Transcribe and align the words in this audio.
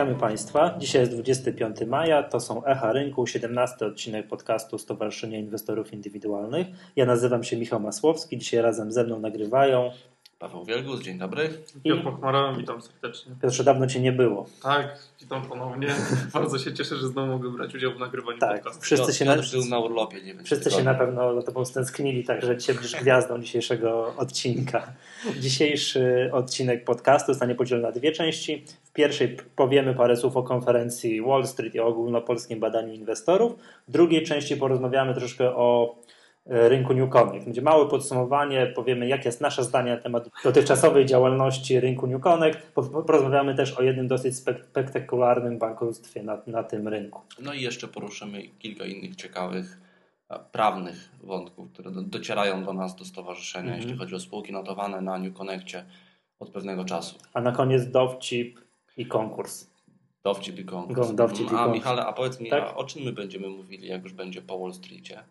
Witamy 0.00 0.20
Państwa. 0.20 0.74
Dzisiaj 0.78 1.00
jest 1.00 1.12
25 1.12 1.76
maja, 1.86 2.22
to 2.22 2.40
są 2.40 2.64
Echa 2.64 2.92
Rynku, 2.92 3.26
17 3.26 3.86
odcinek 3.86 4.28
podcastu 4.28 4.78
Stowarzyszenia 4.78 5.38
Inwestorów 5.38 5.92
Indywidualnych. 5.92 6.66
Ja 6.96 7.06
nazywam 7.06 7.44
się 7.44 7.56
Michał 7.56 7.80
Masłowski, 7.80 8.38
dzisiaj 8.38 8.62
razem 8.62 8.92
ze 8.92 9.04
mną 9.04 9.20
nagrywają 9.20 9.90
Paweł 10.40 10.64
Wielgus, 10.64 11.02
dzień 11.02 11.18
dobry. 11.18 11.48
Piotr 11.84 12.02
Pochmara, 12.02 12.52
witam 12.52 12.82
serdecznie. 12.82 13.32
Piotrze, 13.42 13.64
dawno 13.64 13.86
Cię 13.86 14.00
nie 14.00 14.12
było. 14.12 14.46
Tak, 14.62 14.98
witam 15.20 15.42
ponownie. 15.42 15.88
Bardzo 16.34 16.58
się 16.58 16.74
cieszę, 16.74 16.96
że 16.96 17.08
znowu 17.08 17.32
mogę 17.32 17.50
brać 17.50 17.74
udział 17.74 17.92
w 17.92 17.98
nagrywaniu 17.98 18.38
Tak, 18.38 18.54
podcastu. 18.54 18.82
wszyscy 18.82 19.14
się, 19.14 19.24
na, 19.24 19.34
Piotr 19.34 19.50
był 19.52 19.64
na 19.64 19.78
urlopie, 19.78 20.16
nie 20.22 20.34
wiem. 20.34 20.44
wszyscy 20.44 20.70
się 20.70 20.82
na 20.82 20.94
pewno 20.94 21.34
za 21.34 21.42
Tobą 21.46 21.64
stęsknili, 21.64 22.24
także 22.24 22.56
dzisiaj 22.56 22.74
będziesz 22.74 23.00
gwiazdą 23.00 23.40
dzisiejszego 23.40 24.14
odcinka. 24.16 24.92
Dzisiejszy 25.38 26.30
odcinek 26.32 26.84
podcastu 26.84 27.32
zostanie 27.32 27.54
podzielony 27.54 27.86
na 27.86 27.92
dwie 27.92 28.12
części. 28.12 28.64
W 28.90 28.92
pierwszej 28.92 29.36
powiemy 29.56 29.94
parę 29.94 30.16
słów 30.16 30.36
o 30.36 30.42
konferencji 30.42 31.22
Wall 31.22 31.46
Street 31.46 31.74
i 31.74 31.80
o 31.80 31.86
ogólnopolskim 31.86 32.60
badaniu 32.60 32.92
inwestorów. 32.92 33.54
W 33.88 33.90
drugiej 33.92 34.22
części 34.22 34.56
porozmawiamy 34.56 35.14
troszkę 35.14 35.56
o 35.56 35.96
e, 36.46 36.68
rynku 36.68 36.94
New 36.94 37.10
Connect. 37.10 37.44
Będzie 37.44 37.62
małe 37.62 37.88
podsumowanie, 37.88 38.66
powiemy 38.66 39.08
jakie 39.08 39.28
jest 39.28 39.40
nasze 39.40 39.64
zdanie 39.64 39.90
na 39.90 39.96
temat 40.00 40.28
dotychczasowej 40.44 41.06
działalności 41.06 41.80
rynku 41.80 42.06
New 42.06 42.22
Connect. 42.22 42.58
Po- 42.74 42.82
Porozmawiamy 43.02 43.54
też 43.54 43.72
o 43.72 43.82
jednym 43.82 44.08
dosyć 44.08 44.34
spek- 44.34 44.64
spektakularnym 44.70 45.58
bankructwie 45.58 46.22
na, 46.22 46.38
na 46.46 46.62
tym 46.62 46.88
rynku. 46.88 47.20
No 47.42 47.52
i 47.54 47.60
jeszcze 47.62 47.88
poruszymy 47.88 48.42
kilka 48.58 48.84
innych 48.84 49.16
ciekawych 49.16 49.78
e, 50.30 50.38
prawnych 50.52 51.08
wątków, 51.22 51.72
które 51.72 51.90
do, 51.90 52.02
docierają 52.02 52.64
do 52.64 52.72
nas, 52.72 52.96
do 52.96 53.04
stowarzyszenia, 53.04 53.64
Mhm. 53.66 53.82
jeśli 53.82 53.98
chodzi 53.98 54.14
o 54.14 54.20
spółki 54.20 54.52
notowane 54.52 55.00
na 55.00 55.18
New 55.18 55.34
Connectie 55.34 55.84
od 56.40 56.50
pewnego 56.50 56.84
czasu. 56.84 57.18
A 57.34 57.40
na 57.40 57.52
koniec 57.52 57.86
dowcip 57.90 58.60
i 59.00 59.06
konkurs. 59.06 59.66
Dowcip 60.24 60.58
i 60.58 60.64
konkurs. 60.64 61.14
Dowcip 61.14 61.40
i 61.40 61.46
a 61.46 61.50
konkurs. 61.50 61.74
Michale, 61.74 62.06
a 62.06 62.12
powiedz 62.12 62.40
mi, 62.40 62.50
Tak? 62.50 62.62
a 62.62 62.76
o 62.76 62.84
czym 62.84 63.02
my 63.02 63.12
będziemy 63.12 63.48
mówili, 63.48 63.88
jak 63.88 64.02
już 64.04 64.12
będzie 64.12 64.42
po 64.42 64.58
Wall 64.58 64.72
Streetie? 64.74 65.22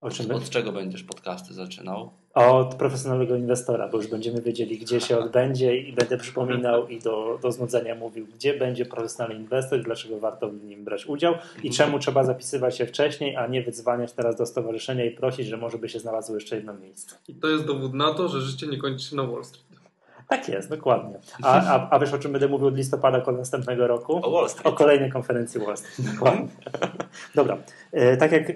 O 0.00 0.10
czym 0.10 0.30
Od 0.30 0.50
czego 0.50 0.72
będziesz 0.72 1.02
podcasty 1.02 1.54
zaczynał? 1.54 2.10
Od 2.34 2.74
profesjonalnego 2.74 3.36
inwestora, 3.36 3.88
bo 3.88 3.96
już 3.96 4.06
będziemy 4.06 4.40
wiedzieli, 4.42 4.78
gdzie 4.78 5.00
się 5.00 5.18
odbędzie 5.18 5.76
i 5.76 5.92
będę 5.92 6.18
przypominał 6.18 6.88
i 6.88 6.98
do, 7.00 7.38
do 7.42 7.52
znudzenia 7.52 7.94
mówił, 7.94 8.26
gdzie 8.34 8.58
będzie 8.58 8.86
profesjonalny 8.86 9.42
inwestor, 9.42 9.82
dlaczego 9.82 10.18
warto 10.18 10.48
w 10.48 10.64
nim 10.64 10.84
brać 10.84 11.06
udział 11.06 11.32
i 11.34 11.36
Mhm. 11.68 11.72
czemu 11.74 11.98
trzeba 11.98 12.24
zapisywać 12.24 12.78
się 12.78 12.86
wcześniej, 12.86 13.36
a 13.36 13.46
nie 13.46 13.62
wydzwaniać 13.62 14.12
teraz 14.12 14.36
do 14.36 14.46
stowarzyszenia 14.46 15.04
i 15.04 15.10
prosić, 15.10 15.46
że 15.46 15.56
może 15.56 15.78
by 15.78 15.88
się 15.88 15.98
znalazło 16.00 16.34
jeszcze 16.34 16.56
jedno 16.56 16.74
miejsce. 16.74 17.16
I 17.28 17.34
to 17.34 17.48
jest 17.48 17.64
dowód 17.64 17.94
na 17.94 18.14
to, 18.14 18.28
że 18.28 18.40
życie 18.40 18.66
nie 18.66 18.78
kończy 18.78 19.04
się 19.10 19.16
na 19.16 19.22
Wall 19.26 19.44
Street. 19.44 19.73
Tak 20.28 20.48
jest, 20.48 20.70
dokładnie. 20.70 21.18
A, 21.42 21.62
a, 21.74 21.88
a 21.90 21.98
wiesz 21.98 22.12
o 22.12 22.18
czym 22.18 22.32
będę 22.32 22.48
mówił 22.48 22.66
od 22.66 22.76
listopada 22.76 23.32
następnego 23.32 23.86
roku? 23.86 24.20
O 24.22 24.30
Wall 24.30 24.44
O 24.44 24.48
Street. 24.48 24.74
kolejnej 24.76 25.10
konferencji 25.10 25.60
Wall 25.60 25.76
Street. 25.76 26.14
Dokładnie. 26.14 26.48
Dobra. 27.34 27.56
E, 27.92 28.16
Tak 28.16 28.32
jak 28.32 28.50
e, 28.50 28.54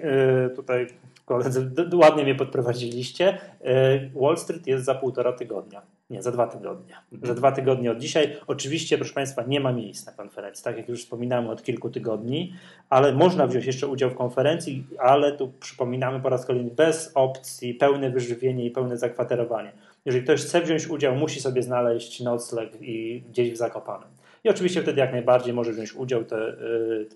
tutaj 0.55 0.87
koledzy 1.25 1.71
ładnie 1.93 2.23
mnie 2.23 2.35
podprowadziliście, 2.35 3.37
e, 3.61 4.09
Wall 4.21 4.37
Street 4.37 4.67
jest 4.67 4.85
za 4.85 4.95
półtora 4.95 5.33
tygodnia. 5.33 5.81
Nie, 6.09 6.21
za 6.21 6.31
dwa 6.31 6.47
tygodnie. 6.47 6.95
Za 7.23 7.33
dwa 7.35 7.51
tygodnie 7.51 7.91
od 7.91 7.97
dzisiaj. 7.97 8.37
Oczywiście, 8.47 8.97
proszę 8.97 9.13
Państwa, 9.13 9.43
nie 9.47 9.59
ma 9.59 9.71
miejsc 9.71 10.05
na 10.05 10.11
konferencji, 10.11 10.63
tak 10.63 10.77
jak 10.77 10.89
już 10.89 10.99
wspominałem 11.03 11.47
od 11.49 11.63
kilku 11.63 11.89
tygodni, 11.89 12.53
ale 12.89 13.13
można 13.13 13.47
wziąć 13.47 13.65
jeszcze 13.65 13.87
udział 13.87 14.09
w 14.09 14.15
konferencji, 14.15 14.87
ale 14.99 15.31
tu 15.31 15.51
przypominamy 15.59 16.19
po 16.19 16.29
raz 16.29 16.45
kolejny 16.45 16.71
bez 16.71 17.11
opcji 17.15 17.73
pełne 17.73 18.09
wyżywienie 18.09 18.65
i 18.65 18.71
pełne 18.71 18.97
zakwaterowanie. 18.97 19.71
Jeżeli 20.05 20.23
ktoś 20.23 20.41
chce 20.41 20.61
wziąć 20.61 20.87
udział, 20.87 21.15
musi 21.15 21.39
sobie 21.41 21.63
znaleźć 21.63 22.19
nocleg 22.21 22.69
i 22.81 23.23
gdzieś 23.29 23.51
w 23.51 23.57
Zakopanem. 23.57 24.07
I 24.43 24.49
oczywiście 24.49 24.81
wtedy 24.81 24.99
jak 24.99 25.11
najbardziej 25.11 25.53
może 25.53 25.71
wziąć 25.73 25.93
udział, 25.95 26.23
to 26.23 26.49
y, 26.49 26.55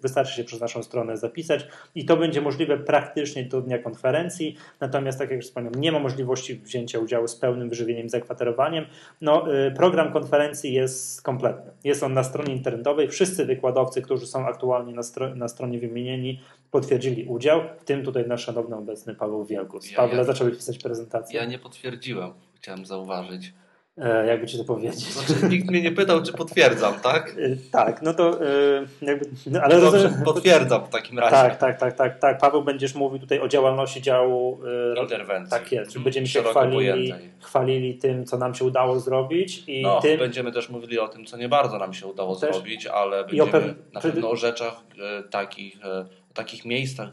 wystarczy 0.01 0.33
się 0.35 0.43
przez 0.43 0.61
naszą 0.61 0.83
stronę 0.83 1.17
zapisać 1.17 1.67
i 1.95 2.05
to 2.05 2.17
będzie 2.17 2.41
możliwe 2.41 2.77
praktycznie 2.77 3.43
do 3.43 3.61
dnia 3.61 3.77
konferencji. 3.79 4.55
Natomiast, 4.79 5.19
tak 5.19 5.29
jak 5.29 5.37
już 5.37 5.45
wspomniałem, 5.45 5.81
nie 5.81 5.91
ma 5.91 5.99
możliwości 5.99 6.55
wzięcia 6.55 6.99
udziału 6.99 7.27
z 7.27 7.35
pełnym 7.35 7.69
wyżywieniem 7.69 8.05
i 8.05 8.09
zakwaterowaniem. 8.09 8.85
No, 9.21 9.53
y, 9.67 9.71
program 9.71 10.13
konferencji 10.13 10.73
jest 10.73 11.21
kompletny. 11.21 11.71
Jest 11.83 12.03
on 12.03 12.13
na 12.13 12.23
stronie 12.23 12.53
internetowej. 12.55 13.07
Wszyscy 13.07 13.45
wykładowcy, 13.45 14.01
którzy 14.01 14.27
są 14.27 14.45
aktualnie 14.45 14.93
na, 14.93 15.01
stro- 15.01 15.35
na 15.35 15.47
stronie 15.47 15.79
wymienieni, 15.79 16.41
potwierdzili 16.71 17.25
udział, 17.25 17.61
w 17.79 17.83
tym 17.85 18.03
tutaj 18.03 18.27
nasz 18.27 18.43
szanowny 18.45 18.75
obecny 18.75 19.15
Paweł 19.15 19.45
Wielkus. 19.45 19.91
Ja- 19.91 19.97
Pawle, 19.97 20.17
ja- 20.17 20.23
zacząłeś 20.23 20.55
pisać 20.55 20.77
prezentację. 20.79 21.39
Ja 21.39 21.45
nie 21.45 21.59
potwierdziłem, 21.59 22.31
chciałem 22.63 22.85
zauważyć. 22.85 23.53
E, 23.97 24.25
jakby 24.25 24.47
ci 24.47 24.57
to 24.57 24.63
powiedzieć. 24.63 24.99
Znaczy, 24.99 25.47
nikt 25.49 25.67
mnie 25.71 25.81
nie 25.81 25.91
pytał, 25.91 26.23
czy 26.23 26.33
potwierdzam, 26.33 26.99
tak? 26.99 27.37
Y, 27.37 27.57
Tak, 27.71 28.01
no 28.01 28.13
to 28.13 28.43
y, 28.43 28.87
jakby, 29.01 29.25
no, 29.47 29.61
ale 29.61 29.81
Dobrze, 29.81 29.97
rozumiem, 29.97 30.23
potwierdzam 30.25 30.85
w 30.85 30.89
takim 30.89 31.19
razie. 31.19 31.31
Tak, 31.35 31.57
tak, 31.57 31.79
tak, 31.79 31.93
tak, 31.97 32.19
tak. 32.19 32.37
Paweł 32.37 32.63
będziesz 32.63 32.95
mówił 32.95 33.19
tutaj 33.19 33.39
o 33.39 33.47
działalności 33.47 34.01
działu. 34.01 34.59
y, 34.97 35.01
Interwencji. 35.01 35.51
Tak 35.51 35.71
jest, 35.71 35.87
Mhm, 35.87 36.03
będziemy 36.03 36.27
się 36.27 36.43
chwalili, 36.43 37.13
chwalili 37.39 37.97
tym, 37.97 38.25
co 38.25 38.37
nam 38.37 38.55
się 38.55 38.65
udało 38.65 38.99
zrobić 38.99 39.63
i 39.67 39.81
No, 39.81 40.01
tym, 40.01 40.19
będziemy 40.19 40.51
też 40.51 40.69
mówili 40.69 40.99
o 40.99 41.07
tym, 41.07 41.25
co 41.25 41.37
nie 41.37 41.49
bardzo 41.49 41.77
nam 41.79 41.93
się 41.93 42.07
udało 42.07 42.35
Też. 42.35 42.55
zrobić, 42.55 42.85
ale 42.85 43.23
będziemy 43.25 43.51
pew- 43.51 43.73
na 43.93 44.01
pewno 44.01 44.29
o 44.29 44.35
rzeczach 44.35 44.73
e, 45.19 45.23
takich, 45.23 45.85
e, 45.85 45.99
o 46.01 46.33
takich 46.33 46.65
miejscach, 46.65 47.09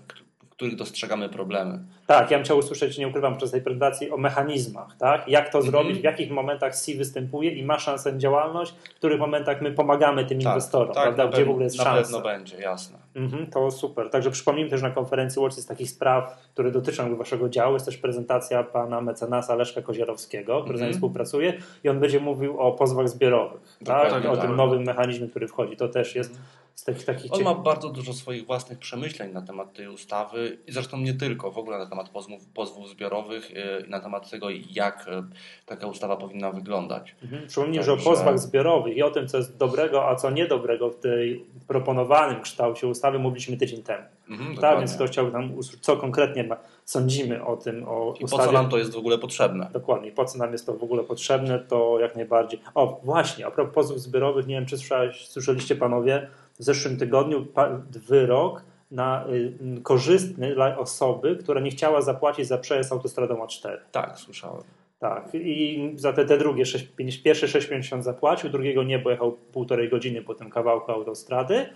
których 0.61 0.77
dostrzegamy 0.77 1.29
problemy. 1.29 1.79
tak, 2.07 2.31
ja 2.31 2.39
bym 2.39 2.45
chciał 2.45 2.59
usłyszeć, 2.59 2.99
nie 2.99 3.09
ukrywam, 3.09 3.33
podczas 3.33 3.51
tej 3.51 3.63
prezentacji 3.63 4.11
o 4.11 4.17
mechanizmach, 4.17 4.97
tak? 4.99 5.29
Jak 5.29 5.49
to 5.53 5.59
Mhm. 5.59 5.71
zrobić, 5.73 5.99
w 6.01 6.05
jakich 6.05 6.31
momentach 6.31 6.77
C 6.77 6.95
występuje 6.95 7.51
i 7.51 7.65
ma 7.65 7.79
szansę 7.79 8.13
na 8.13 8.19
działalność, 8.19 8.73
w 8.73 8.95
których 8.95 9.19
momentach 9.21 9.63
my 9.63 9.73
pomagamy 9.73 10.25
tym 10.25 10.41
inwestorom, 10.41 10.93
prawda? 10.93 11.11
Tak, 11.11 11.19
na 11.19 11.25
Gdzie 11.27 11.33
pewno, 11.37 11.47
w 11.47 11.51
ogóle 11.51 11.65
jest 11.65 11.79
na 11.79 11.85
szansa. 11.85 12.03
pewno 12.03 12.21
będzie, 12.21 12.57
jasne. 12.61 12.99
Mhm, 13.17 13.47
to 13.47 13.71
super. 13.71 14.11
Także 14.11 14.31
przypomnijmy 14.31 14.71
też 14.71 14.83
na 14.83 14.91
konferencji 14.91 15.43
Watch 15.43 15.55
z 15.57 15.67
takich 15.67 15.91
spraw, 15.91 16.39
które 16.53 16.71
dotyczą 16.71 17.17
waszego 17.17 17.49
działu. 17.49 17.75
Jest 17.75 17.87
też 17.87 17.97
prezentacja 17.97 18.63
pana 18.65 19.01
mecenasa 19.01 19.55
Leszka 19.55 19.83
Kozierowskiego, 19.83 20.63
który 20.63 20.79
z 20.79 20.81
nami 20.81 20.89
Mhm. 20.89 20.95
współpracuje 20.95 21.53
i 21.85 21.89
on 21.89 22.01
będzie 22.01 22.21
mówił 22.21 22.61
o 22.61 22.73
pozwach 22.73 23.09
zbiorowych. 23.09 23.61
Tak? 23.85 24.13
O 24.27 24.37
tak. 24.37 24.41
tym 24.47 24.57
nowym 24.57 24.83
mechanizmie, 24.83 25.29
który 25.29 25.49
wchodzi. 25.49 25.77
To 25.77 25.89
też 25.89 26.15
jest 26.15 26.39
z 26.75 26.85
takich, 26.85 27.05
takich 27.05 27.33
On 27.33 27.43
ma 27.43 27.55
bardzo 27.55 27.89
dużo 27.89 28.13
swoich 28.13 28.47
własnych 28.47 28.79
przemyśleń 28.79 29.33
na 29.33 29.43
temat 29.43 29.73
tej 29.73 29.89
ustawy 29.89 30.59
i 30.67 30.73
zresztą 30.73 30.99
nie 30.99 31.15
tylko, 31.15 31.51
w 31.51 31.59
ogóle 31.59 31.79
na 31.79 31.87
temat 31.87 32.09
pozwów, 32.09 32.47
pozwów 32.47 32.89
zbiorowych 32.89 33.51
e, 33.57 33.81
i 33.81 33.91
na 33.91 34.01
temat 34.01 34.31
tego, 34.31 34.47
jak 34.71 35.09
e, 35.09 35.23
taka 35.67 35.87
ustawa 35.87 36.17
powinna 36.17 36.53
wyglądać. 36.53 37.17
Mhm. 37.23 37.47
Przypomnij, 37.47 37.83
że 37.83 37.93
o 37.93 37.97
pozwach 37.97 38.39
zbiorowych 38.39 38.97
i 38.97 39.03
o 39.03 39.11
tym, 39.11 39.29
co 39.29 39.37
jest 39.37 39.57
dobrego, 39.57 40.09
a 40.09 40.17
co 40.17 40.31
niedobrego 40.31 40.91
w 40.91 40.99
tej 40.99 41.45
proponowanym 41.69 42.43
kształcie 42.43 42.87
ustawy 42.87 43.19
mówiliśmy 43.19 43.57
tydzień 43.57 43.83
temu. 43.83 44.05
Mhm, 44.31 44.57
Tak, 44.57 44.79
więc 44.79 44.95
kto 44.95 45.07
chciał 45.07 45.31
nam 45.31 45.55
usłyszeć, 45.55 45.85
co 45.85 45.97
konkretnie 45.97 46.45
ma, 46.45 46.57
sądzimy 46.85 47.45
o 47.45 47.57
tym, 47.57 47.89
o 47.89 48.15
I 48.17 48.19
po 48.19 48.25
ustawie. 48.25 48.45
co 48.45 48.53
nam 48.53 48.69
to 48.69 48.79
jest 48.79 48.95
w 48.95 48.99
ogóle 48.99 49.19
potrzebne? 49.19 49.71
Dokładnie, 49.73 50.13
po 50.13 50.25
co 50.25 50.39
nam 50.39 50.53
jest 50.53 50.67
to 50.67 50.73
w 50.73 50.83
ogóle 50.83 51.03
potrzebne, 51.03 51.59
to 51.59 52.01
jak 52.01 52.17
najbardziej. 52.17 52.61
O, 52.75 53.01
właśnie, 53.05 53.47
a 53.47 53.51
propos 53.51 53.75
pozwów 53.75 54.01
zbiorowych, 54.01 54.47
nie 54.47 54.55
wiem, 54.55 54.67
czy 54.67 54.77
słyszeliście 55.13 55.77
panowie, 55.77 56.29
w 56.61 56.65
zeszłym 56.65 56.97
tygodniu 56.97 57.47
wyrok 58.09 58.65
na 58.91 59.25
y, 59.29 59.53
korzystny 59.83 60.55
dla 60.55 60.79
osoby, 60.79 61.37
która 61.37 61.61
nie 61.61 61.71
chciała 61.71 62.03
zapłacić 62.03 62.47
za 62.47 62.59
przejazd 62.59 62.93
autostradą 62.93 63.35
A4. 63.47 63.77
Tak, 63.93 64.19
słyszałem. 64.19 64.63
Tak, 64.99 65.29
i 65.35 65.93
za 65.97 66.13
te, 66.13 66.25
te 66.25 66.39
drugie, 66.39 66.67
sześć- 66.67 66.89
pięć- 66.99 67.23
pierwsze 67.23 67.47
6,50 67.47 68.03
zapłacił, 68.03 68.51
drugiego 68.51 68.83
nie, 68.83 68.99
bo 68.99 69.11
jechał 69.11 69.33
półtorej 69.33 69.89
godziny 69.89 70.23
po 70.23 70.35
tym 70.35 70.51
kawałku 70.51 70.93
autostrady. 70.93 71.67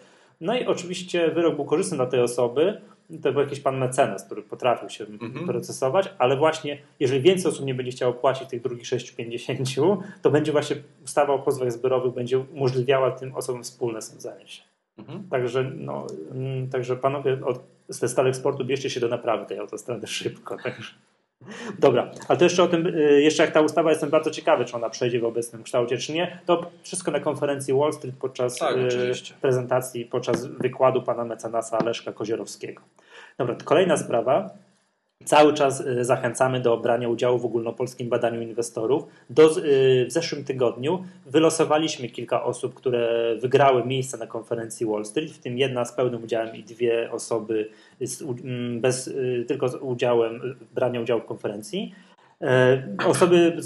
No 0.40 0.58
i 0.58 0.64
oczywiście 0.66 1.30
wyrok 1.30 1.56
był 1.56 1.64
korzystny 1.64 1.96
dla 1.96 2.06
tej 2.06 2.20
osoby. 2.20 2.80
To 3.22 3.32
był 3.32 3.40
jakiś 3.42 3.60
pan 3.60 3.78
mecenas, 3.78 4.24
który 4.24 4.42
potrafił 4.42 4.88
się 4.88 5.04
Mhm. 5.04 5.46
procesować, 5.46 6.14
ale 6.18 6.36
właśnie 6.36 6.78
jeżeli 7.00 7.20
więcej 7.20 7.50
osób 7.52 7.66
nie 7.66 7.74
będzie 7.74 7.92
chciało 7.92 8.12
płacić 8.12 8.48
tych 8.48 8.62
drugich 8.62 8.86
6,50, 8.86 9.98
to 10.22 10.30
będzie 10.30 10.52
właśnie 10.52 10.76
ustawa 11.04 11.32
o 11.32 11.38
pozwach 11.38 11.72
zbiorowych 11.72 12.14
będzie 12.14 12.38
umożliwiała 12.38 13.10
tym 13.10 13.34
osobom 13.34 13.62
wspólne 13.62 14.02
sądzenie 14.02 14.48
się. 14.48 14.62
Mhm. 14.98 15.28
Także, 15.30 15.70
no, 15.76 16.06
mm, 16.30 16.68
także 16.68 16.96
panowie 16.96 17.38
od, 17.44 17.60
ze 17.88 18.08
Stalek 18.08 18.36
Sportu 18.36 18.64
bierzcie 18.64 18.90
się 18.90 19.00
do 19.00 19.08
naprawy 19.08 19.46
tej 19.46 19.58
autostrady 19.58 20.06
szybko. 20.20 20.56
Także. 20.62 20.94
Dobra, 21.78 22.10
ale 22.28 22.38
to 22.38 22.44
jeszcze 22.44 22.62
o 22.62 22.66
tym, 22.68 22.86
y, 22.86 23.22
jeszcze 23.22 23.42
jak 23.42 23.52
ta 23.52 23.60
ustawa, 23.60 23.90
jestem 23.90 24.10
bardzo 24.10 24.30
ciekawy, 24.30 24.64
czy 24.64 24.76
ona 24.76 24.90
przejdzie 24.90 25.20
w 25.20 25.24
obecnym 25.24 25.62
kształcie, 25.62 25.98
czy 25.98 26.12
nie. 26.12 26.38
To 26.46 26.70
wszystko 26.82 27.10
na 27.10 27.20
konferencji 27.20 27.74
Wall 27.74 27.92
Street 27.92 28.16
podczas 28.20 28.56
Tak, 28.58 28.76
y, 28.76 28.86
oczywiście. 28.86 29.34
prezentacji, 29.40 30.04
podczas 30.04 30.46
wykładu 30.46 31.02
pana 31.02 31.24
mecenasa 31.24 31.84
Leszka 31.84 32.12
Kozierowskiego. 32.12 32.82
Dobra, 33.38 33.56
kolejna 33.64 33.96
sprawa. 33.96 34.50
Cały 35.24 35.54
czas 35.54 35.80
y, 35.80 36.04
zachęcamy 36.04 36.60
do 36.60 36.76
brania 36.76 37.08
udziału 37.08 37.38
w 37.38 37.44
ogólnopolskim 37.44 38.08
badaniu 38.08 38.42
inwestorów. 38.42 39.06
Do, 39.30 39.58
y, 39.58 40.06
w 40.08 40.12
zeszłym 40.12 40.44
tygodniu 40.44 41.04
wylosowaliśmy 41.26 42.08
kilka 42.08 42.44
osób, 42.44 42.74
które 42.74 43.34
wygrały 43.40 43.84
miejsce 43.84 44.18
na 44.18 44.26
konferencji 44.26 44.86
Wall 44.86 45.04
Street, 45.04 45.32
w 45.32 45.38
tym 45.38 45.58
jedna 45.58 45.84
z 45.84 45.92
pełnym 45.92 46.24
udziałem 46.24 46.56
i 46.56 46.62
dwie 46.62 47.12
osoby 47.12 47.68
z, 48.00 48.22
mm, 48.22 48.80
bez, 48.80 49.08
y, 49.08 49.44
tylko 49.48 49.68
z 49.68 49.74
udziałem, 49.74 50.56
brania 50.74 51.00
udziału 51.00 51.20
w 51.20 51.24
konferencji. 51.24 51.94
E, 52.42 52.82
osoby 53.06 53.56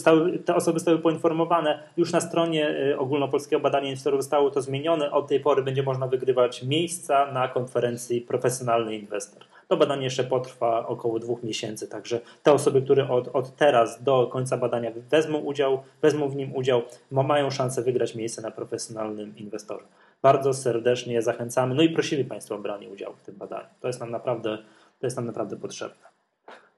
te 0.44 0.54
osoby 0.54 0.78
zostały 0.78 0.98
poinformowane. 0.98 1.82
Już 1.96 2.12
na 2.12 2.20
stronie 2.20 2.74
ogólnopolskiego 2.98 3.60
badania 3.60 3.88
inwestorów 3.88 4.22
zostało 4.22 4.50
to 4.50 4.62
zmienione. 4.62 5.10
Od 5.10 5.28
tej 5.28 5.40
pory 5.40 5.62
będzie 5.62 5.82
można 5.82 6.06
wygrywać 6.06 6.62
miejsca 6.62 7.32
na 7.32 7.48
konferencji 7.48 8.20
Profesjonalny 8.20 8.96
Inwestor. 8.96 9.44
To 9.68 9.76
badanie 9.76 10.04
jeszcze 10.04 10.24
potrwa 10.24 10.86
około 10.86 11.18
dwóch 11.18 11.42
miesięcy, 11.42 11.88
także 11.88 12.20
te 12.42 12.52
osoby, 12.52 12.82
które 12.82 13.08
od, 13.08 13.28
od 13.28 13.56
teraz 13.56 14.02
do 14.02 14.26
końca 14.26 14.56
badania 14.56 14.90
wezmą 15.10 15.38
udział, 15.38 15.82
wezmą 16.02 16.28
w 16.28 16.36
nim 16.36 16.56
udział, 16.56 16.82
mają 17.10 17.50
szansę 17.50 17.82
wygrać 17.82 18.14
miejsce 18.14 18.42
na 18.42 18.50
profesjonalnym 18.50 19.36
inwestorze. 19.36 19.84
Bardzo 20.22 20.54
serdecznie 20.54 21.22
zachęcamy, 21.22 21.74
no 21.74 21.82
i 21.82 21.90
prosimy 21.90 22.24
Państwa 22.24 22.54
o 22.54 22.58
branie 22.58 22.88
udziału 22.88 23.14
w 23.16 23.22
tym 23.22 23.36
badaniu. 23.36 23.66
To 23.80 23.86
jest 23.86 24.00
nam 24.00 24.10
naprawdę, 24.10 24.58
to 25.00 25.06
jest 25.06 25.16
nam 25.16 25.26
naprawdę 25.26 25.56
potrzebne. 25.56 26.08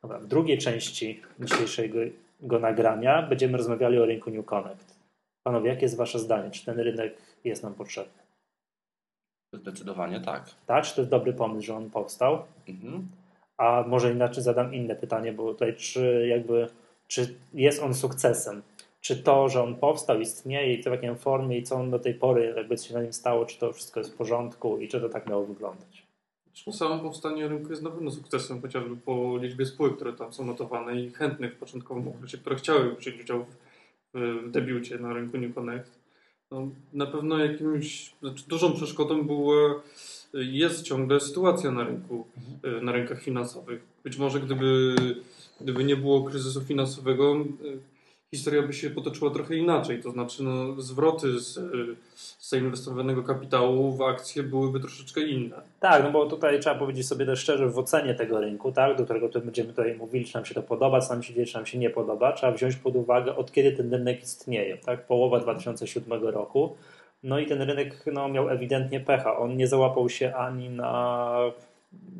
Dobra, 0.03 0.19
w 0.19 0.27
drugiej 0.27 0.59
części 0.59 1.23
dzisiejszego 1.41 2.59
nagrania 2.61 3.23
będziemy 3.23 3.59
rozmawiali 3.59 3.99
o 3.99 4.07
rynku 4.07 4.31
New 4.31 4.47
Connect. 4.47 5.01
Panowie, 5.43 5.69
jakie 5.71 5.83
jest 5.83 5.97
Wasze 5.97 6.19
zdanie? 6.19 6.51
Czy 6.51 6.65
ten 6.65 6.81
rynek 6.81 7.15
jest 7.45 7.63
nam 7.63 7.75
potrzebny? 7.75 8.30
Zdecydowanie 9.53 10.21
tak. 10.21 10.51
Tak? 10.67 10.85
Czy 10.85 10.95
to 10.95 11.01
jest 11.01 11.11
dobry 11.11 11.33
pomysł, 11.33 11.67
że 11.67 11.77
on 11.77 11.91
powstał? 11.91 12.43
Mhm. 12.69 13.09
A 13.57 13.85
może 13.87 14.13
inaczej 14.13 14.43
zadam 14.43 14.75
inne 14.75 14.97
pytanie, 14.97 15.33
bo 15.33 15.53
tutaj 15.53 15.77
czy 15.77 16.27
jakby 16.29 16.69
czy 17.07 17.35
jest 17.55 17.83
on 17.83 17.95
sukcesem? 17.95 18.63
Czy 19.01 19.17
to, 19.17 19.49
że 19.49 19.63
on 19.63 19.77
powstał, 19.77 20.21
istnieje 20.21 20.75
i 20.75 20.85
to 20.85 20.91
w 20.91 20.93
jakiej 20.93 21.17
formie 21.17 21.59
i 21.59 21.63
co 21.63 21.77
on 21.77 21.91
do 21.91 21.99
tej 21.99 22.15
pory 22.15 22.55
jakby 22.57 22.79
się 22.79 22.95
na 22.95 23.03
nim 23.03 23.13
stało, 23.13 23.47
czy 23.47 23.59
to 23.59 23.73
wszystko 23.73 24.01
jest 24.01 24.13
w 24.13 24.17
porządku 24.17 24.79
i 24.79 24.89
czy 24.89 25.01
to 25.01 25.09
tak 25.09 25.27
miało 25.27 25.47
wyglądać? 25.47 26.07
Samo 26.73 26.99
powstanie 26.99 27.49
rynku 27.49 27.71
jest 27.71 27.83
na 27.83 27.91
pewno 27.91 28.11
sukcesem, 28.11 28.63
chociażby 28.63 28.97
po 28.97 29.37
liczbie 29.37 29.67
spółek, 29.67 29.97
które 29.97 30.13
tam 30.13 30.33
są 30.33 30.45
notowane 30.45 31.01
i 31.01 31.11
chętnych 31.11 31.55
w 31.55 31.59
początkowym 31.59 32.09
okresie, 32.09 32.39
które 32.39 32.57
chciały 32.57 32.97
wziąć 32.97 33.21
udział 33.21 33.45
w, 34.15 34.21
w 34.47 34.51
debiucie 34.51 34.99
na 34.99 35.13
rynku 35.13 35.39
New 35.39 35.55
Connect. 35.55 36.00
No, 36.51 36.69
na 36.93 37.07
pewno 37.07 37.39
jakimś, 37.39 38.13
znaczy 38.21 38.45
dużą 38.49 38.73
przeszkodą 38.73 39.23
była, 39.27 39.83
jest 40.33 40.83
ciągle 40.83 41.21
sytuacja 41.21 41.71
na 41.71 41.85
rynku, 41.85 42.27
mhm. 42.37 42.85
na 42.85 42.93
rynkach 42.93 43.23
finansowych. 43.23 43.83
Być 44.05 44.19
może 44.19 44.41
gdyby, 44.41 44.95
gdyby 45.61 45.85
nie 45.85 45.97
było 45.97 46.25
kryzysu 46.25 46.61
finansowego, 46.61 47.45
historia 48.35 48.63
by 48.63 48.73
się 48.73 48.91
potoczyła 48.91 49.31
trochę 49.31 49.57
inaczej. 49.57 50.03
To 50.03 50.11
znaczy, 50.11 50.43
no, 50.43 50.81
zwroty 50.81 51.41
z, 51.41 51.55
z 52.15 52.51
zainwestowanego 52.51 53.23
kapitału 53.23 53.93
w 53.93 54.03
akcje 54.03 54.43
byłyby 54.43 54.81
troszeczkę 54.81 55.21
inne. 55.21 55.63
Tak, 55.81 56.03
no 56.03 56.11
bo 56.11 56.27
tutaj 56.27 56.61
trzeba 56.61 56.79
powiedzieć 56.79 57.07
sobie 57.07 57.27
też 57.27 57.41
szczerze, 57.41 57.69
w 57.69 57.79
ocenie 57.79 58.15
tego 58.15 58.41
rynku, 58.41 58.73
tak, 58.73 58.97
do 58.97 59.05
którego 59.05 59.29
tu 59.29 59.41
będziemy 59.41 59.69
tutaj 59.69 59.97
mówili, 59.97 60.25
czy 60.25 60.35
nam 60.35 60.45
się 60.45 60.55
to 60.55 60.63
podoba, 60.63 61.01
co 61.01 61.13
nam 61.15 61.23
się 61.23 61.35
dzieje, 61.35 61.47
czy 61.47 61.55
nam 61.55 61.67
się 61.67 61.79
nie 61.79 61.91
podoba, 61.91 62.33
trzeba 62.33 62.53
wziąć 62.53 62.77
pod 62.77 62.97
uwagę, 62.97 63.37
od 63.37 63.53
kiedy 63.53 63.73
ten 63.73 63.95
rynek 63.95 64.23
istnieje. 64.23 64.77
Tak? 64.77 65.07
Połowa 65.07 65.41
2007 65.41 66.23
roku. 66.23 66.77
No 67.23 67.39
i 67.39 67.47
ten 67.47 67.63
rynek 67.63 68.05
no, 68.13 68.29
miał 68.29 68.51
ewidentnie 68.51 69.01
pecha. 69.01 69.39
On 69.39 69.57
nie 69.57 69.69
załapał 69.69 70.09
się 70.09 70.35
ani 70.35 70.71
na 70.71 71.37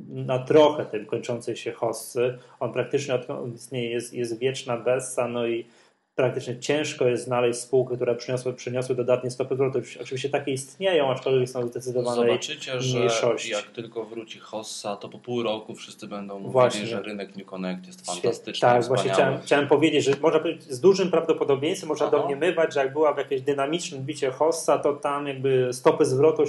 na 0.09 0.39
trochę 0.39 0.85
tym 0.85 1.07
kończącej 1.07 1.57
się 1.57 1.73
hossy. 1.73 2.39
On 2.61 2.73
praktycznie 2.73 3.15
odkąd 3.15 3.55
istnieje 3.55 3.91
jest, 3.91 4.15
jest 4.15 4.39
wieczna 4.39 4.77
bessa, 4.77 5.29
no 5.29 5.47
i 5.47 5.67
praktycznie 6.15 6.59
ciężko 6.59 7.07
jest 7.07 7.25
znaleźć 7.25 7.61
spółki, 7.61 7.97
które 7.97 8.15
przyniosły, 8.15 8.53
przyniosły 8.53 8.95
dodatnie 8.95 9.31
stopy 9.31 9.55
zwrotu. 9.55 9.79
Oczywiście 10.01 10.29
takie 10.29 10.53
istnieją, 10.53 11.11
aczkolwiek 11.11 11.49
są 11.49 11.69
zdecydowane 11.69 12.17
Zobaczycie, 12.17 12.81
że 12.81 13.09
jak 13.51 13.65
tylko 13.65 14.05
wróci 14.05 14.39
Hossa, 14.39 14.97
to 14.97 15.09
po 15.09 15.19
pół 15.19 15.43
roku 15.43 15.75
wszyscy 15.75 16.07
będą 16.07 16.35
mówili, 16.35 16.53
Właśnie. 16.53 16.87
że 16.87 17.03
rynek 17.03 17.37
New 17.37 17.47
Connect 17.47 17.87
jest 17.87 18.07
fantastyczny. 18.07 18.61
Tak, 18.61 18.85
właśnie 18.85 19.11
chciałem, 19.11 19.41
chciałem, 19.41 19.69
powiedzieć, 19.69 20.05
że 20.05 20.13
można 20.21 20.41
z 20.69 20.81
dużym 20.81 21.11
prawdopodobieństwem 21.11 21.89
można 21.89 22.07
Aha. 22.07 22.19
domniemywać, 22.19 22.75
że 22.75 22.81
jak 22.81 22.93
byłaby 22.93 23.23
jakieś 23.23 23.43
dynamiczne 23.43 23.99
bicie 23.99 24.31
Hossa, 24.31 24.79
to 24.79 24.93
tam 24.93 25.27
jakby 25.27 25.69
stopy 25.73 26.05
zwrotu 26.05 26.43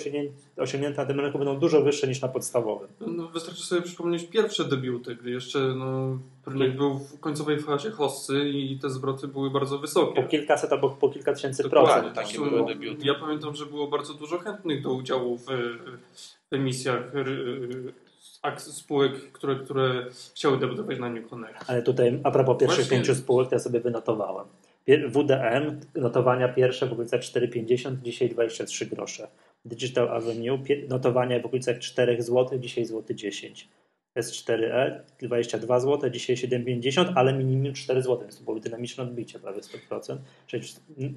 osiągnięte 0.58 1.02
na 1.02 1.08
tym 1.08 1.20
rynku 1.20 1.38
będą 1.38 1.60
dużo 1.60 1.82
wyższe 1.82 2.08
niż 2.08 2.22
na 2.22 2.28
podstawowym. 2.28 2.88
No, 3.08 3.28
wystarczy 3.28 3.64
sobie 3.64 3.82
przypomnieć 3.82 4.24
pierwsze 4.24 4.66
debiuty, 4.66 5.16
gdy 5.16 5.30
jeszcze 5.32 5.60
no, 5.60 6.20
rynek 6.48 6.76
był 6.76 7.00
w 7.00 7.20
końcowej 7.20 7.60
fazie 7.60 7.92
Hossy 7.92 8.50
i 8.50 8.80
te 8.80 8.90
zwroty 8.90 9.28
były 9.28 9.52
bardzo 9.52 9.78
wysokie. 9.78 10.22
Po 10.22 10.28
kilkaset 10.28 10.72
albo 10.72 10.90
po 10.90 11.10
kilka 11.10 11.34
tysięcy 11.34 11.70
procent. 11.70 12.16
Takie 12.16 12.38
były 12.38 12.66
debiuty. 12.66 13.08
Ja 13.08 13.16
pamiętam, 13.16 13.56
że 13.56 13.66
było 13.66 13.88
bardzo 13.88 14.14
dużo 14.14 14.38
chętnych 14.38 14.82
do 14.82 14.94
udziału 14.94 15.38
w, 15.38 15.46
w 16.52 16.54
emisjach 16.54 17.12
spółek, 18.58 19.32
które, 19.32 19.56
które 19.56 20.06
chciały 20.36 20.58
debiutować 20.58 21.00
na 21.00 21.10
New 21.10 21.30
Connect. 21.30 21.66
Ale 21.68 21.82
tutaj 21.82 22.20
a 22.24 22.32
propos 22.32 22.58
pierwszych 22.58 22.80
Właśnie... 22.80 22.98
pięciu 22.98 23.16
spółek, 23.16 23.50
to 23.50 23.56
ja 23.56 23.60
sobie 23.60 23.80
wynotowałem. 23.80 24.46
WDM, 24.88 25.80
notowania 25.96 26.48
pierwsze 26.48 26.88
w 26.88 26.94
okolicach 26.94 27.22
4,50, 27.22 27.96
dzisiaj 28.02 28.30
23 28.30 28.86
grosze. 28.86 29.28
Digital 29.66 30.10
Avenue, 30.10 30.60
notowania 30.90 31.40
w 31.40 31.46
okolicach 31.46 31.80
4 31.80 32.22
zł, 32.22 32.60
dzisiaj 32.60 32.86
złoty 32.86 33.16
10. 33.16 33.68
S4e 34.20 35.00
22 35.22 35.80
zł, 35.80 36.10
dzisiaj 36.10 36.36
7,50, 36.36 37.12
ale 37.16 37.34
minimum 37.34 37.74
4 37.74 38.02
zł, 38.02 38.20
więc 38.22 38.38
to 38.38 38.44
było 38.44 38.60
dynamiczne 38.60 39.04
odbicie, 39.04 39.40
prawie 39.40 39.62
100%. 39.62 40.18
Czyli 40.48 40.64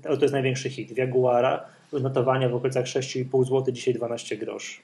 to 0.02 0.12
jest 0.22 0.32
największy 0.32 0.70
hit. 0.70 0.92
W 0.92 0.96
Jaguara 0.96 1.64
notowania 1.92 2.48
w 2.48 2.54
okolicach 2.54 2.84
6,5 2.84 3.44
zł, 3.44 3.74
dzisiaj 3.74 3.94
12 3.94 4.36
groszy. 4.36 4.82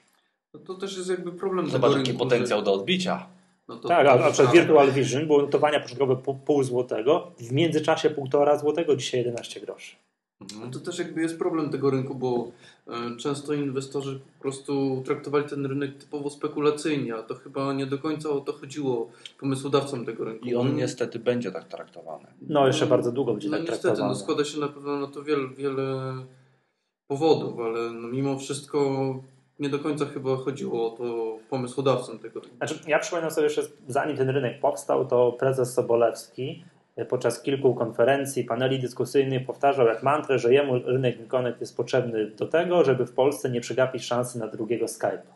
No 0.53 0.59
to 0.59 0.73
też 0.73 0.97
jest 0.97 1.09
jakby 1.09 1.31
problem 1.31 1.69
Zobacz, 1.69 1.97
jaki 1.97 2.13
potencjał 2.13 2.59
że... 2.59 2.65
do 2.65 2.73
odbicia. 2.73 3.27
No 3.67 3.77
to, 3.77 3.87
tak, 3.87 4.07
a, 4.07 4.11
a 4.11 4.31
przed 4.31 4.51
Virtual 4.51 4.91
Vision 4.91 5.27
było 5.27 5.41
notowania 5.41 5.79
początkowe 5.79 6.15
pół, 6.15 6.35
pół 6.35 6.63
złotego, 6.63 7.31
w 7.39 7.51
międzyczasie 7.51 8.09
półtora 8.09 8.57
złotego, 8.57 8.95
dzisiaj 8.95 9.19
11 9.19 9.61
groszy. 9.61 9.95
Mhm. 10.41 10.71
To 10.71 10.79
też 10.79 10.99
jakby 10.99 11.21
jest 11.21 11.39
problem 11.39 11.69
tego 11.69 11.89
rynku, 11.89 12.15
bo 12.15 12.51
e, 12.87 13.17
często 13.17 13.53
inwestorzy 13.53 14.19
po 14.37 14.41
prostu 14.41 15.03
traktowali 15.05 15.45
ten 15.49 15.65
rynek 15.65 15.97
typowo 15.97 16.29
spekulacyjnie, 16.29 17.15
a 17.15 17.23
to 17.23 17.35
chyba 17.35 17.73
nie 17.73 17.85
do 17.85 17.97
końca 17.97 18.29
o 18.29 18.39
to 18.39 18.53
chodziło 18.53 19.11
pomysłodawcom 19.39 20.05
tego 20.05 20.25
rynku. 20.25 20.45
I 20.45 20.55
on 20.55 20.75
niestety 20.75 21.19
będzie 21.19 21.51
tak 21.51 21.67
traktowany. 21.67 22.27
No 22.41 22.67
jeszcze 22.67 22.85
no, 22.85 22.89
bardzo 22.89 23.11
długo 23.11 23.31
będzie 23.31 23.49
no, 23.49 23.57
tak 23.57 23.61
niestety, 23.61 23.81
traktowany. 23.81 24.13
No 24.13 24.19
składa 24.19 24.45
się 24.45 24.59
na 24.59 24.67
pewno 24.67 24.99
na 24.99 25.07
to 25.07 25.23
wiele, 25.23 25.47
wiele 25.47 26.13
powodów, 27.07 27.59
ale 27.59 27.91
no 27.91 28.07
mimo 28.07 28.39
wszystko 28.39 29.15
nie 29.59 29.69
do 29.69 29.79
końca 29.79 30.05
chyba 30.05 30.35
chodziło 30.35 30.93
o 30.93 30.97
to 30.97 31.37
pomysłodawcom 31.49 32.19
tego 32.19 32.39
rynku. 32.39 32.57
Znaczy, 32.57 32.79
ja 32.87 32.99
przypominam 32.99 33.31
sobie 33.31 33.43
jeszcze, 33.43 33.63
zanim 33.87 34.17
ten 34.17 34.29
rynek 34.29 34.59
powstał, 34.59 35.07
to 35.07 35.31
prezes 35.31 35.73
Sobolewski 35.73 36.63
podczas 37.09 37.41
kilku 37.41 37.75
konferencji, 37.75 38.43
paneli 38.43 38.79
dyskusyjnych 38.79 39.45
powtarzał 39.45 39.87
jak 39.87 40.03
mantrę, 40.03 40.39
że 40.39 40.53
jemu 40.53 40.79
rynek 40.79 41.27
Connect 41.27 41.61
jest 41.61 41.77
potrzebny 41.77 42.27
do 42.27 42.47
tego, 42.47 42.83
żeby 42.83 43.05
w 43.05 43.13
Polsce 43.13 43.49
nie 43.49 43.61
przegapić 43.61 44.05
szansy 44.05 44.39
na 44.39 44.47
drugiego 44.47 44.85
Skype'a. 44.85 45.31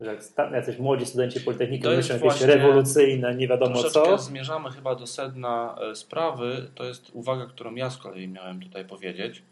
Że 0.00 0.14
jak 0.14 0.52
jacyś 0.52 0.78
młodzi 0.78 1.06
studenci 1.06 1.40
Politechniki 1.40 1.88
myślą 1.88 2.16
jakieś 2.16 2.40
rewolucyjne, 2.40 3.34
nie 3.34 3.48
wiadomo 3.48 3.82
co. 3.82 4.18
zmierzamy 4.18 4.70
chyba 4.70 4.94
do 4.94 5.06
sedna 5.06 5.76
e, 5.80 5.94
sprawy. 5.94 6.70
To 6.74 6.84
jest 6.84 7.10
uwaga, 7.12 7.46
którą 7.46 7.74
ja 7.74 7.90
z 7.90 7.98
kolei 7.98 8.28
miałem 8.28 8.60
tutaj 8.60 8.84
powiedzieć. 8.84 9.42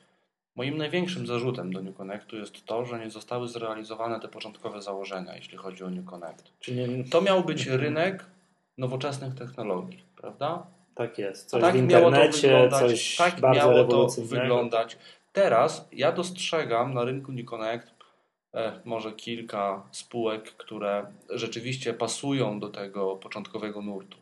Moim 0.57 0.77
największym 0.77 1.27
zarzutem 1.27 1.73
do 1.73 1.83
New 1.83 1.97
Connectu 1.97 2.37
jest 2.37 2.65
to, 2.65 2.85
że 2.85 2.99
nie 2.99 3.11
zostały 3.11 3.49
zrealizowane 3.49 4.21
te 4.21 4.29
początkowe 4.29 4.83
założenia, 4.83 5.37
jeśli 5.37 5.59
chodzi 5.59 5.85
o 5.85 5.91
New 5.91 6.05
Connect. 6.05 6.53
Czyli... 6.61 7.05
To 7.05 7.21
miał 7.21 7.45
być 7.45 7.67
rynek 7.67 8.25
nowoczesnych 8.79 9.35
technologii, 9.35 10.03
prawda? 10.17 10.67
Tak 10.97 11.19
jest. 11.19 11.51
Coś 11.51 11.61
tak 11.61 11.75
w 11.75 11.79
internecie, 11.79 12.49
miało 12.51 12.69
to 12.69 12.79
coś 12.79 13.17
tak 13.17 13.41
bardzo 13.41 13.61
miało 13.61 13.85
to 13.85 14.09
wyglądać. 14.23 14.99
Teraz 15.33 15.89
ja 15.93 16.13
dostrzegam 16.13 16.95
na 16.95 17.05
rynku 17.05 17.33
New 17.33 17.47
Connect 17.47 17.95
e, 18.55 18.81
może 18.85 19.13
kilka 19.13 19.83
spółek, 19.91 20.43
które 20.43 21.07
rzeczywiście 21.31 21.95
pasują 21.95 22.61
do 22.61 22.69
tego 22.69 23.17
początkowego 23.17 23.83
nurtu. 23.83 24.17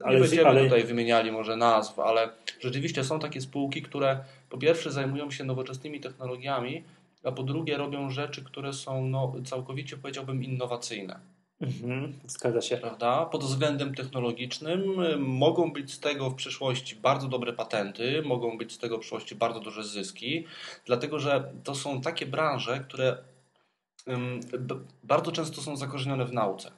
Nie 0.00 0.06
ale, 0.06 0.20
będziemy 0.20 0.48
ale... 0.48 0.64
tutaj 0.64 0.84
wymieniali 0.84 1.32
może 1.32 1.56
nazw, 1.56 1.98
ale 1.98 2.30
rzeczywiście 2.60 3.04
są 3.04 3.18
takie 3.18 3.40
spółki, 3.40 3.82
które 3.82 4.18
po 4.50 4.58
pierwsze 4.58 4.92
zajmują 4.92 5.30
się 5.30 5.44
nowoczesnymi 5.44 6.00
technologiami, 6.00 6.84
a 7.24 7.32
po 7.32 7.42
drugie 7.42 7.76
robią 7.76 8.10
rzeczy, 8.10 8.44
które 8.44 8.72
są 8.72 9.06
no, 9.06 9.32
całkowicie 9.44 9.96
powiedziałbym 9.96 10.44
innowacyjne. 10.44 11.20
Mhm, 11.60 12.12
zgadza 12.26 12.60
się. 12.60 12.76
Prawda? 12.76 13.26
Pod 13.26 13.44
względem 13.44 13.94
technologicznym 13.94 15.00
y, 15.00 15.16
mogą 15.16 15.72
być 15.72 15.92
z 15.92 16.00
tego 16.00 16.30
w 16.30 16.34
przyszłości 16.34 16.96
bardzo 16.96 17.28
dobre 17.28 17.52
patenty, 17.52 18.22
mogą 18.22 18.58
być 18.58 18.72
z 18.72 18.78
tego 18.78 18.96
w 18.96 19.00
przyszłości 19.00 19.34
bardzo 19.34 19.60
duże 19.60 19.84
zyski, 19.84 20.46
dlatego 20.86 21.18
że 21.18 21.52
to 21.64 21.74
są 21.74 22.00
takie 22.00 22.26
branże, 22.26 22.80
które 22.80 23.18
bardzo 25.04 25.32
często 25.32 25.62
są 25.62 25.76
zakorzenione 25.76 26.24
w 26.24 26.32
nauce. 26.32 26.70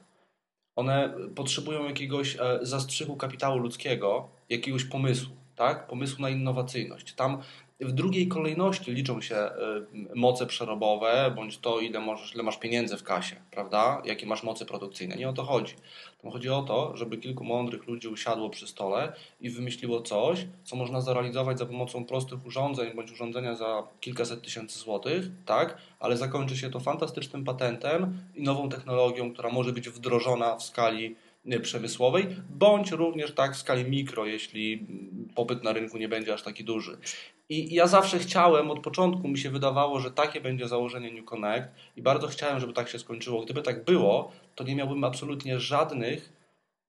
One 0.75 1.13
potrzebują 1.35 1.85
jakiegoś 1.85 2.35
e, 2.35 2.59
zastrzyku 2.61 3.15
kapitału 3.15 3.57
ludzkiego, 3.57 4.29
jakiegoś 4.49 4.85
pomysłu, 4.85 5.35
tak? 5.55 5.87
pomysłu 5.87 6.21
na 6.21 6.29
innowacyjność. 6.29 7.13
Tam 7.13 7.41
w 7.85 7.91
drugiej 7.91 8.27
kolejności 8.27 8.91
liczą 8.91 9.21
się 9.21 9.35
y, 9.35 10.15
moce 10.15 10.45
przerobowe, 10.45 11.33
bądź 11.35 11.57
to, 11.57 11.79
ile, 11.79 11.99
możesz, 11.99 12.33
ile 12.33 12.43
masz 12.43 12.59
pieniędzy 12.59 12.97
w 12.97 13.03
kasie, 13.03 13.35
prawda? 13.51 14.01
Jakie 14.05 14.25
masz 14.25 14.43
moce 14.43 14.65
produkcyjne. 14.65 15.15
Nie 15.15 15.29
o 15.29 15.33
to 15.33 15.43
chodzi. 15.43 15.75
Tam 16.21 16.31
chodzi 16.31 16.49
o 16.49 16.61
to, 16.61 16.97
żeby 16.97 17.17
kilku 17.17 17.43
mądrych 17.43 17.87
ludzi 17.87 18.07
usiadło 18.07 18.49
przy 18.49 18.67
stole 18.67 19.13
i 19.41 19.49
wymyśliło 19.49 20.01
coś, 20.01 20.45
co 20.63 20.75
można 20.75 21.01
zrealizować 21.01 21.59
za 21.59 21.65
pomocą 21.65 22.05
prostych 22.05 22.45
urządzeń, 22.45 22.95
bądź 22.95 23.11
urządzenia 23.11 23.55
za 23.55 23.83
kilkaset 23.99 24.41
tysięcy 24.41 24.79
złotych, 24.79 25.25
tak? 25.45 25.77
Ale 25.99 26.17
zakończy 26.17 26.57
się 26.57 26.69
to 26.69 26.79
fantastycznym 26.79 27.43
patentem 27.43 28.17
i 28.35 28.43
nową 28.43 28.69
technologią, 28.69 29.33
która 29.33 29.49
może 29.49 29.71
być 29.73 29.89
wdrożona 29.89 30.55
w 30.55 30.63
skali 30.63 31.15
przemysłowej, 31.61 32.27
bądź 32.49 32.91
również 32.91 33.31
tak 33.31 33.53
w 33.53 33.57
skali 33.57 33.85
mikro, 33.85 34.25
jeśli 34.25 34.87
popyt 35.35 35.63
na 35.63 35.73
rynku 35.73 35.97
nie 35.97 36.09
będzie 36.09 36.33
aż 36.33 36.43
taki 36.43 36.63
duży. 36.63 36.97
I 37.49 37.73
ja 37.73 37.87
zawsze 37.87 38.19
chciałem, 38.19 38.71
od 38.71 38.79
początku 38.79 39.27
mi 39.27 39.37
się 39.37 39.49
wydawało, 39.49 39.99
że 39.99 40.11
takie 40.11 40.41
będzie 40.41 40.67
założenie 40.67 41.11
New 41.11 41.25
Connect 41.25 41.67
i 41.97 42.01
bardzo 42.01 42.27
chciałem, 42.27 42.59
żeby 42.59 42.73
tak 42.73 42.89
się 42.89 42.99
skończyło. 42.99 43.41
Gdyby 43.41 43.61
tak 43.61 43.85
było, 43.85 44.31
to 44.55 44.63
nie 44.63 44.75
miałbym 44.75 45.03
absolutnie 45.03 45.59
żadnych 45.59 46.33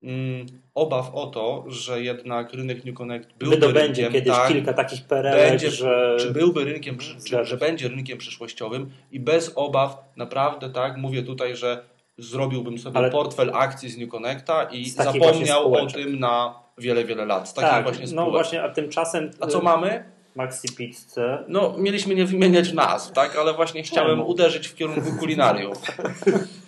mm, 0.03 0.47
obaw 0.75 1.15
o 1.15 1.27
to, 1.27 1.65
że 1.69 2.03
jednak 2.03 2.53
rynek 2.53 2.85
New 2.85 2.95
Connect 2.95 3.29
byłby 3.39 3.57
Wydobędzie 3.57 4.03
rynkiem, 4.03 4.13
kiedyś 4.13 4.39
tak, 4.39 4.49
kilka 4.49 4.73
takich 4.73 5.05
perełek, 5.05 5.51
będzie, 5.51 5.71
że... 5.71 6.17
czy 6.21 6.31
byłby 6.31 6.65
rynkiem, 6.65 6.99
czy, 6.99 7.21
Zgadza 7.21 7.45
że 7.45 7.57
będzie 7.57 7.89
rynkiem 7.89 8.19
przyszłościowym 8.19 8.91
i 9.13 9.21
bez 9.21 9.53
obaw, 9.55 9.99
naprawdę 10.17 10.71
tak, 10.71 10.97
mówię 10.97 11.23
tutaj, 11.23 11.57
że 11.57 11.92
zrobiłbym 12.19 12.79
sobie 12.79 12.99
Ale- 12.99 13.11
portfel 13.11 13.51
akcji 13.55 13.91
z 13.91 13.99
New 13.99 14.09
Connecta 14.09 14.65
i 14.65 14.91
zapomniał 14.91 15.75
o 15.75 15.87
tym 15.87 16.19
na 16.19 16.55
wiele, 16.79 17.05
wiele 17.05 17.27
lat. 17.27 17.49
Z 17.49 17.55
takich 17.55 17.71
tak, 17.71 17.85
właśnie 17.85 18.03
no 18.03 18.09
spółek. 18.09 18.31
właśnie, 18.31 18.63
a 18.63 18.69
tymczasem... 18.69 19.31
A 19.41 19.47
co 19.47 19.61
mamy? 19.61 20.05
Maxi 20.37 20.69
Pizzę. 20.77 21.45
No, 21.49 21.75
mieliśmy 21.79 22.15
nie 22.15 22.25
wymieniać 22.25 22.73
nazw, 22.73 23.13
tak? 23.13 23.37
Ale 23.37 23.55
właśnie 23.55 23.83
chciałem 23.83 24.21
uderzyć 24.21 24.69
w 24.69 24.75
kierunku 24.75 25.19
kulinariów. 25.19 25.79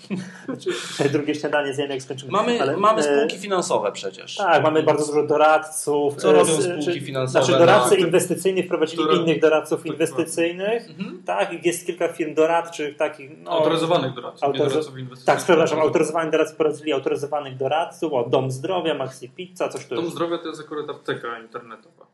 Drugie 1.12 1.34
śniadanie 1.34 1.74
zjem 1.74 1.90
jak 1.90 2.02
skończymy. 2.02 2.32
Mamy, 2.32 2.60
Ale, 2.62 2.76
mamy 2.76 3.00
e, 3.00 3.02
spółki 3.16 3.38
finansowe 3.38 3.92
przecież. 3.92 4.36
Tak, 4.36 4.62
mamy 4.62 4.82
bardzo 4.82 5.06
dużo 5.06 5.26
doradców. 5.26 6.16
Co 6.16 6.30
e, 6.30 6.32
robią 6.32 6.52
s- 6.52 6.64
spółki 6.64 6.84
czy- 6.84 7.00
finansowe 7.00 7.44
Znaczy 7.44 7.58
doradcy 7.58 7.90
na- 7.90 8.06
inwestycyjni 8.06 8.62
wprowadzili 8.62 9.02
które- 9.02 9.16
innych 9.16 9.40
doradców 9.40 9.78
Tak, 9.82 9.86
inwestycyjnych. 9.92 10.90
Mhm. 10.90 11.22
Tak, 11.26 11.66
jest 11.66 11.86
kilka 11.86 12.08
firm 12.08 12.34
doradczych, 12.34 12.96
takich... 12.96 13.30
No, 13.42 13.50
Autoryzowanych 13.50 14.14
doradców, 14.14 14.42
nie 14.42 14.48
autoryzo- 14.48 14.68
doradców 14.68 14.98
inwestycyjnych. 14.98 15.24
Tak, 15.38 15.44
przepraszam, 15.44 15.80
autoryzowani 15.80 16.30
doradcy 16.30 16.54
prowadzili 16.54 16.92
autoryzowanych 16.92 17.56
doradców, 17.56 18.12
o 18.12 18.24
Dom 18.28 18.50
Zdrowia, 18.50 18.94
Maxi 18.94 19.28
Pizza, 19.28 19.68
coś 19.68 19.86
tu 19.86 19.94
Dom 19.94 20.10
zdrowia 20.10 20.38
to 20.38 20.48
jest 20.48 20.60
akurat 20.60 20.90
apteka 20.90 21.38
internetowa. 21.38 22.06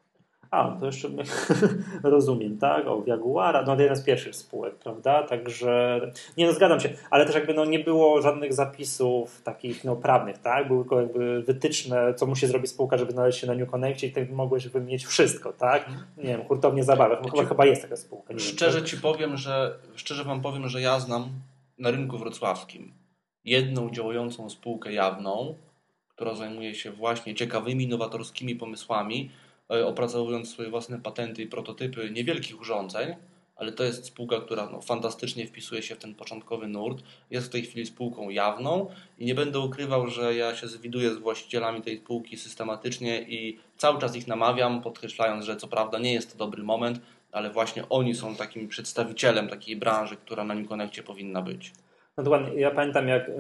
A, 0.50 0.76
to 0.80 0.87
jeszcze 0.87 1.09
rozumiem, 2.02 2.59
tak? 2.59 2.87
O, 2.87 3.02
Jaguara, 3.07 3.62
no 3.62 3.80
jedna 3.80 3.97
z 3.97 4.04
pierwszych 4.04 4.37
spółek, 4.37 4.75
prawda? 4.75 5.23
Także, 5.23 6.00
nie 6.37 6.47
no, 6.47 6.52
zgadzam 6.52 6.80
się, 6.80 6.88
ale 7.11 7.26
też 7.26 7.35
jakby 7.35 7.54
no 7.54 7.64
nie 7.64 7.78
było 7.78 8.23
żadnych 8.23 8.52
zapisów 8.52 9.42
takich 9.42 9.85
no 9.85 9.97
prawnych, 9.97 10.38
tak? 10.38 10.69
Były 10.69 10.85
tylko 10.85 11.00
jakby 11.00 11.42
wytyczne, 11.42 12.14
co 12.14 12.26
musi 12.26 12.47
zrobić 12.47 12.71
spółka, 12.71 12.99
żeby 12.99 13.12
znaleźć 13.12 13.40
się 13.40 13.47
na 13.47 13.54
New 13.54 13.71
Connectie 13.71 14.07
i 14.07 14.12
tak 14.12 14.30
mogłeś 14.30 14.69
wymienić 14.69 15.07
wszystko, 15.07 15.52
tak? 15.52 15.88
Nie 16.16 16.25
wiem, 16.25 16.45
hurtownie 16.45 16.85
zabawek, 16.85 17.19
no, 17.23 17.30
chyba, 17.30 17.45
chyba 17.45 17.66
jest 17.66 17.83
taka 17.83 17.97
spółka. 17.97 18.33
Nie 18.33 18.38
wiem, 18.38 18.49
Szczerze 18.49 18.83
ci 18.83 18.97
powiem, 18.97 19.37
że 19.37 19.78
szczerze 19.95 20.25
wam 20.25 20.40
powiem, 20.40 20.69
że 20.69 20.80
ja 20.80 21.00
znam 21.00 21.28
na 21.78 21.90
rynku 21.90 22.19
wrocławskim 22.19 22.92
jedną 23.45 23.90
działającą 23.90 24.50
spółkę 24.50 24.92
jawną, 24.92 25.54
która 26.09 26.35
zajmuje 26.35 26.75
się 26.75 26.92
właśnie 26.92 27.35
ciekawymi, 27.35 27.88
nowatorskimi 27.88 28.57
pomysłami, 28.57 29.30
opracowując 29.86 30.50
swoje 30.50 30.70
własne 30.70 31.00
patenty 31.00 31.42
i 31.42 31.46
prototypy 31.46 32.10
niewielkich 32.10 32.60
urządzeń, 32.60 33.14
ale 33.56 33.72
to 33.72 33.84
jest 33.84 34.04
spółka, 34.04 34.40
która 34.40 34.68
no, 34.72 34.80
fantastycznie 34.80 35.46
wpisuje 35.46 35.82
się 35.82 35.94
w 35.94 35.98
ten 35.98 36.14
początkowy 36.14 36.68
nurt. 36.68 37.02
Jest 37.30 37.46
w 37.46 37.50
tej 37.50 37.62
chwili 37.62 37.86
spółką 37.86 38.30
jawną 38.30 38.90
i 39.18 39.24
nie 39.24 39.34
będę 39.34 39.58
ukrywał, 39.58 40.06
że 40.06 40.34
ja 40.34 40.56
się 40.56 40.68
zwiduję 40.68 41.14
z 41.14 41.18
właścicielami 41.18 41.82
tej 41.82 41.98
spółki 41.98 42.36
systematycznie 42.36 43.22
i 43.22 43.58
cały 43.76 44.00
czas 44.00 44.16
ich 44.16 44.26
namawiam, 44.26 44.82
podkreślając, 44.82 45.44
że 45.44 45.56
co 45.56 45.68
prawda 45.68 45.98
nie 45.98 46.12
jest 46.12 46.32
to 46.32 46.38
dobry 46.38 46.62
moment, 46.62 47.00
ale 47.32 47.50
właśnie 47.50 47.88
oni 47.88 48.14
są 48.14 48.36
takim 48.36 48.68
przedstawicielem 48.68 49.48
takiej 49.48 49.76
branży, 49.76 50.16
która 50.16 50.44
na 50.44 50.54
New 50.54 50.68
Connectie 50.68 51.02
powinna 51.02 51.42
być. 51.42 51.72
No 52.20 52.24
dokładnie. 52.24 52.60
Ja 52.60 52.70
pamiętam, 52.70 53.08
jak 53.08 53.28
e, 53.28 53.32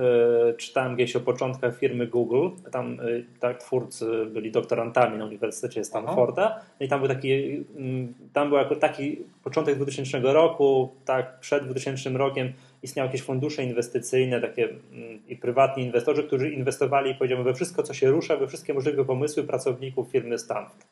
czytałem 0.54 0.94
gdzieś 0.94 1.16
o 1.16 1.20
początkach 1.20 1.78
firmy 1.78 2.06
Google. 2.06 2.48
Tam 2.72 2.92
e, 2.92 3.04
tak, 3.40 3.58
twórcy 3.58 4.26
byli 4.26 4.50
doktorantami 4.50 5.18
na 5.18 5.24
Uniwersytecie 5.24 5.84
Stanforda. 5.84 6.60
No 6.80 6.86
I 6.86 6.88
tam 6.88 7.00
był 7.00 7.08
taki, 7.08 7.64
mm, 7.76 8.14
tam 8.32 8.48
był 8.48 8.58
jako 8.58 8.76
taki 8.76 9.18
początek 9.44 9.76
2000 9.76 10.20
roku, 10.20 10.92
tak, 11.04 11.40
przed 11.40 11.64
2000 11.64 12.10
rokiem 12.10 12.52
istniały 12.82 13.06
jakieś 13.06 13.22
fundusze 13.22 13.64
inwestycyjne, 13.64 14.40
takie 14.40 14.64
mm, 14.64 15.20
i 15.28 15.36
prywatni 15.36 15.82
inwestorzy, 15.82 16.24
którzy 16.24 16.50
inwestowali, 16.50 17.14
powiedziałbym, 17.14 17.44
we 17.44 17.54
wszystko, 17.54 17.82
co 17.82 17.94
się 17.94 18.10
rusza, 18.10 18.36
we 18.36 18.46
wszystkie 18.46 18.74
możliwe 18.74 19.04
pomysły 19.04 19.44
pracowników 19.44 20.10
firmy 20.10 20.38
Stanford. 20.38 20.86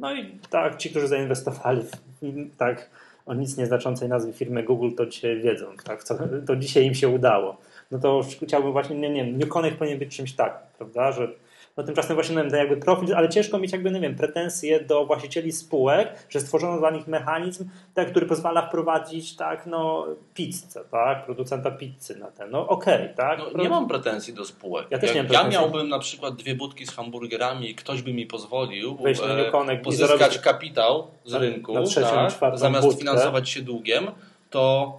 No 0.00 0.14
i 0.14 0.38
tak, 0.50 0.76
ci, 0.76 0.90
którzy 0.90 1.08
zainwestowali 1.08 1.82
tak 2.58 2.90
o 3.26 3.34
nic 3.34 3.56
nieznaczącej 3.56 4.08
nazwy 4.08 4.32
firmy 4.32 4.62
Google, 4.62 4.90
to 4.96 5.06
dzisiaj 5.06 5.40
wiedzą, 5.40 5.66
tak, 5.84 6.04
co, 6.04 6.18
to 6.46 6.56
dzisiaj 6.56 6.84
im 6.84 6.94
się 6.94 7.08
udało. 7.08 7.56
No 7.90 7.98
to 7.98 8.20
chciałbym 8.42 8.72
właśnie, 8.72 8.96
nie, 8.96 9.10
nie 9.10 9.24
wiem, 9.24 9.38
New 9.38 9.48
Connect 9.48 9.76
powinien 9.76 9.98
być 9.98 10.16
czymś 10.16 10.32
takim, 10.32 10.66
prawda, 10.78 11.12
że 11.12 11.28
no 11.76 11.82
tymczasem 11.82 12.14
właśnie 12.16 12.34
no, 12.36 12.50
ten 12.50 12.58
jakby 12.58 12.76
profil, 12.76 13.14
ale 13.14 13.28
ciężko 13.28 13.58
mieć 13.58 13.72
jakby, 13.72 13.90
nie 13.90 14.00
wiem, 14.00 14.14
pretensje 14.14 14.80
do 14.84 15.06
właścicieli 15.06 15.52
spółek, 15.52 16.26
że 16.28 16.40
stworzono 16.40 16.78
dla 16.78 16.90
nich 16.90 17.06
mechanizm, 17.06 17.68
tak, 17.94 18.10
który 18.10 18.26
pozwala 18.26 18.66
wprowadzić, 18.68 19.36
tak, 19.36 19.66
no, 19.66 20.06
pizzę, 20.34 20.84
tak, 20.90 21.24
producenta 21.24 21.70
pizzy 21.70 22.16
na 22.18 22.26
ten, 22.26 22.50
no 22.50 22.68
okej, 22.68 23.08
tak. 23.16 23.38
No, 23.54 23.62
nie 23.62 23.68
mam 23.68 23.88
pretensji 23.88 24.34
do 24.34 24.44
spółek. 24.44 24.86
Ja 24.90 24.98
też 24.98 25.14
nie 25.14 25.22
mam 25.22 25.32
ja 25.32 25.38
pretensji. 25.40 25.60
miałbym 25.60 25.88
na 25.88 25.98
przykład 25.98 26.34
dwie 26.36 26.54
budki 26.54 26.86
z 26.86 26.90
hamburgerami 26.90 27.70
i 27.70 27.74
ktoś 27.74 28.02
by 28.02 28.12
mi 28.12 28.26
pozwolił 28.26 28.96
Wejść 28.96 29.20
na 29.20 29.26
e, 29.72 29.76
pozyskać 29.76 30.20
zarobić- 30.20 30.40
kapitał 30.40 31.06
z 31.24 31.32
Na- 31.32 31.38
rynku, 31.38 31.74
na 31.74 31.82
trzecią, 31.82 32.26
tak, 32.40 32.58
zamiast 32.58 32.86
budkę. 32.86 33.00
finansować 33.00 33.48
się 33.48 33.62
długiem, 33.62 34.06
to 34.50 34.92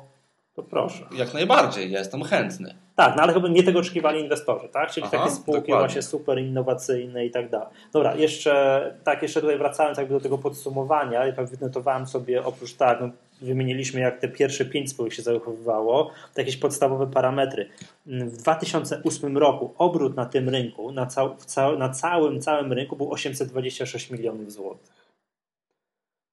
To 0.57 0.63
proszę. 0.63 1.05
jak 1.17 1.33
najbardziej, 1.33 1.91
ja 1.91 1.99
jestem 1.99 2.23
chętny. 2.23 2.75
Tak, 2.95 3.15
no 3.15 3.23
ale 3.23 3.33
chyba 3.33 3.47
nie 3.47 3.63
tego 3.63 3.79
oczekiwali 3.79 4.21
inwestorzy, 4.21 4.69
tak? 4.69 4.91
Czyli 4.91 5.05
Aha, 5.07 5.17
takie 5.17 5.31
spółki 5.31 5.61
dokładnie. 5.61 5.87
właśnie 5.87 6.01
super 6.01 6.39
innowacyjne 6.39 7.25
i 7.25 7.31
tak 7.31 7.49
dalej. 7.49 7.67
Dobra, 7.93 8.15
jeszcze 8.15 8.93
tak, 9.03 9.21
jeszcze 9.21 9.41
tutaj 9.41 9.57
wracając 9.57 9.97
jakby 9.97 10.13
do 10.13 10.19
tego 10.19 10.37
podsumowania, 10.37 11.25
ja 11.25 11.33
tak 11.33 11.45
wynotowałem 11.45 12.07
sobie 12.07 12.45
oprócz 12.45 12.73
tak, 12.73 13.01
no, 13.01 13.09
wymieniliśmy 13.41 13.99
jak 13.99 14.19
te 14.19 14.27
pierwsze 14.27 14.65
pięć 14.65 14.89
spółek 14.89 15.13
się 15.13 15.21
zachowywało, 15.21 16.11
to 16.33 16.41
jakieś 16.41 16.57
podstawowe 16.57 17.07
parametry. 17.07 17.69
W 18.05 18.37
2008 18.37 19.37
roku 19.37 19.73
obrót 19.77 20.15
na 20.15 20.25
tym 20.25 20.49
rynku, 20.49 20.91
na, 20.91 21.05
cał, 21.05 21.35
na 21.77 21.89
całym, 21.89 22.41
całym 22.41 22.73
rynku 22.73 22.95
był 22.95 23.11
826 23.11 24.11
milionów 24.11 24.51
złotych. 24.51 25.06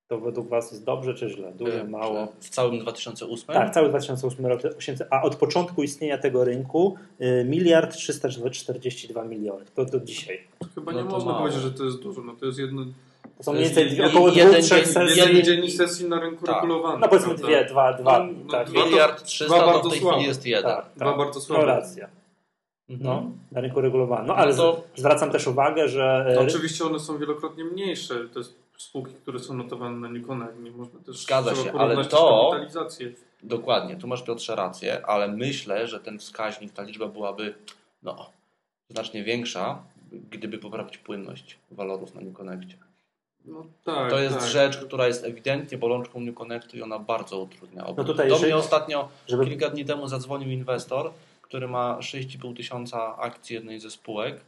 To 0.09 0.19
według 0.21 0.49
Was 0.49 0.71
jest 0.73 0.85
dobrze 0.85 1.15
czy 1.15 1.29
źle? 1.29 1.53
Dużo, 1.53 1.73
E, 1.73 1.85
mało? 1.85 2.29
W 2.41 2.49
całym 2.49 2.79
2008? 2.79 3.47
Tak, 3.55 3.75
cały 3.75 3.89
2008 3.89 4.47
rok, 4.47 4.61
800, 4.79 5.09
a 5.11 5.23
od 5.23 5.37
początku 5.37 5.83
istnienia 5.83 6.19
tego 6.19 6.45
rynku 6.45 6.95
y, 7.21 7.45
miliard 7.49 7.95
342 7.97 9.25
miliony. 9.25 9.65
To 9.75 9.85
do 9.85 10.01
dzisiaj. 10.01 10.41
To 10.59 10.67
chyba 10.75 10.93
No 10.93 10.99
nie 10.99 11.05
to 11.05 11.11
można 11.11 11.31
mało. 11.33 11.41
powiedzieć, 11.43 11.63
że 11.63 11.71
to 11.71 11.85
jest 11.85 11.99
dużo. 12.03 12.23
No 12.23 12.33
to 12.41 12.47
jest 12.47 12.59
jedno, 12.59 12.85
To 13.39 13.43
są 13.43 13.45
To 13.45 13.53
mniej 13.53 13.65
więcej 13.65 13.85
jeden- 13.91 14.07
około 14.07 14.29
jeden 14.29 14.49
dwóch, 14.53 14.65
trzech 14.65 14.85
dzień- 14.85 14.93
sesji. 14.93 15.19
jeden 15.19 15.45
dzień 15.45 15.71
sesji 15.71 16.09
na 16.09 16.21
rynku 16.21 16.47
tak. 16.47 16.55
regulowanym. 16.63 17.01
No 17.01 17.09
powiedzmy 17.09 17.35
prawda? 17.35 17.47
dwie, 17.47 17.65
dwa, 17.65 17.93
dwa. 17.93 18.19
No, 18.19 18.33
no, 18.45 18.51
tak, 18.51 18.69
dwa 18.71 18.81
to- 18.81 18.87
Miliard 18.87 19.17
dwa 19.17 19.27
300 19.27 19.61
to 19.61 19.67
bardzo 19.67 19.89
w 19.89 19.93
tej 19.93 20.01
słabe. 20.01 20.17
chwili 20.17 20.29
jest 20.29 20.47
jeden. 20.47 20.63
tak, 20.73 20.87
Dwa 20.97 21.05
tak. 21.07 21.19
bardzo 21.19 21.39
No 21.39 21.45
słabe. 21.45 21.65
racja. 21.67 22.09
Mhm. 22.91 23.11
No, 23.11 23.31
na 23.53 23.61
rynku 23.61 23.81
regulowanym. 23.81 24.27
No 24.27 24.35
ale 24.37 24.51
No 24.51 24.57
to- 24.57 24.83
zwracam 24.97 25.31
też 25.31 25.47
uwagę, 25.47 25.89
że 25.89 26.25
No, 26.35 26.43
e, 26.43 26.47
oczywiście 26.47 26.85
one 26.85 27.01
są 27.01 27.19
wielokrotnie 27.19 27.65
mniejsze. 27.65 28.15
To 28.33 28.39
jest 28.39 28.64
spółki, 28.77 29.15
które 29.15 29.39
są 29.39 29.55
notowane 29.55 29.97
na 29.97 30.09
New 30.09 30.27
Connect. 30.27 30.59
Nie 30.61 30.71
można 30.71 31.01
też 31.01 31.19
Zgadza 31.19 31.55
się, 31.55 31.73
ale 31.73 32.05
to- 32.05 32.51
kapitalizację. 32.51 33.13
Dokładnie, 33.43 33.97
tu 33.97 34.07
masz 34.07 34.23
Piotrze 34.23 34.55
rację, 34.57 35.07
ale 35.07 35.29
myślę, 35.29 35.87
że 35.87 36.01
ten 36.01 36.19
wskaźnik, 36.19 36.73
ta 36.73 36.83
liczba 36.83 37.09
byłaby 37.09 37.55
no, 38.03 38.31
znacznie 38.89 39.25
większa, 39.25 39.83
gdyby 40.31 40.59
poprawić 40.59 40.99
płynność 40.99 41.59
walorów 41.71 42.15
na 42.15 42.21
New 42.21 42.35
Connectie. 42.35 42.77
No, 43.45 43.67
tak, 43.85 44.11
To 44.11 44.19
jest 44.19 44.39
tak. 44.39 44.49
rzecz, 44.49 44.77
która 44.77 45.07
jest 45.07 45.25
ewidentnie 45.25 45.79
bolączką 45.79 46.21
New 46.21 46.35
Connectu 46.35 46.77
i 46.77 46.83
ona 46.83 46.99
bardzo 46.99 47.39
utrudnia 47.39 47.87
obrót. 47.87 48.07
No 48.07 48.13
tutaj 48.13 48.29
Do 48.29 48.39
mnie 48.39 48.57
ostatnio, 48.57 49.09
żeby 49.29 49.47
kilka 49.47 49.71
dni 49.71 49.85
temu 49.85 50.09
zadzwonił 50.09 50.51
inwestor, 50.51 51.13
który 51.43 51.69
ma 51.69 51.99
6,5 52.01 52.57
tysiąca 52.57 53.17
akcji 53.17 53.55
jednej 53.55 53.81
ze 53.81 53.91
spółek. 53.91 54.41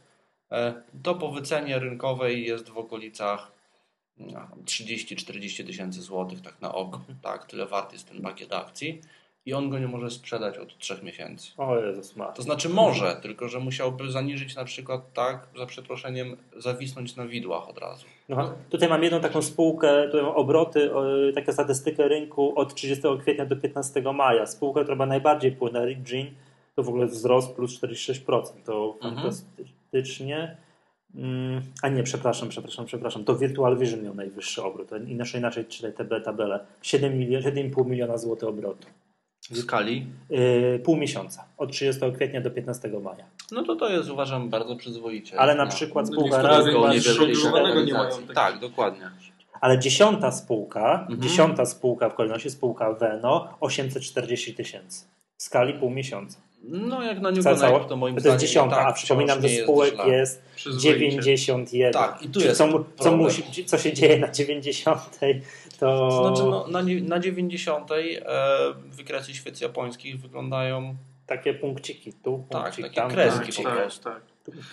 E, 0.51 0.73
To 1.03 1.15
po 1.15 1.31
wycenie 1.31 1.79
rynkowej 1.79 2.45
jest 2.45 2.69
w 2.69 2.77
okolicach 2.77 3.51
30-40 4.65 5.65
tysięcy 5.65 6.01
złotych 6.01 6.41
tak 6.41 6.61
na 6.61 6.75
oko. 6.75 7.01
Tak, 7.21 7.45
tyle 7.45 7.65
wart 7.65 7.93
jest 7.93 8.09
ten 8.09 8.21
pakiet 8.21 8.53
akcji. 8.53 9.01
i 9.45 9.53
on 9.53 9.69
go 9.69 9.79
nie 9.79 9.87
może 9.87 10.09
sprzedać 10.11 10.57
od 10.57 10.77
trzech 10.77 11.03
miesięcy. 11.03 11.51
O 11.57 11.79
Jezus 11.79 12.15
Maria. 12.15 12.33
To 12.33 12.41
znaczy 12.41 12.69
może, 12.69 13.15
tylko 13.21 13.47
że 13.49 13.59
musiałby 13.59 14.11
zaniżyć 14.11 14.55
na 14.55 14.65
przykład 14.65 15.13
tak, 15.13 15.47
za 15.57 15.65
przeproszeniem, 15.65 16.37
zawisnąć 16.57 17.15
na 17.15 17.27
widłach 17.27 17.69
od 17.69 17.77
razu. 17.77 18.05
No, 18.29 18.53
tutaj 18.69 18.89
mam 18.89 19.03
jedną 19.03 19.19
taką 19.21 19.41
spółkę, 19.41 20.03
tutaj 20.05 20.21
mam 20.21 20.31
obroty, 20.35 20.89
taką 21.35 21.53
statystykę 21.53 22.07
rynku 22.07 22.59
od 22.59 22.75
30 22.75 23.03
kwietnia 23.21 23.45
do 23.45 23.55
15 23.55 24.01
maja. 24.13 24.45
Spółka, 24.45 24.81
która 24.83 24.95
ma 24.95 25.05
najbardziej 25.05 25.51
płynna, 25.51 25.85
Ridgin, 25.85 26.27
to 26.75 26.83
w 26.83 26.89
ogóle 26.89 27.05
wzrost 27.07 27.55
plus 27.55 27.79
46%. 27.81 28.63
To 28.65 28.95
Mhm. 29.01 29.15
fantastycznie. 29.15 30.35
Mm, 30.37 30.66
a 31.81 31.89
nie, 31.89 32.03
przepraszam, 32.03 32.49
przepraszam, 32.49 32.85
przepraszam. 32.85 33.23
To 33.23 33.35
Virtual 33.35 33.77
Vision 33.77 34.03
miał 34.03 34.13
najwyższy 34.15 34.63
obrót. 34.63 34.89
To 34.89 34.97
Inaczej, 34.97 35.39
inaczej 35.39 35.65
czytaj 35.65 35.93
tę 35.93 36.21
tabelę. 36.21 36.59
7 36.81 37.17
milion, 37.19 37.41
7,5 37.43 37.85
miliona 37.87 38.17
złotych 38.17 38.49
obrotu. 38.49 38.87
W 39.51 39.57
skali? 39.57 40.07
Yy, 40.29 40.79
pół 40.85 40.95
miesiąca. 40.97 41.45
Od 41.57 41.71
30 41.71 42.01
kwietnia 42.15 42.41
do 42.41 42.51
15 42.51 42.89
maja. 43.03 43.25
No 43.51 43.63
to 43.63 43.75
to 43.75 43.89
jest 43.89 44.09
uważam 44.09 44.49
bardzo 44.49 44.75
przyzwoicie. 44.75 45.39
Ale 45.39 45.55
na 45.55 45.65
No. 45.65 45.71
przykład 45.71 46.05
No 46.09 46.13
spółka 46.13 46.37
niektóre 46.37 46.57
raz, 46.57 46.65
rynki 47.19 47.41
dwa, 47.49 47.81
nie 47.83 47.93
mają. 47.93 48.09
Tak, 48.35 48.59
dokładnie. 48.59 49.09
Ale 49.61 49.79
dziesiąta 49.79 50.31
spółka, 50.31 50.99
Mhm. 51.01 51.21
dziesiąta 51.21 51.65
spółka 51.65 52.09
w 52.09 52.15
kolejności, 52.15 52.49
spółka 52.49 52.93
Veno, 52.93 53.57
840 53.59 54.53
tysięcy. 54.53 55.05
W 55.37 55.43
skali 55.43 55.73
pół 55.73 55.89
miesiąca. 55.89 56.39
No 56.63 57.03
jak 57.03 57.19
na 57.19 57.31
New 57.31 57.43
Cała- 57.43 57.55
Connect, 57.55 57.89
to 57.89 57.95
moim 57.95 58.15
To 58.15 58.21
zdaniem 58.21 58.33
jest 58.33 58.45
dziesiąta, 58.45 58.75
tak 58.75 58.87
a 58.87 58.93
przypominam, 58.93 59.41
że 59.41 59.49
spółek 59.49 59.95
jest 60.07 60.41
Przyzwoicie. 60.55 60.89
91. 60.89 61.93
Tak, 61.93 62.21
i 62.21 62.27
tu 62.27 62.33
Czyli 62.33 62.45
jest 62.45 62.57
co, 62.57 62.85
co, 62.99 63.17
musi, 63.17 63.65
co 63.65 63.77
się 63.77 63.93
dzieje 63.93 64.19
na 64.19 64.31
90, 64.31 65.01
to... 65.79 66.09
To 66.09 66.11
znaczy 66.27 66.43
no, 66.49 66.67
na, 66.67 66.81
na 67.15 67.19
90 67.19 67.91
e, 67.91 67.95
wykresy 68.85 69.33
świec 69.33 69.61
japońskich 69.61 70.21
wyglądają 70.21 70.95
Takie 71.27 71.53
punkciki 71.53 72.13
tu, 72.13 72.43
Tak, 72.49 72.61
punkcik 72.63 72.83
takie 72.85 72.95
tam. 72.95 73.11
kreski 73.11 73.39
Tak, 73.39 73.55
po 73.55 73.63
tak, 73.63 73.75
prostu. 73.77 74.03
tak. 74.03 74.21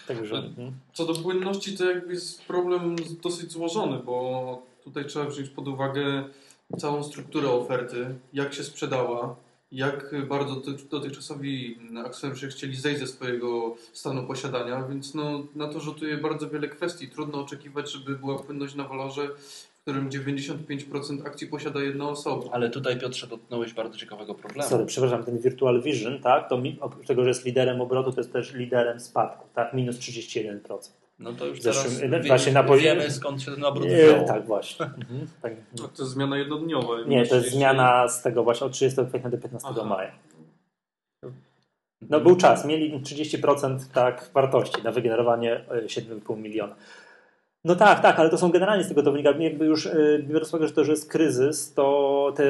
Także, 0.09 0.37
mhm. 0.37 0.73
Co 0.93 1.05
do 1.07 1.15
płynności, 1.15 1.77
to 1.79 1.91
jakby 1.91 2.13
jest 2.15 2.45
problem 2.45 2.97
dosyć 3.23 3.53
złożony, 3.53 3.99
bo 3.99 4.63
tutaj 4.85 5.05
trzeba 5.05 5.25
wziąć 5.25 5.49
pod 5.49 5.69
uwagę 5.69 6.25
całą 6.79 7.03
strukturę 7.03 7.51
oferty, 7.51 8.15
jak 8.33 8.55
się 8.55 8.65
sprzedała, 8.65 9.37
jak 9.73 10.15
bardzo 10.29 10.57
ty- 10.57 10.89
dotychczasowi 10.91 11.79
akcjonariusze 12.07 12.49
chcieli 12.49 12.77
zejść 12.77 13.01
ze 13.01 13.07
swojego 13.07 13.77
stanu 13.93 14.27
posiadania, 14.27 14.83
więc 14.89 15.15
no, 15.15 15.47
na 15.55 15.69
to 15.69 15.81
rzutuje 15.81 16.17
bardzo 16.19 16.51
wiele 16.51 16.69
kwestii. 16.69 17.09
Trudno 17.09 17.41
oczekiwać, 17.41 17.93
żeby 17.93 18.19
była 18.19 18.39
płynność 18.39 18.75
na 18.75 18.85
walorze, 18.89 19.29
w 19.29 19.81
którym 19.81 20.11
95% 20.11 21.27
akcji 21.27 21.47
posiada 21.47 21.83
jedna 21.83 22.09
osoba. 22.09 22.51
Ale 22.53 22.71
tutaj 22.71 22.99
Piotrze 22.99 23.27
dotknąłeś 23.27 23.75
bardzo 23.75 23.99
ciekawego 23.99 24.35
problemu. 24.35 24.69
Sorry, 24.69 24.87
przepraszam, 24.87 25.25
ten 25.25 25.39
Virtual 25.39 25.83
Vision, 25.83 26.21
tak, 26.23 26.49
to 26.49 26.63
oprócz 26.81 27.07
tego, 27.07 27.23
że 27.23 27.29
jest 27.29 27.45
liderem 27.45 27.81
obrotu, 27.81 28.13
to 28.13 28.21
jest 28.21 28.33
też 28.33 28.55
liderem 28.55 29.01
spadku, 29.01 29.47
tak, 29.55 29.75
minus 29.75 29.97
31%. 29.97 31.04
No 31.19 31.33
to 31.33 31.47
już 31.47 31.61
zeszłym- 31.63 32.11
teraz 32.11 32.25
e, 32.25 32.29
właśnie 32.29 32.53
na 32.53 32.65
poziomie- 32.65 32.83
wiemy 32.83 33.11
skąd 33.11 33.43
się 33.43 33.51
ten 33.53 33.65
obrót 33.65 33.87
E, 33.89 34.09
wziął. 34.13 34.27
tak, 34.27 34.47
właśnie. 34.47 34.87
Mhm, 34.87 35.27
tak. 35.43 35.53
No, 35.81 35.89
to 35.89 36.03
jest 36.03 36.13
zmiana 36.15 36.39
jednodniowa. 36.39 36.89
Nie, 37.07 37.27
to 37.27 37.35
jest 37.35 37.47
30 37.47 37.51
zmiana 37.57 38.09
z 38.09 38.23
tego 38.23 38.45
właśnie 38.45 38.67
od 38.67 38.73
30 38.73 39.01
kwietnia 39.09 39.31
do 39.31 39.39
15 39.39 39.69
Aha. 39.71 39.85
maja. 39.85 40.13
No 42.11 42.21
był 42.21 42.37
czas, 42.37 42.65
mieli 42.65 43.01
30% 43.01 43.79
tak 43.93 44.31
wartości 44.35 44.83
na 44.83 44.93
wygenerowanie 44.93 45.53
e, 45.71 45.89
7,5 45.89 46.37
miliona. 46.37 46.75
No 47.65 47.77
tak, 47.77 48.01
tak, 48.01 48.19
ale 48.21 48.31
to 48.31 48.39
są 48.39 48.51
generalnie 48.51 48.85
z 48.85 48.89
tego 48.89 49.03
to 49.03 49.13
wynika. 49.13 49.31
Jakby 49.39 49.65
już 49.65 49.87
e, 49.87 49.95
biorąc 50.19 50.51
pod 50.51 50.55
uwagę, 50.61 50.69
że 50.69 50.75
to, 50.75 50.85
że 50.85 50.93
jest 50.93 51.11
kryzys, 51.11 51.75
to 51.75 52.33
te 52.37 52.45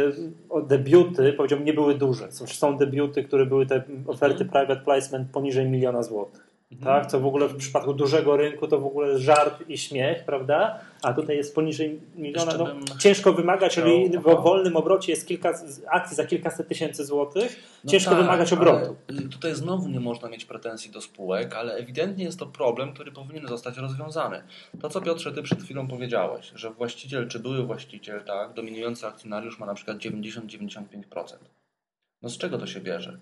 debiuty, 0.67 1.33
powiedziałbym, 1.33 1.67
nie 1.67 1.75
były 1.75 1.95
duże. 1.95 2.33
Są, 2.33 2.47
są 2.47 2.77
debiuty, 2.77 3.25
które 3.25 3.47
były 3.47 3.67
te 3.67 3.83
oferty 4.07 4.45
private 4.45 4.77
placement 4.77 5.31
poniżej 5.31 5.67
miliona 5.71 6.03
złotych. 6.03 6.54
Mhm. 6.73 6.85
Tak, 6.85 7.11
co 7.11 7.21
w 7.21 7.27
ogóle 7.27 7.49
w 7.49 7.57
przypadku 7.57 7.95
dużego 7.95 8.37
rynku 8.37 8.69
to 8.69 8.79
w 8.79 8.87
ogóle 8.87 9.19
żart 9.19 9.69
i 9.69 9.79
śmiech, 9.79 10.25
prawda? 10.25 10.81
A 11.03 11.13
tutaj 11.13 11.37
jest 11.37 11.55
poniżej 11.55 12.01
miliona. 12.15 12.53
No, 12.59 12.75
ciężko 12.99 13.33
wymagać, 13.33 13.75
czyli 13.75 14.19
w 14.19 14.23
wolnym 14.23 14.77
obrocie 14.77 15.13
jest 15.13 15.29
kilka 15.29 15.53
akcji 15.91 16.17
za 16.17 16.27
kilkaset 16.27 16.69
tysięcy 16.69 17.05
złotych. 17.05 17.81
No 17.85 17.91
ciężko 17.91 18.11
tak, 18.11 18.21
wymagać 18.21 18.53
obrotu. 18.53 18.97
Tutaj 19.33 19.55
znowu 19.55 19.89
nie 19.89 20.01
można 20.01 20.29
mieć 20.29 20.45
pretensji 20.45 20.91
do 20.91 21.01
spółek, 21.01 21.55
ale 21.55 21.75
ewidentnie 21.75 22.25
jest 22.25 22.39
to 22.39 22.47
problem, 22.47 22.93
który 22.93 23.13
powinien 23.13 23.49
zostać 23.49 23.77
rozwiązany. 23.77 24.43
To, 24.81 24.89
co 24.89 25.01
Piotrze, 25.01 25.33
ty 25.33 25.43
przed 25.43 25.63
chwilą 25.63 25.89
powiedziałeś, 25.89 26.53
że 26.55 26.71
właściciel 26.71 27.29
czy 27.29 27.39
były 27.39 27.67
właściciel, 27.67 28.25
tak, 28.25 28.53
dominujący 28.53 29.07
akcjonariusz 29.07 29.59
ma 29.59 29.67
na 29.67 29.75
przykład 29.75 29.99
90-95%. 29.99 31.03
No 32.23 32.29
z 32.29 32.39
czego 32.39 32.59
to 32.59 32.67
się 32.67 32.81
bierze? 32.81 33.19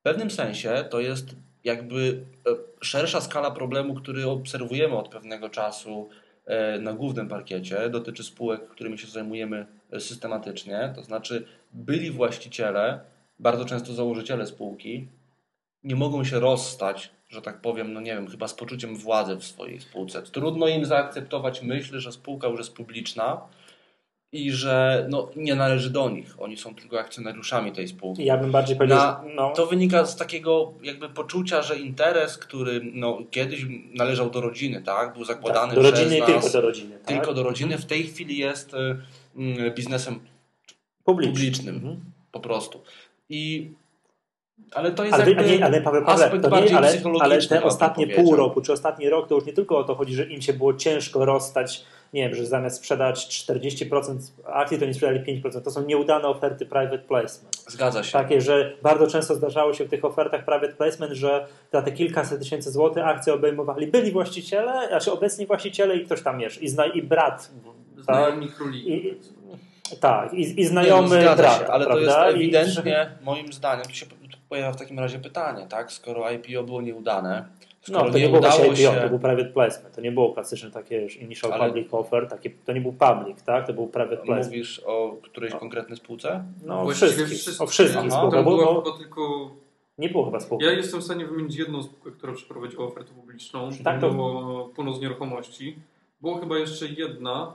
W 0.00 0.02
pewnym 0.02 0.30
sensie 0.30 0.84
to 0.90 1.00
jest 1.00 1.36
jakby 1.64 2.24
e, 2.46 2.50
szersza 2.80 3.20
skala 3.20 3.50
problemu, 3.50 3.94
który 3.94 4.28
obserwujemy 4.28 4.96
od 4.96 5.08
pewnego 5.08 5.48
czasu 5.48 6.08
e, 6.46 6.78
na 6.78 6.92
głównym 6.92 7.28
parkiecie. 7.28 7.90
Dotyczy 7.90 8.24
spółek, 8.24 8.68
którymi 8.68 8.98
się 8.98 9.06
zajmujemy 9.06 9.66
e, 9.92 10.00
systematycznie. 10.00 10.92
To 10.94 11.02
znaczy 11.02 11.46
byli 11.72 12.10
właściciele, 12.10 13.00
bardzo 13.38 13.64
często 13.64 13.92
założyciele 13.92 14.46
spółki, 14.46 15.08
nie 15.84 15.96
mogą 15.96 16.24
się 16.24 16.40
rozstać, 16.40 17.10
że 17.28 17.42
tak 17.42 17.60
powiem, 17.60 17.92
no 17.92 18.00
nie 18.00 18.14
wiem, 18.14 18.28
chyba 18.28 18.48
z 18.48 18.54
poczuciem 18.54 18.96
władzy 18.96 19.36
w 19.36 19.44
swojej 19.44 19.80
spółce. 19.80 20.22
Trudno 20.22 20.68
im 20.68 20.84
zaakceptować 20.84 21.62
myśl, 21.62 21.98
że 21.98 22.12
spółka 22.12 22.48
już 22.48 22.58
jest 22.58 22.74
publiczna 22.74 23.40
i 24.32 24.52
że 24.52 25.06
no, 25.10 25.28
nie 25.36 25.54
należy 25.54 25.90
do 25.90 26.10
nich. 26.10 26.34
Oni 26.38 26.56
są 26.56 26.74
tylko 26.74 27.00
akcjonariuszami 27.00 27.72
tej 27.72 27.88
spółki. 27.88 28.24
Ja 28.24 28.36
bym 28.36 28.50
bardziej 28.50 28.76
powiedział, 28.76 28.98
Na- 28.98 29.22
no, 29.34 29.52
To 29.56 29.66
wynika 29.66 30.06
z 30.06 30.16
takiego 30.16 30.72
jakby 30.82 31.08
poczucia, 31.08 31.62
że 31.62 31.78
interes, 31.78 32.38
który 32.38 32.80
no, 32.94 33.18
kiedyś 33.30 33.66
należał 33.94 34.30
do 34.30 34.40
rodziny, 34.40 34.82
tak? 34.82 35.14
Był 35.14 35.24
zakładany 35.24 35.74
tak, 35.74 35.82
do 35.82 35.90
rodziny 35.90 36.18
nas, 36.18 36.26
tylko 36.26 36.50
do 36.50 36.60
rodziny. 36.60 36.98
Tak? 36.98 37.06
tylko 37.06 37.34
do 37.34 37.42
rodziny, 37.42 37.78
w 37.78 37.86
tej 37.86 38.02
chwili 38.02 38.38
jest 38.38 38.74
y, 38.74 38.76
mm, 39.36 39.74
biznesem 39.74 40.20
Publiczny. 41.04 41.32
publicznym. 41.32 41.74
Mhm. 41.74 42.00
po 42.32 42.40
prostu. 42.40 42.82
I 43.28 43.70
ale 44.74 44.92
to 44.92 45.04
jest 45.04 45.14
Ale, 45.14 45.30
jakby 45.30 45.50
nie, 45.50 45.64
ale 45.64 45.80
Paweł, 45.80 46.04
Paweł 46.04 46.24
aspekt 46.24 46.42
to 46.42 46.50
bardziej 46.50 46.70
nie, 46.70 46.78
ale, 46.78 46.88
psychologiczny. 46.88 47.24
ale 47.24 47.60
te 47.60 47.62
ostatnie 47.62 48.06
pół 48.06 48.36
roku, 48.36 48.60
czy 48.60 48.72
ostatni 48.72 49.08
rok, 49.08 49.28
to 49.28 49.34
już 49.34 49.44
nie 49.44 49.52
tylko 49.52 49.78
o 49.78 49.84
to 49.84 49.94
chodzi, 49.94 50.14
że 50.14 50.24
im 50.24 50.42
się 50.42 50.52
było 50.52 50.74
ciężko 50.74 51.24
rozstać, 51.24 51.84
nie 52.12 52.22
wiem, 52.22 52.34
że 52.34 52.46
zamiast 52.46 52.76
sprzedać 52.76 53.44
40% 53.48 54.16
akcji, 54.46 54.78
to 54.78 54.86
nie 54.86 54.94
sprzedali 54.94 55.42
5%. 55.42 55.60
To 55.62 55.70
są 55.70 55.82
nieudane 55.86 56.28
oferty 56.28 56.66
private 56.66 56.98
placement. 56.98 57.56
Zgadza 57.68 58.02
się. 58.02 58.12
Takie, 58.12 58.40
że 58.40 58.76
bardzo 58.82 59.06
często 59.06 59.34
zdarzało 59.34 59.74
się 59.74 59.84
w 59.84 59.88
tych 59.90 60.04
ofertach 60.04 60.44
private 60.44 60.72
placement, 60.72 61.12
że 61.12 61.46
za 61.72 61.82
te 61.82 61.92
kilkaset 61.92 62.38
tysięcy 62.38 62.70
złotych 62.70 63.04
akcje 63.06 63.34
obejmowali 63.34 63.86
byli 63.86 64.10
właściciele, 64.12 64.88
znaczy 64.88 65.12
obecni 65.12 65.46
właściciele 65.46 65.96
i 65.96 66.04
ktoś 66.06 66.22
tam 66.22 66.40
jeszcze, 66.40 66.60
i, 66.60 66.68
zna, 66.68 66.86
i 66.86 67.02
brat. 67.02 67.50
Tak, 67.96 68.04
Znajomi 68.04 68.48
króliki. 68.48 68.92
I- 68.92 69.20
tak, 70.00 70.34
i, 70.34 70.42
i 70.50 70.54
Nie, 70.56 70.66
znajomy 70.68 71.02
no, 71.16 71.20
zgadza 71.22 71.42
brat. 71.42 71.58
się, 71.58 71.66
ale 71.66 71.84
to 71.84 71.90
prawda? 71.90 72.26
jest 72.26 72.36
I- 72.36 72.40
ewidentnie, 72.40 73.10
moim 73.22 73.52
zdaniem, 73.52 73.84
tu 73.86 73.94
się 73.94 74.06
pojawia 74.48 74.72
w 74.72 74.76
takim 74.76 74.98
razie 74.98 75.18
pytanie, 75.18 75.66
tak? 75.68 75.92
Skoro 75.92 76.30
IPO 76.30 76.62
było 76.62 76.82
nieudane, 76.82 77.44
skoro 77.82 78.04
No, 78.04 78.10
to 78.12 78.18
nie, 78.18 78.26
było 78.26 78.38
udało 78.38 78.64
właśnie 78.64 78.84
IPO, 78.84 79.00
to 79.00 79.08
był 79.08 79.18
private 79.18 79.44
placement. 79.44 79.94
To 79.94 80.00
nie 80.00 80.12
było 80.12 80.32
klasyczne 80.32 80.70
takie 80.70 81.00
już 81.02 81.16
initial 81.16 81.52
Ale- 81.52 81.66
public 81.66 81.94
offer, 81.94 82.28
takie, 82.28 82.50
to 82.50 82.72
nie 82.72 82.80
był 82.80 82.92
public, 82.92 83.42
tak? 83.42 83.66
To 83.66 83.72
był 83.72 83.86
private 83.86 84.16
placement. 84.16 84.46
Mówisz 84.46 84.82
o 84.86 85.16
którejś 85.22 85.54
konkretnej 85.54 85.96
spółce? 85.96 86.44
No, 86.64 86.82
o 86.82 86.88
wszystkich, 86.90 87.26
wszystkie. 87.26 87.64
o 87.64 87.66
wszystkich 87.66 88.00
Aha. 88.00 88.10
spółkach, 88.10 88.38
Tam 88.38 88.44
bo, 88.44 88.50
była 88.50 88.74
bo 88.74 88.82
chyba 88.82 88.98
tylko... 88.98 89.50
nie 89.98 90.08
było 90.08 90.24
chyba 90.24 90.40
spółki. 90.40 90.64
Ja 90.64 90.72
jestem 90.72 91.00
w 91.00 91.04
stanie 91.04 91.26
wymienić 91.26 91.56
jedną 91.56 91.82
spółkę, 91.82 92.10
która 92.10 92.32
przeprowadziła 92.32 92.84
ofertę 92.86 93.14
publiczną. 93.14 93.68
Tak, 93.84 94.00
to 94.00 94.08
to- 94.08 94.14
było 94.14 94.64
Północ 94.76 95.00
Nieruchomości. 95.00 95.76
Było 96.20 96.38
chyba 96.38 96.58
jeszcze 96.58 96.86
jedna, 96.86 97.54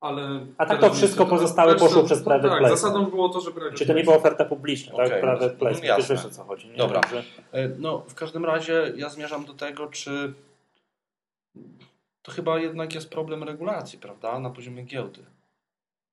ale... 0.00 0.46
A 0.58 0.66
tak 0.66 0.80
to 0.80 0.94
wszystko 0.94 1.26
pozostałe 1.26 1.72
reszta- 1.74 1.78
poszło 1.86 2.02
przez 2.04 2.18
no 2.18 2.24
private 2.24 2.48
Tak, 2.48 2.58
placement. 2.58 2.80
zasadą 2.80 3.04
było 3.04 3.28
to, 3.28 3.40
że 3.40 3.50
private 3.50 3.74
Czy 3.76 3.86
to 3.86 3.92
nie 3.92 4.04
była 4.04 4.16
oferta 4.16 4.44
publiczna, 4.44 4.94
Okej, 4.94 5.10
tak? 5.10 5.20
Private 5.20 5.56
no, 5.60 5.68
jasne. 5.70 5.96
Wiesz, 5.96 6.08
wiesz 6.08 6.24
o 6.24 6.30
co 6.30 6.44
chodzi. 6.44 6.68
Nie? 6.68 6.76
Dobra. 6.76 7.00
Także- 7.00 7.22
E, 7.52 7.68
No, 7.68 7.98
w 8.08 8.14
każdym 8.14 8.44
razie 8.44 8.92
ja 8.96 9.08
zmierzam 9.08 9.44
do 9.44 9.54
tego, 9.54 9.86
czy 9.86 10.32
to 12.22 12.32
chyba 12.32 12.58
jednak 12.58 12.94
jest 12.94 13.10
problem 13.10 13.42
regulacji, 13.42 13.98
prawda, 13.98 14.38
na 14.38 14.50
poziomie 14.50 14.82
giełdy. 14.82 15.20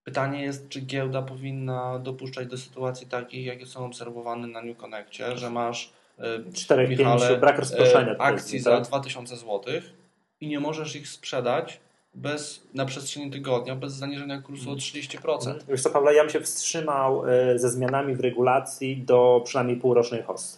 Pytanie 0.04 0.42
jest, 0.44 0.70
czy 0.70 0.82
giełda 0.82 1.22
powinna 1.22 2.00
dopuszczać 2.00 2.48
do 2.48 2.58
sytuacji 2.58 3.08
takich, 3.08 3.46
jakie 3.46 3.66
są 3.66 3.86
obserwowane 3.86 4.48
na 4.48 4.62
New 4.62 4.78
Connectie, 4.78 5.38
że 5.38 5.50
masz 5.50 5.94
e, 6.20 6.52
Czterech, 6.54 6.90
Michale, 6.90 7.20
pięciu, 7.20 7.40
brak 7.40 7.60
rozproszenia. 7.60 8.12
e, 8.12 8.22
akcji 8.22 8.64
tak? 8.64 8.74
za 8.74 8.82
2000 8.82 9.38
zł 9.38 9.62
i 10.42 10.48
nie 10.48 10.60
możesz 10.60 10.96
ich 10.96 11.08
sprzedać 11.08 11.80
bez, 12.16 12.68
na 12.74 12.86
przestrzeni 12.86 13.32
tygodnia 13.32 13.76
bez 13.76 13.94
zaniżenia 13.94 14.42
kursu 14.42 14.72
o 14.72 14.76
30%. 14.76 15.56
Wiesz 15.70 15.82
co, 15.82 15.90
Pawle, 15.90 16.14
ja 16.14 16.24
bym 16.24 16.32
się 16.32 16.40
wstrzymał 16.40 17.30
e, 17.30 17.60
ze 17.60 17.70
zmianami 17.70 18.16
w 18.16 18.20
regulacji 18.20 18.98
do 18.98 19.42
przynajmniej 19.46 19.78
półrocznej 19.78 20.24
hossy. 20.24 20.58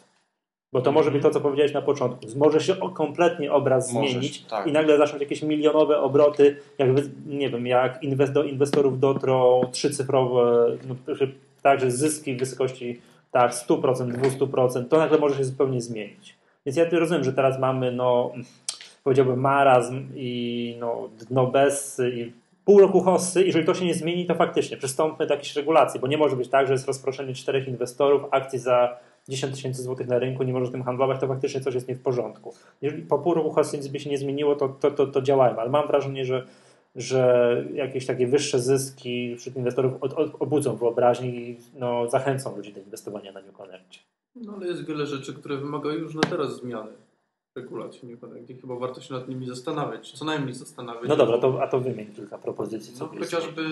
Bo 0.73 0.81
to 0.81 0.91
może 0.91 1.11
być 1.11 1.23
to, 1.23 1.29
co 1.29 1.41
powiedziałeś 1.41 1.73
na 1.73 1.81
początku. 1.81 2.25
Może 2.35 2.59
się 2.59 2.75
kompletnie 2.93 3.51
obraz 3.51 3.93
Możesz, 3.93 4.11
zmienić 4.11 4.45
tak. 4.45 4.67
i 4.67 4.71
nagle 4.71 4.97
zacząć 4.97 5.21
jakieś 5.21 5.41
milionowe 5.41 5.99
obroty, 5.99 6.57
jakby, 6.77 7.09
nie 7.25 7.49
wiem, 7.49 7.67
jak 7.67 8.03
inwest, 8.03 8.33
do 8.33 8.43
inwestorów 8.43 8.99
dotrą 8.99 9.61
trzycyfrowe, 9.71 10.67
no, 10.87 11.15
że 11.15 11.27
tak, 11.61 11.79
że 11.79 11.91
zyski 11.91 12.35
w 12.35 12.39
wysokości 12.39 13.01
tak 13.31 13.51
100%, 13.51 13.81
200%, 14.11 14.85
to 14.85 14.97
nagle 14.97 15.17
może 15.17 15.37
się 15.37 15.45
zupełnie 15.45 15.81
zmienić. 15.81 16.35
Więc 16.65 16.77
ja 16.77 16.85
rozumiem, 16.91 17.23
że 17.23 17.33
teraz 17.33 17.59
mamy, 17.59 17.91
no, 17.91 18.31
powiedziałbym, 19.07 19.39
marazm 19.39 20.07
i 20.15 20.75
no, 20.79 21.09
dno 21.29 21.47
bez 21.47 22.01
i 22.13 22.31
pół 22.65 22.79
roku 22.79 23.01
hossy. 23.01 23.45
Jeżeli 23.45 23.65
to 23.65 23.73
się 23.73 23.85
nie 23.85 23.93
zmieni, 23.93 24.25
to 24.25 24.35
faktycznie 24.35 24.77
przystąpmy 24.77 25.27
do 25.27 25.33
jakichś 25.33 25.55
regulacji, 25.55 25.99
bo 25.99 26.07
nie 26.07 26.17
może 26.17 26.35
być 26.35 26.49
tak, 26.49 26.67
że 26.67 26.73
jest 26.73 26.87
rozproszenie 26.87 27.33
czterech 27.33 27.67
inwestorów, 27.67 28.21
akcji 28.31 28.59
za 28.59 28.97
10 29.27 29.55
tysięcy 29.55 29.81
złotych 29.81 30.07
na 30.07 30.19
rynku, 30.19 30.43
nie 30.43 30.53
może 30.53 30.71
tym 30.71 30.83
handlować, 30.83 31.19
to 31.19 31.27
faktycznie 31.27 31.61
coś 31.61 31.75
jest 31.75 31.87
nie 31.87 31.95
w 31.95 32.01
porządku. 32.01 32.53
Jeżeli 32.81 33.03
po 33.03 33.19
pół 33.19 33.33
roku 33.33 33.49
hossy 33.49 33.77
nic 33.77 33.87
by 33.87 33.99
się 33.99 34.09
nie 34.09 34.17
zmieniło, 34.17 34.55
to, 34.55 34.69
to, 34.69 34.91
to, 34.91 35.07
to 35.07 35.21
działajmy, 35.21 35.59
ale 35.59 35.69
mam 35.69 35.87
wrażenie, 35.87 36.25
że 36.25 36.43
że 36.95 37.65
jakieś 37.73 38.05
takie 38.05 38.27
wyższe 38.27 38.59
zyski 38.59 39.35
wśród 39.37 39.55
inwestorów 39.55 39.93
obudzą 40.39 40.75
wyobraźnię 40.75 41.29
i 41.29 41.57
no, 41.75 42.09
zachęcą 42.09 42.57
ludzi 42.57 42.73
do 42.73 42.79
inwestowania 42.79 43.31
na 43.31 43.41
New 43.41 43.57
Connectie. 43.57 43.99
No 44.35 44.53
ale 44.55 44.67
jest 44.67 44.85
wiele 44.85 45.05
rzeczy, 45.05 45.33
które 45.33 45.57
wymagają 45.57 45.95
już 45.95 46.15
na 46.15 46.21
teraz 46.21 46.61
zmiany 46.61 46.91
regulacji 47.57 48.17
Connect 48.17 48.49
i 48.49 48.55
chyba 48.55 48.75
warto 48.75 49.01
się 49.01 49.13
nad 49.13 49.27
nimi 49.27 49.47
zastanawiać, 49.47 50.11
co 50.11 50.25
najmniej 50.25 50.53
zastanawiać. 50.53 51.09
No 51.09 51.15
dobra, 51.15 51.37
to, 51.37 51.63
a 51.63 51.67
to 51.67 51.79
wymień 51.79 52.13
kilka 52.13 52.37
propozycji. 52.37 52.93
Co 52.93 53.09
no, 53.13 53.19
chociażby 53.19 53.63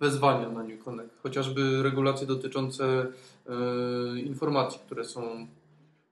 wezwania 0.00 0.48
na 0.48 0.62
New 0.62 0.84
Connect, 0.84 1.22
chociażby 1.22 1.82
regulacje 1.82 2.26
dotyczące 2.26 3.06
e, 3.46 4.20
informacji, 4.20 4.80
które 4.86 5.04
są 5.04 5.46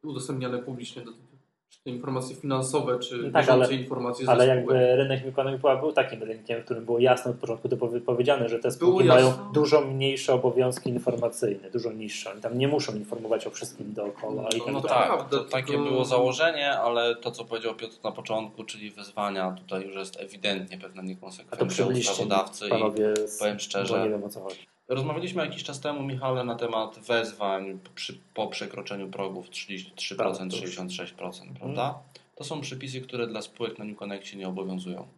udostępniane 0.02 0.58
publicznie 0.58 1.02
do, 1.02 1.10
informacje 1.84 2.36
finansowe, 2.36 2.98
czy 2.98 3.18
no 3.18 3.30
tak, 3.30 3.48
ale, 3.48 3.74
informacje 3.74 4.28
Ale 4.28 4.46
jakby 4.46 4.96
rynek 4.96 5.26
Mikonowi 5.26 5.58
był 5.80 5.92
takim 5.92 6.22
rynkiem, 6.22 6.60
w 6.60 6.64
którym 6.64 6.84
było 6.84 6.98
jasno 6.98 7.30
od 7.30 7.36
początku 7.36 7.68
to 7.68 7.76
powiedziane, 8.06 8.48
że 8.48 8.58
te 8.58 8.70
spółki 8.70 9.08
mają 9.08 9.32
dużo 9.54 9.80
mniejsze 9.80 10.34
obowiązki 10.34 10.90
informacyjne, 10.90 11.70
dużo 11.70 11.92
niższe. 11.92 12.32
Oni 12.32 12.40
tam 12.40 12.58
nie 12.58 12.68
muszą 12.68 12.94
informować 12.94 13.46
o 13.46 13.50
wszystkim 13.50 13.92
dookoła. 13.92 14.42
No, 14.42 14.48
i 14.48 14.60
tak 14.60 14.72
no 14.72 14.80
tak, 14.80 15.28
to 15.30 15.44
takie 15.44 15.78
było 15.78 16.04
założenie, 16.04 16.70
ale 16.70 17.16
to 17.16 17.30
co 17.30 17.44
powiedział 17.44 17.74
Piotr 17.74 17.96
na 18.04 18.12
początku, 18.12 18.64
czyli 18.64 18.90
wezwania, 18.90 19.56
tutaj 19.58 19.82
już 19.82 19.94
jest 19.94 20.20
ewidentnie 20.20 20.78
pewna 20.78 21.02
niekonsekwencja 21.02 21.86
ustawodawcy 21.86 22.68
panowie, 22.68 23.14
i 23.36 23.38
powiem 23.38 23.58
szczerze, 23.58 24.02
nie 24.02 24.10
wiem 24.10 24.24
o 24.24 24.28
co 24.28 24.40
chodzi. 24.40 24.75
Rozmawialiśmy 24.88 25.44
jakiś 25.44 25.64
czas 25.64 25.80
temu, 25.80 26.02
Michale, 26.02 26.44
na 26.44 26.54
temat 26.54 26.98
wezwań 26.98 27.78
przy, 27.94 28.20
po 28.34 28.46
przekroczeniu 28.46 29.08
progów 29.08 29.50
33%, 29.50 30.16
tak, 30.16 30.60
66%, 30.60 31.54
prawda? 31.58 31.98
To 32.34 32.44
są 32.44 32.60
przepisy, 32.60 33.00
które 33.00 33.26
dla 33.26 33.42
spółek 33.42 33.78
na 33.78 33.84
New 33.84 33.96
Connectie 33.96 34.36
nie 34.36 34.48
obowiązują. 34.48 35.08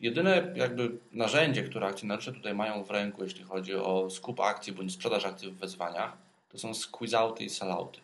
Jedyne 0.00 0.52
jakby 0.56 0.98
narzędzie, 1.12 1.62
które 1.62 1.86
akcjonariusze 1.86 2.32
tutaj 2.32 2.54
mają 2.54 2.84
w 2.84 2.90
ręku, 2.90 3.24
jeśli 3.24 3.44
chodzi 3.44 3.74
o 3.74 4.10
skup 4.10 4.40
akcji 4.40 4.72
bądź 4.72 4.92
sprzedaż 4.92 5.24
akcji 5.24 5.50
w 5.50 5.56
wezwaniach, 5.56 6.16
to 6.48 6.58
są 6.58 6.70
squeeze-outy 6.70 7.42
i 7.42 7.50
sell-outy. 7.50 8.00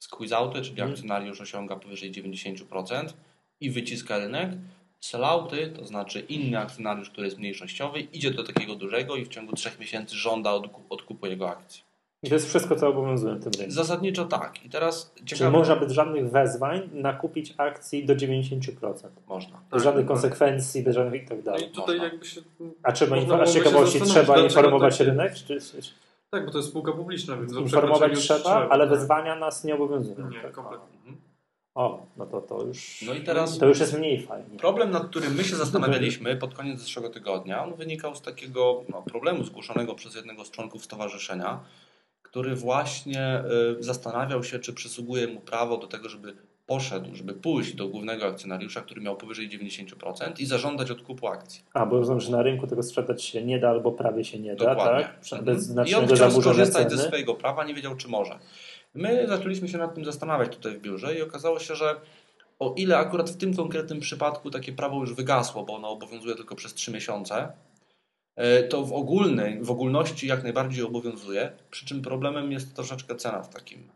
Squeeze-outy, 0.00 0.54
czyli 0.62 0.70
mhm. 0.70 0.90
akcjonariusz 0.90 1.40
osiąga 1.40 1.76
powyżej 1.76 2.12
90% 2.12 3.12
i 3.60 3.70
wyciska 3.70 4.18
rynek, 4.18 4.50
sellouty, 5.04 5.72
to 5.78 5.84
znaczy 5.84 6.20
inny 6.20 6.58
akcjonariusz, 6.58 7.10
który 7.10 7.26
jest 7.26 7.38
mniejszościowy, 7.38 8.00
idzie 8.00 8.30
do 8.30 8.44
takiego 8.44 8.74
dużego 8.74 9.16
i 9.16 9.24
w 9.24 9.28
ciągu 9.28 9.52
trzech 9.52 9.78
miesięcy 9.78 10.16
żąda 10.16 10.52
odkupu 10.88 11.26
jego 11.26 11.50
akcji. 11.50 11.82
I 12.22 12.28
to 12.28 12.34
jest 12.34 12.48
wszystko, 12.48 12.76
co 12.76 12.88
obowiązuje 12.88 13.34
w 13.34 13.42
tym 13.42 13.52
rynku. 13.58 13.72
Zasadniczo 13.72 14.24
tak. 14.24 14.64
I 14.64 14.68
teraz 14.68 15.12
ciekawe... 15.16 15.36
Czyli 15.36 15.50
można 15.50 15.76
bez 15.76 15.92
żadnych 15.92 16.30
wezwań 16.30 16.90
nakupić 16.92 17.54
akcji 17.56 18.06
do 18.06 18.14
90%. 18.14 19.08
Można. 19.28 19.60
Bez 19.70 19.82
żadnych 19.82 20.06
konsekwencji, 20.06 20.82
bez 20.82 20.94
żadnych 20.94 21.22
i 21.22 21.26
tak 21.26 21.42
dalej. 21.42 21.64
I 21.64 21.70
tutaj 21.70 21.98
jakby 21.98 22.26
się... 22.26 22.40
A 22.82 22.92
trzeba 22.92 23.16
informować, 23.16 23.52
ciekawości 23.52 24.00
trzeba 24.00 24.38
informować 24.38 24.98
tak 24.98 25.06
rynek? 25.06 25.34
Czy... 25.34 25.58
Tak, 26.30 26.46
bo 26.46 26.52
to 26.52 26.58
jest 26.58 26.70
spółka 26.70 26.92
publiczna, 26.92 27.36
więc 27.36 27.52
informować 27.52 28.18
trzeba, 28.18 28.40
trzeba, 28.40 28.68
ale 28.68 28.88
tak. 28.88 28.98
wezwania 28.98 29.36
nas 29.36 29.64
nie 29.64 29.74
obowiązują. 29.74 30.30
Nie, 30.30 30.40
kompletnie. 30.40 30.94
O, 31.74 32.06
no 32.16 32.26
to, 32.26 32.40
to 32.40 32.62
już. 32.62 33.02
No 33.06 33.14
i 33.14 33.20
teraz 33.20 33.58
to 33.58 33.66
już 33.66 33.80
jest 33.80 33.98
mniej 33.98 34.22
fajnie. 34.22 34.58
Problem, 34.58 34.90
nad 34.90 35.06
którym 35.06 35.34
my 35.34 35.44
się 35.44 35.56
zastanawialiśmy 35.56 36.36
pod 36.36 36.54
koniec 36.54 36.80
zeszłego 36.80 37.10
tygodnia, 37.10 37.64
on 37.64 37.74
wynikał 37.74 38.14
z 38.14 38.22
takiego 38.22 38.84
no, 38.88 39.02
problemu 39.02 39.44
zgłoszonego 39.44 39.94
przez 39.94 40.14
jednego 40.14 40.44
z 40.44 40.50
członków 40.50 40.84
stowarzyszenia, 40.84 41.60
który 42.22 42.56
właśnie 42.56 43.42
y, 43.78 43.82
zastanawiał 43.82 44.44
się, 44.44 44.58
czy 44.58 44.72
przysługuje 44.72 45.28
mu 45.28 45.40
prawo 45.40 45.76
do 45.76 45.86
tego, 45.86 46.08
żeby 46.08 46.36
poszedł, 46.66 47.14
żeby 47.14 47.34
pójść 47.34 47.74
do 47.74 47.88
głównego 47.88 48.26
akcjonariusza, 48.26 48.80
który 48.80 49.00
miał 49.00 49.16
powyżej 49.16 49.48
90% 49.48 50.40
i 50.40 50.46
zażądać 50.46 50.90
odkupu 50.90 51.26
akcji. 51.26 51.62
A, 51.72 51.86
bo 51.86 51.96
rozumiem, 51.96 52.20
że 52.20 52.30
na 52.30 52.42
rynku 52.42 52.66
tego 52.66 52.82
sprzedać 52.82 53.24
się 53.24 53.42
nie 53.42 53.58
da 53.58 53.70
albo 53.70 53.92
prawie 53.92 54.24
się 54.24 54.38
nie 54.38 54.56
da, 54.56 54.74
Dokładnie. 54.74 55.08
tak? 55.30 55.44
Bez 55.44 55.70
mhm. 55.70 55.88
I 55.88 55.94
on 55.94 56.06
chciał 56.06 56.30
skorzystać 56.30 56.92
ze 56.92 56.98
swojego 56.98 57.34
prawa, 57.34 57.64
nie 57.64 57.74
wiedział, 57.74 57.96
czy 57.96 58.08
może. 58.08 58.38
My 58.94 59.28
zaczęliśmy 59.28 59.68
się 59.68 59.78
nad 59.78 59.94
tym 59.94 60.04
zastanawiać 60.04 60.56
tutaj 60.56 60.76
w 60.78 60.80
biurze 60.80 61.14
i 61.14 61.22
okazało 61.22 61.58
się, 61.58 61.74
że 61.74 62.00
o 62.58 62.74
ile 62.76 62.98
akurat 62.98 63.30
w 63.30 63.36
tym 63.36 63.56
konkretnym 63.56 64.00
przypadku 64.00 64.50
takie 64.50 64.72
prawo 64.72 65.00
już 65.00 65.14
wygasło, 65.14 65.64
bo 65.64 65.74
ono 65.74 65.88
obowiązuje 65.88 66.34
tylko 66.34 66.54
przez 66.54 66.74
3 66.74 66.92
miesiące, 66.92 67.52
e, 68.36 68.62
to 68.62 68.84
w 68.84 68.92
ogólnej, 68.92 69.62
w 69.62 69.70
ogólności 69.70 70.26
jak 70.26 70.42
najbardziej 70.42 70.84
obowiązuje, 70.84 71.52
przy 71.70 71.86
czym 71.86 72.02
problemem 72.02 72.52
jest 72.52 72.74
troszeczkę 72.74 73.16
cena 73.16 73.42
w 73.42 73.54
takim 73.54 73.88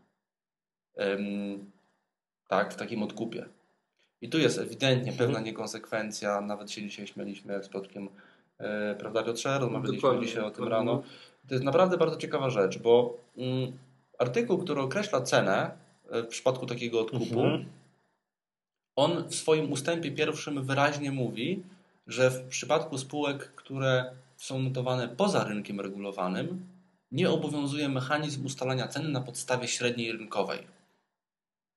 tak, 2.47 2.73
w 2.73 2.75
takim 2.75 3.03
odkupie. 3.03 3.45
I 4.21 4.29
tu 4.29 4.39
jest 4.39 4.59
ewidentnie 4.59 5.11
pewna 5.11 5.25
mhm. 5.25 5.45
niekonsekwencja, 5.45 6.41
nawet 6.41 6.71
się 6.71 6.81
dzisiaj 6.81 7.07
śmialiśmy 7.07 7.63
z 7.63 7.69
Piotrkiem, 7.69 8.09
e, 8.57 8.95
prawda 8.95 9.23
Piotrze? 9.23 9.59
Rozmawialiśmy 9.59 9.95
Dokładnie. 9.95 10.27
dzisiaj 10.27 10.43
o 10.43 10.51
tym 10.51 10.67
rano. 10.67 11.03
To 11.47 11.53
jest 11.55 11.63
naprawdę 11.63 11.97
bardzo 11.97 12.17
ciekawa 12.17 12.49
rzecz, 12.49 12.79
bo 12.79 13.17
mm, 13.37 13.71
artykuł, 14.19 14.57
który 14.57 14.81
określa 14.81 15.21
cenę 15.21 15.71
e, 16.11 16.23
w 16.23 16.27
przypadku 16.27 16.65
takiego 16.65 17.01
odkupu, 17.01 17.39
mhm. 17.39 17.65
on 18.95 19.29
w 19.29 19.35
swoim 19.35 19.71
ustępie 19.71 20.11
pierwszym 20.11 20.65
wyraźnie 20.65 21.11
mówi, 21.11 21.63
że 22.07 22.31
w 22.31 22.47
przypadku 22.47 22.97
spółek, 22.97 23.51
które 23.55 24.11
są 24.37 24.59
notowane 24.59 25.07
poza 25.07 25.43
rynkiem 25.43 25.79
regulowanym, 25.79 26.65
nie 27.11 27.29
obowiązuje 27.29 27.89
mechanizm 27.89 28.45
ustalania 28.45 28.87
ceny 28.87 29.09
na 29.09 29.21
podstawie 29.21 29.67
średniej 29.67 30.11
rynkowej. 30.11 30.59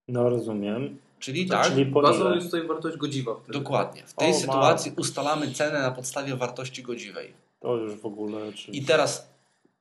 No 0.08 0.28
rozumiem. 0.28 0.98
Czyli 1.18 1.46
tak. 1.46 1.66
Czyli 1.66 1.86
bazą 1.86 2.34
jest 2.34 2.46
tutaj 2.46 2.66
wartość 2.66 2.96
godziwa. 2.96 3.34
Wtedy. 3.34 3.58
Dokładnie. 3.58 4.02
W 4.06 4.14
tej 4.14 4.30
o, 4.30 4.34
sytuacji 4.34 4.90
ma. 4.90 4.96
ustalamy 5.00 5.52
cenę 5.52 5.82
na 5.82 5.90
podstawie 5.90 6.36
wartości 6.36 6.82
godziwej. 6.82 7.32
To 7.60 7.76
już 7.76 7.94
w 7.94 8.06
ogóle. 8.06 8.52
Czy... 8.52 8.70
I 8.70 8.84
teraz 8.84 9.32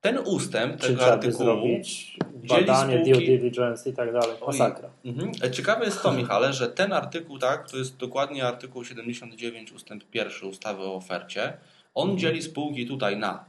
ten 0.01 0.17
ustęp 0.17 0.81
Czy 0.81 0.87
tego 0.87 1.05
artykułu 1.05 1.43
zrobić 1.43 2.17
badanie, 2.47 2.99
due 2.99 3.21
diligence 3.21 3.89
i 3.89 3.93
tak 3.93 4.13
dalej. 4.13 4.37
Masakra. 4.47 4.89
Mhm. 5.05 5.31
E, 5.43 5.51
ciekawe 5.51 5.85
jest 5.85 6.01
to, 6.01 6.11
Michale, 6.11 6.53
że 6.53 6.67
ten 6.67 6.93
artykuł, 6.93 7.39
tak, 7.39 7.71
to 7.71 7.77
jest 7.77 7.97
dokładnie 7.97 8.47
artykuł 8.47 8.83
79 8.83 9.71
ustęp 9.71 10.03
1 10.13 10.49
ustawy 10.49 10.81
o 10.81 10.95
ofercie. 10.95 11.53
On 11.93 12.03
mhm. 12.03 12.19
dzieli 12.19 12.41
spółki 12.41 12.87
tutaj 12.87 13.17
na 13.17 13.45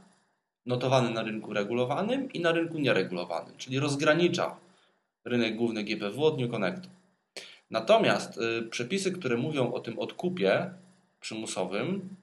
notowane 0.65 1.09
na 1.09 1.23
rynku 1.23 1.53
regulowanym 1.53 2.31
i 2.33 2.39
na 2.39 2.51
rynku 2.51 2.79
nieregulowanym, 2.79 3.53
czyli 3.57 3.79
rozgranicza 3.79 4.55
rynek 5.25 5.55
główny 5.55 5.83
GPW 5.83 6.25
od 6.25 6.39
New 6.39 6.51
Connectu. 6.51 6.89
Natomiast 7.71 8.37
y, 8.37 8.61
przepisy, 8.69 9.11
które 9.11 9.37
mówią 9.37 9.73
o 9.73 9.79
tym 9.79 9.99
odkupie 9.99 10.69
przymusowym, 11.19 12.15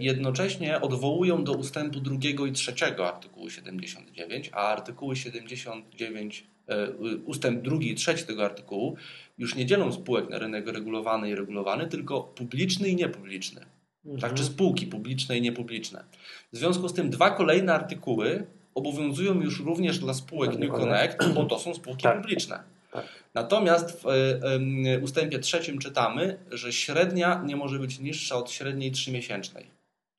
jednocześnie 0.00 0.80
odwołują 0.80 1.44
do 1.44 1.52
ustępu 1.52 2.00
drugiego 2.00 2.46
i 2.46 2.52
trzeciego 2.52 3.08
artykułu 3.08 3.50
79, 3.50 4.50
a 4.52 4.68
artykuły 4.68 5.16
79, 5.16 6.46
e, 6.68 6.90
ustęp 7.24 7.62
drugi 7.62 7.90
i 7.90 7.94
trzeci 7.94 8.24
tego 8.24 8.44
artykułu 8.44 8.96
już 9.38 9.54
nie 9.54 9.66
dzielą 9.66 9.92
spółek 9.92 10.30
na 10.30 10.38
rynek 10.38 10.66
regulowany 10.66 11.30
i 11.30 11.34
regulowany, 11.34 11.86
tylko 11.86 12.20
publiczny 12.20 12.88
i 12.88 12.96
niepubliczny. 12.96 13.60
Mhm. 14.04 14.20
Tak, 14.20 14.34
czy 14.34 14.44
spółki 14.44 14.86
publiczne 14.86 15.38
i 15.38 15.42
niepubliczne. 15.42 16.04
W 16.52 16.56
związku 16.56 16.88
z 16.88 16.94
tym 16.94 17.10
dwa 17.10 17.30
kolejne 17.30 17.74
artykuły 17.74 18.46
obowiązują 18.74 19.42
już 19.42 19.60
również 19.60 19.98
dla 19.98 20.14
spółek 20.14 20.58
New 20.58 20.70
Connect, 20.70 21.34
bo 21.34 21.44
to 21.44 21.58
są 21.58 21.74
spółki 21.74 22.02
tak. 22.02 22.20
publiczne. 22.20 22.73
Natomiast 23.34 24.02
w 24.02 24.06
e, 24.06 25.00
ustępie 25.00 25.38
trzecim 25.38 25.78
czytamy, 25.78 26.38
że 26.50 26.72
średnia 26.72 27.42
nie 27.46 27.56
może 27.56 27.78
być 27.78 27.98
niższa 27.98 28.36
od 28.36 28.50
średniej 28.50 28.92
trzymiesięcznej. 28.92 29.73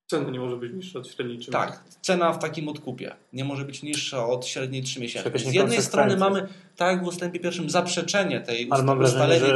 Cena 0.08 0.30
nie 0.30 0.40
może 0.40 0.58
być 0.58 0.74
niższa 0.74 1.00
od 1.00 1.08
średniej 1.08 1.38
3 1.38 1.52
Tak, 1.52 1.84
cena 2.02 2.34
w 2.34 2.40
takim 2.40 2.70
odkupie 2.70 3.16
nie 3.34 3.46
może 3.46 3.66
być 3.66 3.84
niższa 3.84 4.28
od 4.28 4.46
średniej 4.46 4.84
3 4.84 5.00
miesięcznej. 5.00 5.40
Z 5.40 5.54
jednej 5.54 5.82
strony 5.82 6.18
mamy, 6.18 6.48
tak 6.76 6.92
jak 6.92 7.04
w 7.04 7.08
ustępie 7.08 7.40
pierwszym, 7.40 7.70
zaprzeczenie 7.70 8.42
tej 8.42 8.68
Ale 8.72 8.84
mam 8.84 9.06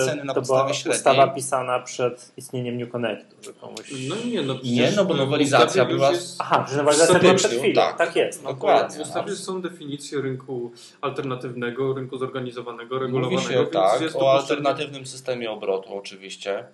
ceny 0.05 0.23
na 0.23 0.33
podstawie 0.33 0.73
średniej. 0.73 0.97
ustawa 0.97 1.27
pisana 1.27 1.79
przed 1.79 2.31
istnieniem 2.37 2.77
New 2.77 2.89
Connectu. 2.89 3.35
Że 3.45 3.53
komuś... 3.53 3.93
No 4.09 4.15
nie, 4.25 4.41
no, 4.41 4.55
nie, 4.63 4.91
no 4.95 5.05
bo 5.05 5.13
nowelizacja 5.13 5.85
była... 5.85 6.11
Jest... 6.11 6.35
Aha, 6.39 6.65
że 6.69 6.77
nowelizacja 6.77 7.19
była 7.19 7.33
przed 7.33 7.51
chwilą. 7.51 7.81
Tak, 7.81 7.97
tak 7.97 8.15
jest. 8.15 8.43
No, 8.43 8.53
dokładnie. 8.53 8.97
W 8.97 9.01
ustawie 9.07 9.35
są 9.35 9.61
definicje 9.61 10.21
rynku 10.21 10.71
alternatywnego, 11.01 11.93
rynku 11.93 12.17
zorganizowanego, 12.17 12.99
regulowanego. 12.99 13.41
Mówi 13.41 13.53
się 13.53 13.65
tak, 13.65 14.01
o 14.15 14.31
alternatywnym 14.33 15.05
systemie 15.05 15.51
obrotu 15.51 15.97
oczywiście. 15.97 16.65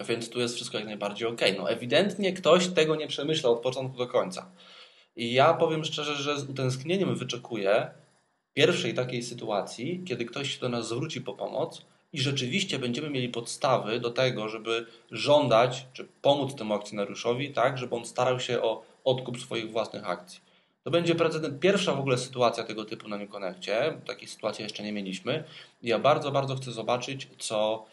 Więc 0.00 0.30
tu 0.30 0.40
jest 0.40 0.54
wszystko 0.54 0.78
jak 0.78 0.86
najbardziej 0.86 1.28
ok. 1.28 1.40
No 1.58 1.70
ewidentnie 1.70 2.32
ktoś 2.32 2.68
tego 2.68 2.96
nie 2.96 3.06
przemyślał 3.06 3.52
od 3.52 3.60
początku 3.60 3.98
do 3.98 4.06
końca. 4.06 4.50
I 5.16 5.32
ja 5.32 5.54
powiem 5.54 5.84
szczerze, 5.84 6.14
że 6.14 6.40
z 6.40 6.50
utęsknieniem 6.50 7.16
wyczekuję 7.16 7.90
pierwszej 8.54 8.94
takiej 8.94 9.22
sytuacji, 9.22 10.02
kiedy 10.06 10.24
ktoś 10.24 10.54
się 10.54 10.60
do 10.60 10.68
nas 10.68 10.88
zwróci 10.88 11.20
po 11.20 11.34
pomoc 11.34 11.82
i 12.12 12.20
rzeczywiście 12.20 12.78
będziemy 12.78 13.10
mieli 13.10 13.28
podstawy 13.28 14.00
do 14.00 14.10
tego, 14.10 14.48
żeby 14.48 14.86
żądać, 15.10 15.86
czy 15.92 16.08
pomóc 16.22 16.54
temu 16.54 16.74
akcjonariuszowi, 16.74 17.52
tak, 17.52 17.78
żeby 17.78 17.94
on 17.94 18.06
starał 18.06 18.40
się 18.40 18.62
o 18.62 18.82
odkup 19.04 19.40
swoich 19.40 19.70
własnych 19.70 20.08
akcji. 20.08 20.40
To 20.84 20.90
będzie 20.90 21.14
precedent, 21.14 21.60
pierwsza 21.60 21.94
w 21.94 22.00
ogóle 22.00 22.18
sytuacja 22.18 22.64
tego 22.64 22.84
typu 22.84 23.08
na 23.08 23.16
New 23.18 23.30
Connectie. 23.30 23.98
Takiej 24.06 24.28
sytuacji 24.28 24.62
jeszcze 24.62 24.82
nie 24.82 24.92
mieliśmy. 24.92 25.44
Ja 25.82 25.98
bardzo, 25.98 26.30
bardzo 26.30 26.56
chcę 26.56 26.72
zobaczyć, 26.72 27.28
co, 27.38 27.86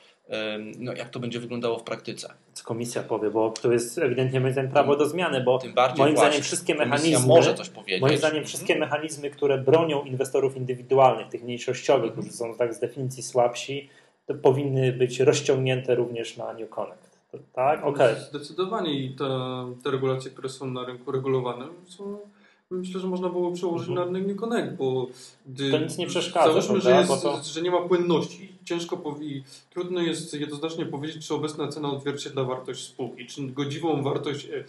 no, 0.80 0.94
jak 0.94 1.10
to 1.10 1.20
będzie 1.20 1.40
wyglądało 1.40 1.80
w 1.80 1.84
praktyce. 1.84 2.34
Co 2.54 2.66
komisja 2.66 3.04
powie, 3.04 3.30
bo 3.30 3.54
to 3.62 3.72
jest 3.72 3.98
ewidentnie 3.98 4.40
moim 4.40 4.54
zdaniem 4.54 4.72
prawo 4.72 4.96
do 4.96 5.06
zmiany, 5.06 5.42
bo 5.42 5.58
Tym 5.58 5.74
bardziej 5.74 6.00
moim 6.00 6.16
właśnie 6.16 6.30
zdaniem 6.30 6.44
wszystkie 6.44 6.76
mechanizmy, 6.76 7.28
może 7.28 7.54
coś 7.54 7.70
powiedzieć. 7.70 8.02
moim 8.02 8.18
zdaniem 8.18 8.46
wszystkie 8.46 8.80
mechanizmy, 8.80 9.30
które 9.30 9.58
bronią 9.58 10.04
inwestorów 10.04 10.58
indywidualnych, 10.58 11.28
tych 11.28 11.44
mniejszościowych, 11.44 12.12
którzy 12.12 12.32
są 12.32 12.56
tak 12.56 12.74
z 12.74 12.80
definicji 12.80 13.24
słabsi, 13.24 13.90
to 14.26 14.34
powinny 14.34 14.94
być 14.94 15.20
rozciągnięte 15.20 15.96
również 15.96 16.38
na 16.38 16.54
New 16.54 16.70
Connect. 16.70 17.20
Tak? 17.54 17.86
Okej. 17.86 18.16
Zdecydowanie 18.30 18.94
i 18.94 19.16
te, 19.16 19.26
te 19.84 19.92
regulacje, 19.92 20.32
które 20.32 20.50
są 20.50 20.72
na 20.72 20.86
rynku 20.86 21.12
regulowanym 21.12 21.70
są 21.86 22.20
myślę, 22.72 23.00
że 23.00 23.08
można 23.08 23.30
było 23.30 23.52
przełożyć 23.52 23.90
Mhm. 23.90 24.14
na 24.14 24.20
New 24.20 24.38
Connect, 24.38 24.76
bo 24.78 25.08
gdy, 25.46 25.72
To 25.72 25.78
nic 25.80 25.98
nie 25.98 26.08
przeszkadza, 26.08 26.62
Załóżmy, 26.62 26.82
że, 26.82 26.92
jest, 26.92 27.22
to- 27.22 27.42
że 27.44 27.62
nie 27.62 27.72
ma 27.72 27.82
płynności. 27.82 28.50
Ciężko 28.66 28.98
powi- 28.98 29.42
trudno 29.70 30.02
jest 30.02 30.34
jednoznacznie 30.34 30.86
powiedzieć, 30.86 31.28
czy 31.28 31.34
obecna 31.34 31.68
cena 31.68 31.92
odzwierciedla 31.92 32.44
wartość 32.44 32.84
spółki, 32.86 33.26
czy 33.26 33.42
godziwą 33.48 34.04
wartość 34.04 34.46
e, 34.46 34.64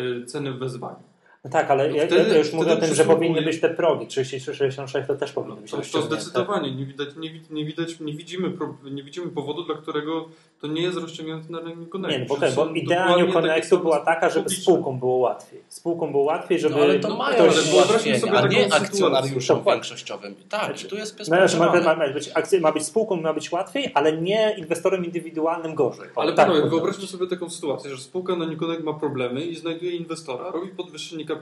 e, 0.00 0.26
ceny 0.26 0.52
w 0.52 0.58
wezwaniu. 0.58 1.02
No 1.44 1.50
tak, 1.50 1.70
ale 1.70 1.88
No 1.88 1.96
ja, 1.96 2.06
wtedy- 2.06 2.30
ja 2.30 2.38
już 2.38 2.52
mówię 2.52 2.72
o 2.72 2.76
tym, 2.76 2.94
że 2.94 3.04
powinny 3.04 3.42
być 3.42 3.60
te 3.60 3.68
progi. 3.68 4.06
33-66 4.06 5.06
to 5.06 5.14
też 5.14 5.32
powinny 5.32 5.60
być 5.60 5.70
To, 5.70 5.76
to 5.76 5.82
rozciągnięte. 5.82 6.20
zdecydowanie 6.20 6.74
nie 6.74 6.86
widać, 6.86 7.08
nie, 7.16 7.30
nie 7.50 7.64
widać, 7.64 8.00
nie 8.00 8.12
widzimy, 8.12 8.52
nie 8.90 9.02
widzimy 9.02 9.26
powodu, 9.28 9.64
dla 9.64 9.74
którego 9.74 10.28
to 10.60 10.66
nie 10.66 10.82
jest 10.82 10.98
rozciągnięte 10.98 11.52
na 11.52 11.60
rynek 11.60 11.88
Connect. 11.88 12.12
Nie, 12.18 12.26
no 12.28 12.36
bo, 12.56 12.64
bo 12.66 12.70
idea 12.74 13.16
New 13.16 13.32
Connectu 13.32 13.78
była 13.78 14.00
taka, 14.00 14.28
żeby 14.30 14.42
publiczne. 14.44 14.62
spółkom 14.62 14.98
było 14.98 15.16
łatwiej. 15.16 15.60
Spółkom 15.68 16.10
było 16.12 16.24
łatwiej, 16.24 16.58
żeby 16.60 16.74
No 16.74 16.82
ale 16.82 16.98
to 16.98 17.08
no, 17.08 17.16
mają 17.16 17.38
ale 17.42 17.48
ktoś, 17.52 17.70
wyobraźmy 17.70 18.18
sobie 18.18 18.32
a 18.38 18.46
nie 18.48 18.74
akcjonariuszom 18.74 19.64
większościowym. 19.64 20.34
Tak, 20.48 20.64
Znaczy, 20.66 20.88
tu 20.88 20.96
jest 20.96 21.18
No, 21.30 21.36
ma, 21.36 21.42
bezpośrednio. 21.42 21.84
ma, 21.84 21.96
ma, 21.96 22.12
być, 22.12 22.30
akcje, 22.34 22.60
ma 22.60 22.72
być 22.72 22.82
spółką, 22.86 23.16
ma 23.20 23.32
być 23.34 23.52
łatwiej, 23.52 23.90
ale 23.94 24.16
nie 24.16 24.54
inwestorom 24.58 25.04
indywidualnym 25.04 25.74
gorzej. 25.74 26.08
Ale 26.16 26.32
tak 26.32 26.36
panowie, 26.46 26.60
powinno 26.60 26.76
wyobraźmy 26.76 27.06
sobie 27.06 27.26
taką 27.26 27.50
sytuację, 27.50 27.90
że 27.96 28.02
spółka 28.02 28.36
na 28.36 28.44
Newconnect 28.44 28.84
ma 28.84 28.92
problemy 28.94 29.44
i 29.44 29.56
znajduje 29.56 29.92
inwestora, 29.92 30.50
robi 30.50 30.68
podwyższenie 30.68 31.24
kapitału 31.24 31.33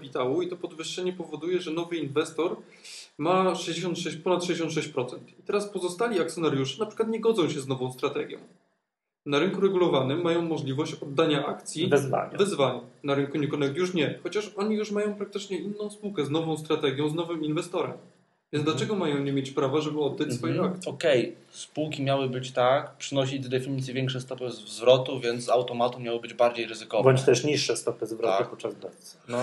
i 0.42 0.48
to 0.48 0.56
podwyższenie 0.56 1.12
powoduje, 1.12 1.60
że 1.60 1.70
nowy 1.70 1.96
inwestor 1.96 2.56
ma 3.18 3.54
66, 3.54 4.16
ponad 4.16 4.42
66%. 4.42 5.16
I 5.38 5.42
teraz 5.42 5.68
pozostali 5.68 6.20
akcjonariusze 6.20 6.80
na 6.80 6.86
przykład 6.86 7.08
nie 7.08 7.20
godzą 7.20 7.50
się 7.50 7.60
z 7.60 7.68
nową 7.68 7.92
strategią. 7.92 8.38
Na 9.26 9.38
rynku 9.38 9.60
regulowanym 9.60 10.22
mają 10.22 10.42
możliwość 10.42 10.94
oddania 10.94 11.46
akcji 11.46 11.88
Wezwania. 11.88 12.38
wezwania. 12.38 12.80
Na 13.02 13.14
rynku 13.14 13.38
Newconnect 13.38 13.76
już 13.76 13.94
nie, 13.94 14.18
chociaż 14.22 14.52
oni 14.56 14.76
już 14.76 14.90
mają 14.90 15.14
praktycznie 15.14 15.58
inną 15.58 15.90
spółkę 15.90 16.24
z 16.24 16.30
nową 16.30 16.56
strategią, 16.56 17.08
z 17.08 17.14
nowym 17.14 17.44
inwestorem. 17.44 17.92
Więc 18.52 18.64
dlaczego 18.64 18.94
mają 18.96 19.18
nie 19.18 19.32
mieć 19.32 19.50
prawa, 19.50 19.80
żeby 19.80 20.00
oddać 20.00 20.32
swoje 20.32 20.52
Mhm. 20.54 20.72
akcje? 20.72 20.92
Okej, 20.92 21.36
spółki 21.50 22.02
miały 22.02 22.28
być 22.28 22.50
tak, 22.52 22.96
przynosić 22.96 23.44
z 23.44 23.48
definicji 23.48 23.94
większe 23.94 24.20
stopy 24.20 24.50
zwrotu, 24.50 25.20
więc 25.20 25.44
z 25.44 25.48
automatu 25.48 26.00
miały 26.00 26.20
być 26.20 26.34
bardziej 26.34 26.66
ryzykowne. 26.66 27.04
Bądź 27.12 27.22
też 27.22 27.44
niższe 27.44 27.76
stopy 27.76 28.06
zwrotu 28.06 28.38
Tak. 28.38 28.50
podczas 28.50 28.74
pracy. 28.74 29.16
No, 29.28 29.38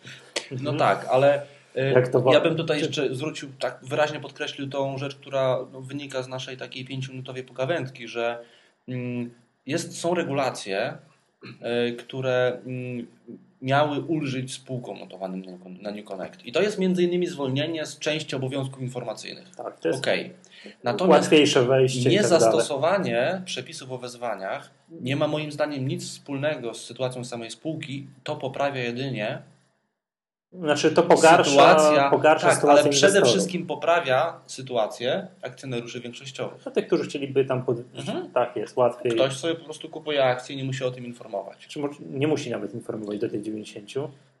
No 0.62 0.72
tak, 0.72 1.06
ale 1.10 1.42
y, 1.76 1.80
Jak 1.94 2.08
to 2.08 2.24
ja 2.32 2.40
bym 2.40 2.56
tutaj 2.56 2.78
jeszcze 2.80 3.14
zwrócił, 3.14 3.48
tak 3.58 3.78
wyraźnie 3.82 4.20
podkreślił 4.20 4.68
tą 4.68 4.98
rzecz, 4.98 5.14
która 5.16 5.58
no, 5.72 5.80
wynika 5.80 6.22
z 6.22 6.28
naszej 6.28 6.56
takiej 6.56 6.84
pięciominutowej 6.84 7.44
pogawędki, 7.44 8.08
że 8.08 8.44
mm, 8.88 9.30
jest, 9.66 9.98
są 10.00 10.14
regulacje, 10.14 10.98
które 11.98 12.58
mm, 12.66 13.06
miały 13.62 14.00
ulżyć 14.00 14.54
spółkom 14.54 14.98
notowanym 14.98 15.42
na 15.80 15.90
New- 15.90 16.04
Connect. 16.04 16.46
I 16.46 16.52
to 16.52 16.62
jest 16.62 16.78
między 16.78 17.02
innymi 17.02 17.26
zwolnienie 17.26 17.86
z 17.86 17.98
części 17.98 18.36
obowiązków 18.36 18.82
informacyjnych. 18.82 19.56
tak, 19.56 19.80
to 19.80 19.88
jest 19.88 20.00
Okej. 20.00 20.32
Natomiast 20.84 21.22
łatwiejsze 21.22 21.64
wejście 21.64 22.02
tak. 22.02 22.12
Niezastosowanie 22.12 23.42
przepisów 23.44 23.92
o 23.92 23.98
wezwaniach 23.98 24.70
nie 25.00 25.16
ma 25.16 25.28
moim 25.28 25.52
zdaniem 25.52 25.88
nic 25.88 26.04
wspólnego 26.10 26.74
z 26.74 26.84
sytuacją 26.84 27.24
samej 27.24 27.50
spółki. 27.50 28.06
To 28.24 28.36
poprawia 28.36 28.82
jedynie 28.82 29.38
Znaczy 30.52 30.90
to 30.90 31.02
pogarsza, 31.02 31.44
sytuacja, 31.44 32.10
pogarsza 32.10 32.46
tak, 32.46 32.56
sytuację 32.56 32.82
ale 32.82 32.90
przede 32.90 33.06
inwestorów. 33.08 33.28
wszystkim 33.28 33.66
poprawia 33.66 34.40
sytuację 34.46 35.26
akcjonariuszy 35.42 36.00
większościowych. 36.00 36.66
No, 36.66 36.72
tych, 36.72 36.86
którzy 36.86 37.04
chcieliby 37.04 37.44
tam 37.44 37.62
pod... 37.62 37.76
Mhm. 37.94 38.30
Tak 38.30 38.56
jest, 38.56 38.76
łatwiej. 38.76 39.12
Ktoś 39.12 39.36
sobie 39.36 39.54
po 39.54 39.64
prostu 39.64 39.88
kupuje 39.88 40.24
akcje 40.24 40.54
i 40.54 40.58
nie 40.58 40.64
musi 40.64 40.84
o 40.84 40.90
tym 40.90 41.06
informować. 41.06 41.66
Czy 41.66 41.80
nie 42.10 42.28
musi 42.28 42.50
nawet 42.50 42.74
informować 42.74 43.18
do 43.18 43.28
tych 43.28 43.42
90. 43.42 43.88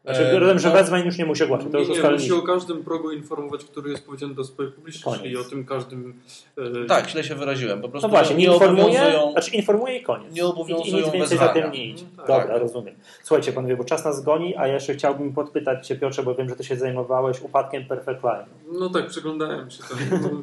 Znaczy, 0.04 0.20
E, 0.20 0.38
rozumiem, 0.38 0.58
że 0.58 0.68
no- 0.68 0.74
wezwań 0.74 1.04
już 1.06 1.18
nie 1.18 1.26
musi 1.26 1.44
ogłaszać. 1.44 1.72
To 1.72 1.78
Nie, 1.78 1.84
już 1.84 2.02
nie, 2.02 2.10
musi 2.10 2.32
o 2.32 2.42
każdym 2.42 2.84
progu 2.84 3.10
informować, 3.12 3.64
który 3.64 3.90
jest 3.90 4.06
powiedziany 4.06 4.34
do 4.34 4.44
swojej 4.44 4.72
publiczności 4.72 5.20
Koniec. 5.20 5.34
i 5.34 5.36
o 5.36 5.44
tym 5.44 5.64
każdym... 5.64 6.14
e, 6.58 6.86
Tak, 6.86 7.08
źle 7.08 7.24
się 7.24 7.34
wyraziłem. 7.34 7.82
Po 7.82 7.88
prostu 7.88 8.08
No 8.08 8.14
właśnie, 8.14 8.36
nie 8.36 8.44
informuje, 8.46 8.82
obowiązują. 8.84 9.32
znaczy 9.32 9.50
informuje 9.50 9.96
i 9.98 10.02
koniec. 10.02 10.34
nie 10.34 10.44
obowiązują 10.46 10.98
I 10.98 11.04
nic 11.04 11.12
więcej 11.12 11.38
za 11.38 11.48
tym 11.48 11.70
nie 11.70 11.86
idzie. 11.86 12.04
Tak. 12.16 12.26
Dobra, 12.26 12.58
rozumiem. 12.58 12.94
Słuchajcie 13.22 13.52
panowie, 13.52 13.76
bo 13.76 13.84
czas 13.84 14.04
nas 14.04 14.22
goni, 14.24 14.56
a 14.56 14.66
ja 14.66 14.74
jeszcze 14.74 14.94
chciałbym 14.94 15.32
podpytać 15.32 15.86
Cię 15.86 15.96
Piotrze, 15.96 16.22
bo 16.22 16.34
wiem, 16.34 16.48
że 16.48 16.56
Ty 16.56 16.64
się 16.64 16.76
zajmowałeś 16.76 17.40
upadkiem 17.40 17.84
Perfect 17.84 18.24
Line. 18.24 18.46
No 18.72 18.90
tak, 18.90 19.06
przyglądałem 19.06 19.70
się 19.70 19.78
temu. 20.10 20.28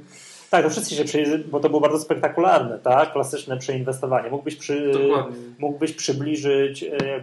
Tak, 0.50 0.64
to 0.64 0.70
wszyscy 0.70 0.96
się 0.96 1.04
przy... 1.04 1.44
bo 1.52 1.60
to 1.60 1.70
było 1.70 1.82
bardzo 1.82 2.00
spektakularne, 2.00 2.80
tak? 2.80 3.12
Klasyczne 3.14 3.58
przeinwestowanie. 3.58 4.30
Mógłbyś, 4.30 4.56
przy... 4.56 4.92
Dokładnie. 4.92 5.38
Mógłbyś 5.60 5.94
przybliżyć 5.94 6.84
e, 6.84 6.98
e, 6.98 7.22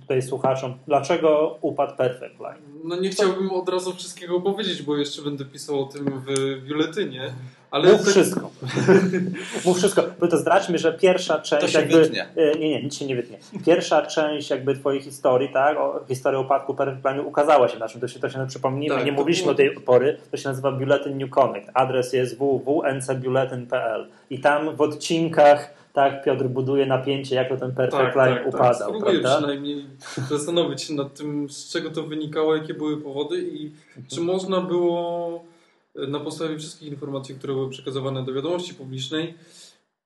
tutaj 0.00 0.22
słuchaczom, 0.22 0.74
dlaczego 0.86 1.58
upadł 1.60 1.96
Perfect 1.96 2.40
Line? 2.40 2.58
No 2.84 3.00
nie 3.00 3.10
chciałbym 3.10 3.50
od 3.50 3.68
razu 3.68 3.94
wszystkiego 3.94 4.40
powiedzieć, 4.40 4.82
bo 4.82 4.96
jeszcze 4.96 5.22
będę 5.22 5.44
pisał 5.44 5.82
o 5.82 5.86
tym 5.86 6.22
w 6.26 6.60
biuletynie. 6.66 7.34
Ale 7.70 7.92
Mów 7.92 8.00
tak- 8.00 8.10
wszystko. 8.10 8.50
Mów 9.64 9.78
wszystko. 9.78 10.02
Bo 10.20 10.28
to 10.28 10.36
zdradźmy, 10.36 10.78
że 10.78 10.92
pierwsza 10.92 11.38
część 11.38 11.62
To 11.62 11.68
się 11.68 11.78
jakby... 11.78 12.00
wytnie. 12.00 12.26
E, 12.36 12.58
Nie, 12.58 12.68
nie, 12.70 12.82
nic 12.82 12.94
się 12.94 13.06
nie 13.06 13.16
wytnie. 13.16 13.38
Pierwsza 13.66 14.06
część 14.06 14.50
jakby 14.50 14.76
twojej 14.76 15.00
historii, 15.00 15.48
tak, 15.52 15.78
o, 15.78 16.04
historia 16.08 16.40
upadku 16.40 16.76
Line 17.04 17.20
ukazała 17.20 17.68
się 17.68 17.78
naszym, 17.78 18.00
to 18.00 18.08
się, 18.08 18.20
to 18.20 18.30
się 18.30 18.46
przypomnijmy, 18.46 18.96
Tak, 18.96 19.04
nie 19.04 19.12
mówiliśmy 19.12 19.42
było- 19.44 19.52
o 19.52 19.56
tej 19.56 19.70
pory, 19.70 20.18
to 20.30 20.36
się 20.36 20.48
nazywa 20.48 20.72
Bulletin 20.72 21.18
New 21.18 21.30
Connect. 21.30 21.70
Adres 21.74 22.12
jest 22.12 22.38
www.ncbulletin.pl 22.38 24.08
i 24.30 24.40
tam 24.40 24.76
w 24.76 24.80
odcinkach 24.80 25.74
tak, 25.92 26.24
Piotr 26.24 26.44
buduje 26.44 26.86
napięcie, 26.86 27.34
jak 27.36 27.48
to 27.48 27.56
ten 27.56 27.72
Perfect 27.74 28.16
Line 28.16 28.38
upadał, 28.46 28.74
Spróbuję 28.88 29.20
prawda? 29.20 29.36
przynajmniej 29.38 29.84
zastanowić 30.30 30.82
się 30.82 30.94
nad 30.94 31.14
tym, 31.14 31.50
z 31.50 31.72
czego 31.72 31.90
to 31.90 32.02
wynikało, 32.02 32.56
jakie 32.56 32.74
były 32.74 32.96
powody 32.96 33.42
i 33.52 33.70
czy 34.14 34.20
można 34.20 34.60
było 34.60 35.44
na 35.94 36.20
podstawie 36.20 36.58
wszystkich 36.58 36.88
informacji, 36.88 37.34
które 37.34 37.54
były 37.54 37.70
przekazywane 37.70 38.24
do 38.24 38.32
wiadomości 38.32 38.74
publicznej, 38.74 39.34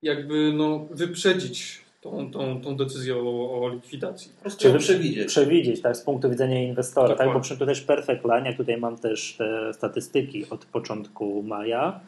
jakby 0.02 0.52
no, 0.52 0.86
wyprzedzić 0.90 1.80
tą, 2.00 2.30
tą, 2.30 2.60
tą 2.60 2.76
decyzję 2.76 3.16
o, 3.16 3.62
o 3.62 3.68
likwidacji. 3.68 4.32
Czy 4.58 4.78
przewidzieć. 4.78 5.26
przewidzieć, 5.26 5.80
tak, 5.80 5.96
z 5.96 6.00
punktu 6.00 6.30
widzenia 6.30 6.62
inwestora, 6.62 7.14
tak, 7.14 7.32
bo 7.32 7.40
przy 7.40 7.58
to 7.58 7.66
też 7.66 7.80
Perfect 7.80 8.24
Line, 8.24 8.44
jak 8.44 8.56
tutaj 8.56 8.76
mam 8.76 8.98
też 8.98 9.34
te 9.38 9.74
statystyki 9.74 10.44
od 10.50 10.64
początku 10.64 11.42
maja, 11.42 12.00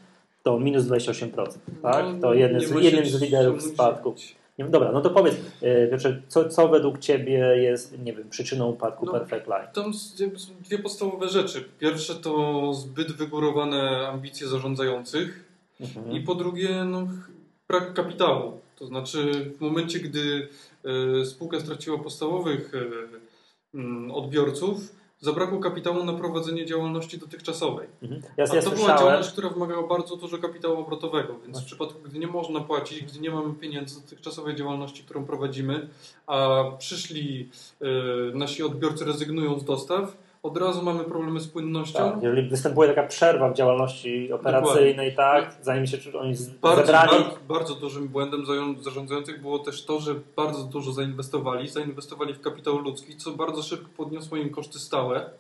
to 0.42 0.60
minus 0.60 0.84
28%, 0.84 1.46
tak? 1.82 2.06
No, 2.14 2.20
to 2.20 2.34
jeden 2.34 2.60
z, 2.60 2.70
jednym 2.82 3.06
z 3.06 3.22
liderów 3.22 3.62
spadku. 3.62 4.14
Dobra, 4.59 4.93
no 4.93 5.01
to 5.01 5.11
powiedz, 5.11 5.35
e, 5.62 5.88
Piotrze, 5.88 6.23
co, 6.29 6.49
co 6.49 6.69
według 6.69 6.99
Ciebie 6.99 7.38
jest, 7.57 7.99
nie 7.99 8.12
wiem, 8.12 8.29
przyczyną 8.31 8.67
upadku 8.71 9.07
No, 9.07 9.12
Perfect 9.12 9.47
Line? 9.47 9.69
Tam 9.73 9.95
są 9.95 10.53
dwie 10.61 10.79
podstawowe 10.79 11.29
rzeczy. 11.29 11.64
Pierwsze 11.79 12.14
to 12.14 12.73
zbyt 12.75 13.12
wygórowane 13.12 14.09
ambicje 14.09 14.49
zarządzających 14.49 15.45
Mhm. 15.81 16.12
i 16.12 16.21
po 16.21 16.35
drugie 16.35 16.85
no, 16.85 17.09
brak 17.69 17.95
kapitału. 17.95 18.61
To 18.77 18.87
znaczy 18.87 19.51
w 19.59 19.61
momencie, 19.61 20.01
gdy 20.01 20.49
e, 21.21 21.25
spółka 21.25 21.61
straciła 21.61 21.99
podstawowych 21.99 22.73
e, 22.75 23.79
mm, 23.79 24.11
odbiorców, 24.11 24.95
zabrakło 25.24 25.58
kapitału 25.58 26.04
na 26.04 26.12
prowadzenie 26.12 26.66
działalności 26.66 27.18
dotychczasowej. 27.18 27.88
Mhm. 28.02 28.22
Ja, 28.37 28.44
A 28.52 28.56
ja 28.56 28.62
to 28.62 28.70
była 28.70 28.76
słyszałem, 28.76 28.98
działalność, 28.98 29.30
która 29.32 29.48
wymagała 29.48 29.87
bardzo 29.88 30.16
dużo 30.16 30.38
kapitału 30.38 30.80
obrotowego, 30.80 31.38
więc 31.44 31.56
No. 31.56 31.62
w 31.62 31.64
przypadku, 31.64 31.98
gdy 32.04 32.18
nie 32.18 32.26
można 32.26 32.60
płacić, 32.60 33.04
gdy 33.04 33.20
nie 33.20 33.30
mamy 33.30 33.54
pieniędzy 33.54 33.94
z 33.94 34.00
dotychczasowej 34.02 34.56
działalności, 34.56 35.04
którą 35.04 35.24
prowadzimy, 35.24 35.88
a 36.26 36.64
przyszli 36.78 37.48
e, 37.80 37.87
nasi 38.34 38.62
odbiorcy 38.62 39.04
rezygnują 39.04 39.58
z 39.58 39.64
dostaw, 39.64 40.16
od 40.44 40.57
razu 40.57 40.83
mamy 40.83 41.04
problemy 41.04 41.40
z 41.40 41.48
płynnością. 41.48 41.98
Tak, 41.98 42.22
jeżeli 42.22 42.48
występuje 42.48 42.88
taka 42.88 43.09
przerwa 43.09 43.50
w 43.50 43.54
działalności 43.54 44.33
operacyjnej, 44.33 45.14
tak, 45.16 45.57
zanim 45.62 45.87
się 45.87 45.96
oni 46.18 46.35
Bardzo, 46.62 46.76
zebrali. 46.87 47.11
bardzo, 47.11 47.38
bardzo 47.48 47.74
dużym 47.74 48.09
błędem 48.09 48.46
zają- 48.46 48.83
zarządzających 48.83 49.40
było 49.42 49.59
też 49.59 49.85
to, 49.85 50.00
że 50.00 50.14
bardzo 50.37 50.64
dużo 50.64 50.92
zainwestowali. 50.92 51.68
Zainwestowali 51.68 52.35
w 52.35 52.40
kapitał 52.40 52.78
ludzki, 52.78 53.16
co 53.16 53.30
bardzo 53.30 53.62
szybko 53.62 53.88
podniosło 53.96 54.37
im 54.37 54.50
koszty 54.50 54.78
stałe 54.78 55.30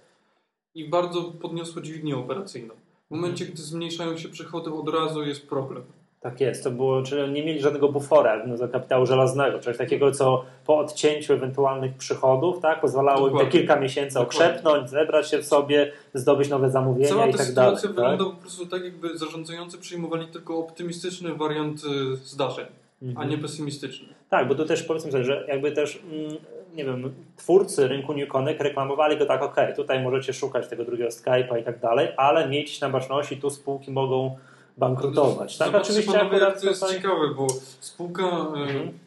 i 0.74 0.88
bardzo 0.88 1.22
podniosło 1.22 1.82
dźwignię 1.82 2.16
operacyjną. 2.16 2.74
W 3.10 3.14
momencie, 3.14 3.44
gdy 3.46 3.62
zmniejszają 3.62 4.16
się 4.16 4.28
przychody, 4.28 4.72
od 4.72 4.88
razu 4.88 5.22
jest 5.24 5.48
problem. 5.48 5.82
Tak 6.24 6.40
jest, 6.40 6.64
to 6.64 6.70
było, 6.70 7.02
czyli 7.02 7.32
nie 7.32 7.44
mieli 7.44 7.60
żadnego 7.60 7.88
bufora 7.88 8.46
do 8.46 8.68
kapitału 8.68 9.06
żelaznego, 9.06 9.58
czyli 9.58 9.78
takiego, 9.78 10.12
co 10.12 10.44
po 10.66 10.78
odcięciu 10.78 11.32
ewentualnych 11.32 11.94
przychodów, 11.96 12.60
tak, 12.60 12.80
pozwalało 12.80 13.28
im 13.28 13.38
te 13.38 13.46
kilka 13.46 13.76
miesięcy 13.80 14.14
Dokładnie. 14.14 14.46
okrzepnąć, 14.46 14.90
zebrać 14.90 15.30
się 15.30 15.38
w 15.38 15.44
sobie, 15.46 15.92
zdobyć 16.14 16.48
nowe 16.48 16.70
zamówienia 16.70 17.08
Cała 17.08 17.26
i 17.26 17.32
ta 17.32 17.38
tak 17.38 17.52
dalej. 17.52 17.76
sytuacja 17.78 17.88
Tak? 17.88 17.96
wygląda 18.18 18.36
po 18.36 18.40
prostu 18.42 18.66
tak, 18.66 18.84
jakby 18.84 19.18
zarządzający 19.18 19.78
przyjmowali 19.78 20.26
tylko 20.26 20.58
optymistyczny 20.58 21.34
wariant 21.34 21.82
y, 21.84 22.16
zdarzeń, 22.16 22.66
a 23.02 23.04
Mhm. 23.06 23.28
nie 23.30 23.38
pesymistyczny. 23.38 24.08
Tak, 24.30 24.48
bo 24.48 24.54
tu 24.54 24.64
też 24.64 24.82
powiedzmy 24.82 25.12
sobie, 25.12 25.24
że 25.24 25.44
jakby 25.48 25.72
też, 25.72 26.02
mm, 26.12 26.36
nie 26.74 26.84
wiem, 26.84 27.14
twórcy 27.36 27.88
rynku 27.88 28.14
New 28.14 28.28
Connect 28.28 28.60
reklamowali 28.60 29.16
go 29.18 29.26
tak, 29.26 29.42
ok, 29.42 29.56
tutaj 29.76 30.02
możecie 30.02 30.32
szukać 30.32 30.68
tego 30.68 30.84
drugiego 30.84 31.10
Skype'a 31.10 31.60
i 31.60 31.64
tak 31.64 31.78
dalej, 31.80 32.08
ale 32.16 32.48
miejcie 32.48 32.86
na 32.86 32.92
baczności, 32.92 33.36
tu 33.36 33.50
spółki 33.50 33.90
mogą 33.90 34.36
bankrutować. 34.76 35.58
Tak, 35.58 35.68
Zobaczcie 35.68 35.90
oczywiście 35.92 36.12
panowie, 36.18 36.36
akurat 36.36 36.60
to 36.62 36.68
jest 36.68 36.80
tutaj... 36.82 36.96
ciekawe, 36.96 37.34
bo 37.36 37.46
spółka 37.80 38.22
y, 38.22 38.60
Mhm. 38.60 38.98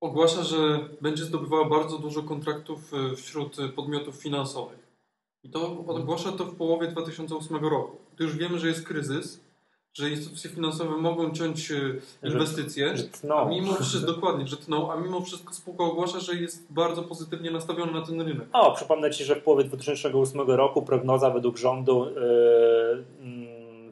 ogłasza, 0.00 0.42
że 0.42 0.78
będzie 1.00 1.24
zdobywała 1.24 1.64
bardzo 1.64 1.98
dużo 1.98 2.22
kontraktów 2.22 2.92
y, 3.12 3.16
wśród 3.16 3.58
y, 3.58 3.68
podmiotów 3.68 4.14
finansowych. 4.16 4.82
I 5.44 5.50
to 5.50 5.70
ogłasza 5.86 6.32
to 6.32 6.44
w 6.44 6.54
połowie 6.56 6.88
2008 6.88 7.56
roku. 7.64 7.96
To 8.16 8.22
już 8.24 8.36
wiemy, 8.36 8.58
że 8.58 8.68
jest 8.68 8.86
kryzys, 8.86 9.40
że 9.94 10.10
instytucje 10.10 10.50
finansowe 10.50 10.96
mogą 10.96 11.30
ciąć 11.30 11.70
y, 11.70 12.00
Że- 12.22 12.28
inwestycje. 12.32 12.96
że 12.96 13.04
A 13.36 13.44
mimo 13.44 13.74
wszystko, 13.74 14.12
dokładnie, 14.12 14.46
że 14.46 14.56
tną, 14.56 14.92
a 14.92 14.96
mimo 14.96 15.20
wszystko 15.20 15.54
spółka 15.54 15.84
ogłasza, 15.84 16.20
że 16.20 16.34
jest 16.34 16.66
bardzo 16.72 17.02
pozytywnie 17.02 17.50
nastawiona 17.50 17.92
na 17.92 18.06
ten 18.06 18.20
rynek. 18.20 18.48
O, 18.52 18.72
przypomnę 18.74 19.10
Ci, 19.10 19.24
że 19.24 19.36
w 19.36 19.42
połowie 19.42 19.64
2008 19.64 20.40
roku 20.50 20.82
prognoza 20.82 21.30
według 21.30 21.56
rządu 21.58 22.06
yy, 23.20 23.41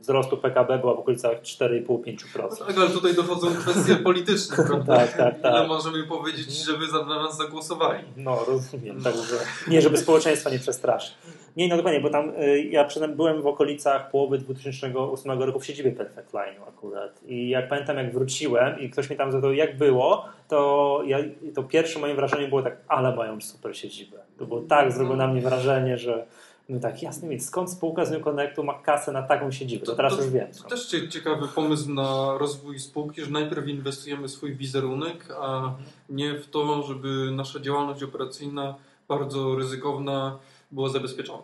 wzrostu 0.00 0.36
PKB 0.36 0.78
była 0.78 0.94
w 0.94 0.98
okolicach 0.98 1.42
4,5-5%. 1.42 2.66
Tak, 2.66 2.78
ale 2.78 2.90
tutaj 2.90 3.14
dochodzą 3.14 3.54
kwestie 3.54 3.96
polityczne, 3.96 4.56
prawda? 4.68 4.96
Tak, 4.96 5.16
tak, 5.16 5.34
Ile 5.34 5.52
tak. 5.52 5.68
możemy 5.68 6.06
powiedzieć, 6.06 6.50
że 6.50 6.76
wy 6.76 6.86
za, 6.86 7.04
nas 7.04 7.36
zagłosowali? 7.36 8.04
No, 8.16 8.44
rozumiem. 8.44 9.02
Także 9.02 9.36
nie, 9.68 9.82
żeby 9.82 9.96
społeczeństwa 9.96 10.50
nie 10.50 10.58
przestraszyć. 10.58 11.14
Nie, 11.56 11.68
no 11.68 11.76
dokładnie, 11.76 12.00
bo 12.00 12.10
tam 12.10 12.30
y, 12.42 12.62
ja 12.62 12.84
przyznam, 12.84 13.14
byłem 13.14 13.42
w 13.42 13.46
okolicach 13.46 14.10
połowy 14.10 14.38
2008 14.38 15.42
roku 15.42 15.60
w 15.60 15.66
siedzibie 15.66 15.92
Perfect 15.92 16.32
Line'u 16.32 16.68
akurat. 16.68 17.20
I 17.26 17.48
jak 17.48 17.68
pamiętam, 17.68 17.96
jak 17.96 18.12
wróciłem 18.12 18.80
i 18.80 18.90
ktoś 18.90 19.10
mi 19.10 19.16
tam 19.16 19.32
zapytał, 19.32 19.52
jak 19.52 19.76
było, 19.76 20.24
to, 20.48 21.02
ja, 21.06 21.18
to 21.54 21.62
pierwsze 21.62 21.98
moje 21.98 22.14
wrażenie 22.14 22.48
było 22.48 22.62
tak, 22.62 22.76
ale 22.88 23.16
mają 23.16 23.40
super 23.40 23.76
siedzibę. 23.76 24.16
To 24.38 24.46
było 24.46 24.60
tak, 24.60 24.92
zrobiło 24.92 25.16
na 25.16 25.26
mnie 25.26 25.40
wrażenie, 25.40 25.98
że 25.98 26.26
no 26.70 26.80
tak, 26.80 27.02
jasne, 27.02 27.28
więc 27.28 27.46
skąd 27.46 27.70
spółka 27.70 28.04
z 28.04 28.10
New 28.10 28.22
Connectu 28.24 28.64
ma 28.64 28.74
kasę 28.82 29.12
na 29.12 29.22
taką 29.22 29.50
siedzibę? 29.52 29.86
To, 29.86 29.92
To- 29.92 29.96
teraz 29.96 30.16
to- 30.16 30.22
już 30.22 30.32
wiem. 30.32 30.48
To 30.62 30.68
też 30.68 30.86
cie- 30.86 31.08
ciekawy 31.08 31.48
pomysł 31.48 31.90
na 31.94 32.38
rozwój 32.38 32.78
spółki, 32.78 33.24
że 33.24 33.30
najpierw 33.30 33.68
inwestujemy 33.68 34.28
w 34.28 34.30
swój 34.30 34.54
wizerunek, 34.56 35.28
a 35.40 35.74
nie 36.08 36.34
w 36.34 36.50
to, 36.50 36.82
żeby 36.82 37.30
nasza 37.32 37.60
działalność 37.60 38.02
operacyjna 38.02 38.74
bardzo 39.08 39.54
ryzykowna 39.56 40.38
była 40.70 40.88
zabezpieczona. 40.88 41.42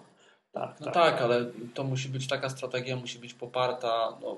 Tak, 0.53 0.77
No 0.81 0.85
tak. 0.85 0.95
tak, 0.95 1.23
ale 1.23 1.45
to 1.75 1.85
musi 1.85 2.09
być 2.09 2.29
taka 2.29 2.49
strategia, 2.49 2.97
musi 2.97 3.19
być 3.19 3.35
poparta 3.35 4.19
no, 4.23 4.37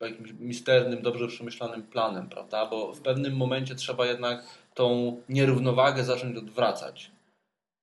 jakimś 0.00 0.32
misternym, 0.40 1.02
dobrze 1.02 1.28
przemyślanym 1.28 1.82
planem, 1.82 2.28
prawda? 2.28 2.66
Bo 2.66 2.92
w 2.92 3.00
pewnym 3.00 3.36
momencie 3.36 3.74
trzeba 3.74 4.06
jednak 4.06 4.44
tą 4.74 5.16
nierównowagę 5.28 6.04
zacząć 6.04 6.36
odwracać. 6.38 7.10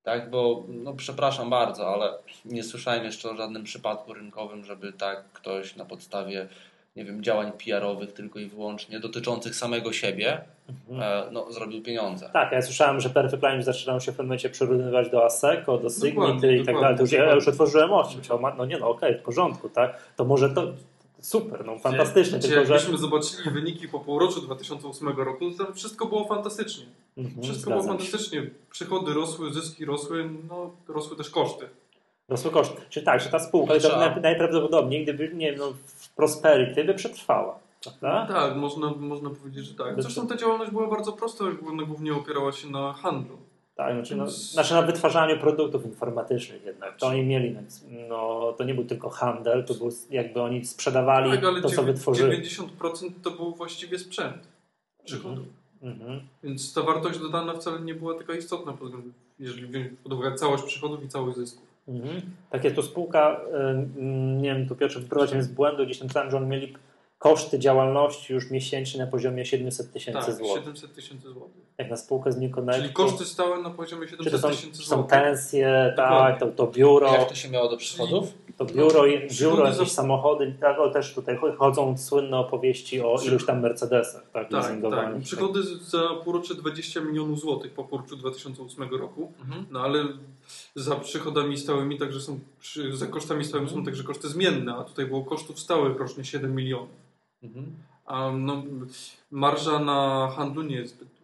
Tak, 0.05 0.29
bo 0.29 0.63
no 0.67 0.93
przepraszam 0.93 1.49
bardzo, 1.49 1.93
ale 1.93 2.13
nie 2.45 2.63
słyszałem 2.63 3.03
jeszcze 3.03 3.29
o 3.29 3.35
żadnym 3.35 3.63
przypadku 3.63 4.13
rynkowym, 4.13 4.65
żeby 4.65 4.93
tak 4.93 5.23
ktoś 5.33 5.75
na 5.75 5.85
podstawie 5.85 6.47
nie 6.95 7.05
wiem, 7.05 7.23
działań 7.23 7.51
PR-owych 7.65 8.13
tylko 8.13 8.39
i 8.39 8.45
wyłącznie 8.45 8.99
dotyczących 8.99 9.55
samego 9.55 9.93
siebie 9.93 10.41
Mhm. 10.89 11.27
e, 11.27 11.31
no, 11.31 11.51
zrobił 11.51 11.81
pieniądze. 11.81 12.29
Tak, 12.33 12.51
ja 12.51 12.61
słyszałem, 12.61 12.99
że 12.99 13.09
Perfect 13.09 13.43
Line 13.43 13.63
zaczynają 13.63 13.99
się 13.99 14.11
w 14.11 14.15
pewnym 14.15 14.27
momencie 14.27 14.49
przyrównywać 14.49 15.09
do 15.09 15.25
ASECO, 15.25 15.77
do 15.77 15.89
Signity 15.89 16.15
Dokładnie, 16.15 16.55
i 16.55 16.57
tak 16.57 16.65
dokładnie, 16.65 16.81
dalej. 16.81 16.97
To 16.97 17.01
już, 17.03 17.11
ja 17.11 17.33
już 17.33 17.47
otworzyłem 17.47 17.93
oczy. 17.93 18.17
No 18.57 18.65
nie 18.65 18.77
no, 18.77 18.89
okej, 18.89 19.17
w 19.17 19.21
porządku, 19.21 19.69
tak? 19.69 19.97
To 20.15 20.25
może 20.25 20.49
to 20.49 20.73
super, 21.25 21.65
no 21.65 21.79
fantastycznie, 21.79 22.39
Gdzie 22.39 22.47
tylko 22.47 22.65
że... 22.65 22.73
jakbyśmy 22.73 22.97
zobaczyli 22.97 23.51
wyniki 23.51 23.87
po 23.87 23.99
półroczu 23.99 24.41
2008 24.41 25.07
roku, 25.09 25.51
to 25.51 25.65
tam 25.65 25.73
wszystko 25.73 26.05
było 26.05 26.25
fantastycznie. 26.27 26.85
Mhm, 27.17 27.43
Wszystko 27.43 27.69
było 27.69 27.83
zgadzam 27.83 27.99
się. 27.99 28.05
fantastycznie. 28.05 28.49
Przychody 28.69 29.13
rosły, 29.13 29.53
zyski 29.53 29.85
rosły, 29.85 30.29
no 30.49 30.71
rosły 30.87 31.17
też 31.17 31.29
koszty. 31.29 31.69
Rosły 32.29 32.51
koszty. 32.51 32.81
Czyli 32.89 33.05
tak, 33.05 33.21
że 33.21 33.29
ta 33.29 33.39
spółka 33.39 33.73
naj, 33.97 34.21
najprawdopodobniej, 34.21 35.03
gdyby, 35.03 35.31
nie 35.33 35.51
no, 35.51 35.73
w 35.85 36.09
Prosperity 36.09 36.83
by 36.83 36.93
przetrwała, 36.93 37.59
prawda? 37.83 38.33
Tak, 38.33 38.55
można, 38.55 38.91
można 38.91 39.29
powiedzieć, 39.29 39.65
że 39.65 39.73
tak. 39.73 40.01
Zresztą 40.01 40.27
ta 40.27 40.37
działalność 40.37 40.71
była 40.71 40.87
bardzo 40.87 41.13
prosta, 41.13 41.45
głównie 41.87 42.13
opierała 42.13 42.51
się 42.51 42.69
na 42.69 42.93
handlu. 42.93 43.37
Tak, 43.75 43.93
znaczy, 43.95 44.15
no, 44.15 44.27
znaczy 44.29 44.73
na 44.73 44.81
wytwarzaniu 44.81 45.37
produktów 45.39 45.85
informatycznych 45.85 46.65
jednak. 46.65 46.97
To 46.97 47.07
oni 47.07 47.23
mieli, 47.23 47.55
no, 48.09 48.53
to 48.57 48.63
nie 48.63 48.73
był 48.73 48.85
tylko 48.85 49.09
handel, 49.09 49.65
to 49.65 49.73
był 49.73 49.89
jakby 50.09 50.41
oni 50.41 50.65
sprzedawali 50.65 51.31
Tak, 51.31 51.43
ale 51.43 51.61
to, 51.61 51.69
co 51.69 51.75
dziewię- 51.75 51.85
wytworzyli. 51.85 52.43
90% 52.43 53.09
to 53.23 53.31
był 53.31 53.55
właściwie 53.55 53.99
sprzęt 53.99 54.47
przychodów. 55.05 55.45
Mhm. 55.81 56.21
Więc 56.43 56.73
ta 56.73 56.81
wartość 56.81 57.19
dodana 57.19 57.53
wcale 57.53 57.79
nie 57.79 57.95
była 57.95 58.17
taka 58.17 58.33
istotna, 58.33 58.77
jeżeli 59.39 59.67
wziąć 59.67 59.87
pod 60.03 60.13
uwagę 60.13 60.35
całość 60.35 60.63
przychodów 60.63 61.03
i 61.03 61.09
całość 61.09 61.37
zysków. 61.37 61.65
Mhm. 61.87 62.21
Tak 62.49 62.63
jest, 62.63 62.75
to 62.75 62.83
spółka, 62.83 63.41
ym, 63.71 64.41
nie 64.41 64.55
wiem, 64.55 64.67
tu 64.67 64.75
Piotr 64.75 64.99
wyprowadził 64.99 65.41
z 65.41 65.47
błędu, 65.47 65.85
gdzieś 65.85 65.99
tam 65.99 66.07
czytałem, 66.07 66.31
że 66.31 66.37
oni 66.37 66.47
mieli 66.47 66.73
koszty 67.19 67.59
działalności 67.59 68.33
już 68.33 68.51
miesięcznie 68.51 68.99
na 68.99 69.07
poziomie 69.07 69.45
700 69.45 69.91
tysięcy 69.93 70.25
Tak, 70.25 70.35
złotych. 70.35 70.63
700 70.63 70.93
tysięcy 70.93 71.29
złotych. 71.29 71.64
Jak 71.77 71.89
na 71.89 71.97
spółkę 71.97 72.31
z 72.31 72.37
New 72.37 72.51
Connect. 72.51 72.79
Czyli 72.79 72.93
koszty 72.93 73.25
stałe 73.25 73.61
na 73.61 73.69
poziomie 73.69 74.07
czy 74.07 74.17
to 74.17 74.23
700 74.23 74.41
są, 74.41 74.49
tysięcy 74.49 74.81
czy 74.81 74.87
są 74.87 74.95
złotych. 74.95 75.09
pensje, 75.21 75.93
tak, 75.97 76.39
to, 76.39 76.47
to 76.47 76.67
biuro, 76.67 77.13
Jak 77.13 77.29
to 77.29 77.35
się 77.35 77.49
miało 77.49 77.69
do 77.69 77.77
przychodów? 77.77 78.33
to 78.57 78.65
biuro, 78.65 79.03
biuro 79.39 79.65
za- 79.65 79.69
jakieś 79.71 79.91
samochody, 79.91 80.55
tak, 80.61 80.79
o, 80.79 80.89
też 80.89 81.13
tutaj 81.13 81.37
chodzą 81.57 81.97
słynne 81.97 82.37
opowieści 82.37 83.01
o 83.01 83.15
iluś 83.25 83.45
tam 83.45 83.61
Mercedesach, 83.61 84.23
tak, 84.33 84.49
Tak, 84.49 84.81
tak. 84.91 85.19
Przychody 85.23 85.63
za 85.63 86.09
półrocze 86.23 86.55
20 86.55 87.01
milionów 87.01 87.39
złotych 87.39 87.71
po 87.73 87.83
półroczu 87.83 88.15
2008 88.15 88.89
roku. 88.99 89.31
Mhm. 89.41 89.65
No 89.71 89.79
ale 89.79 90.03
za 90.75 90.95
przychodami 90.95 91.57
stałymi 91.57 91.97
także 91.97 92.21
są, 92.21 92.39
za 92.93 93.07
kosztami 93.07 93.45
stałymi 93.45 93.69
są 93.71 93.85
także 93.85 94.03
koszty 94.03 94.29
zmienne, 94.29 94.75
a 94.75 94.83
tutaj 94.83 95.05
było 95.05 95.23
kosztów 95.23 95.59
stałych 95.59 95.97
rocznie 95.99 96.25
7 96.25 96.55
milionów. 96.55 96.89
Mhm. 97.43 97.65
A 98.05 98.31
no, 98.31 98.63
marża 99.31 99.79
na 99.79 100.31
handlu 100.35 100.61
nie 100.61 100.75
jest 100.75 100.95
zbyt. 100.95 101.14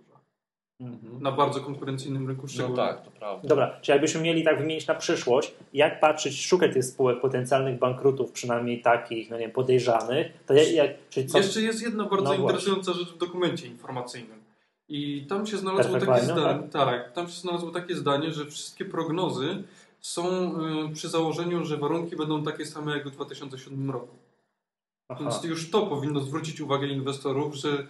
Mhm. 0.82 1.24
Na 1.24 1.32
bardzo 1.32 1.60
konkurencyjnym 1.60 2.28
rynku 2.28 2.41
No 2.41 2.48
szczególnie. 2.48 2.76
tak, 2.76 3.06
to 3.06 3.12
prawda. 3.12 3.48
Dobra, 3.48 3.80
czy 3.82 3.91
jakbyśmy 3.91 4.22
mieli 4.22 4.44
tak 4.44 4.58
wymienić 4.58 4.88
na 4.88 4.96
przyszłość, 4.96 5.54
jak 5.74 6.00
patrzeć, 6.00 6.46
szukać 6.46 6.74
tych 6.74 6.86
spółek 6.86 7.22
potencjalnych 7.22 7.80
bankrutów, 7.80 8.32
przynajmniej 8.32 8.82
takich, 8.82 9.30
no 9.30 9.36
nie 9.38 9.41
wiem, 9.41 9.52
podejrzanych, 9.52 10.28
to 10.46 10.54
jak, 10.54 10.72
jak 10.72 10.91
czyli 11.10 11.28
co, 11.28 11.38
Jeszcze 11.38 11.62
jest 11.62 11.82
jedna 11.82 12.06
bardzo 12.06 12.26
No 12.26 12.34
interesująca 12.34 12.94
rzecz 12.94 13.13
w 13.13 13.17
dokumencie 13.17 13.67
informacyjnym. 13.67 14.41
I 14.89 15.26
tam 15.30 15.48
się 15.48 15.58
znalazło 15.58 15.91
Perfect 15.91 16.12
takie 16.12 16.28
Line, 16.28 16.39
zdanie, 16.39 16.67
tak, 16.70 17.12
tam 17.12 17.28
się 17.28 17.41
znalazło 17.41 17.72
takie 17.72 17.96
zdanie, 17.96 18.32
że 18.32 18.46
wszystkie 18.46 18.86
prognozy 18.86 19.63
są 20.02 20.54
y, 20.89 20.94
przy 20.94 21.10
założeniu, 21.10 21.65
że 21.65 21.78
warunki 21.78 22.15
będą 22.15 22.44
takie 22.44 22.65
same 22.65 22.91
jak 22.91 23.08
w 23.08 23.12
2007 23.12 23.91
roku. 23.91 24.15
Aha. 25.10 25.20
Więc 25.22 25.44
już 25.44 25.72
to 25.72 25.82
powinno 25.88 26.20
zwrócić 26.20 26.62
uwagę 26.62 26.88
inwestorów, 26.88 27.56
że 27.56 27.88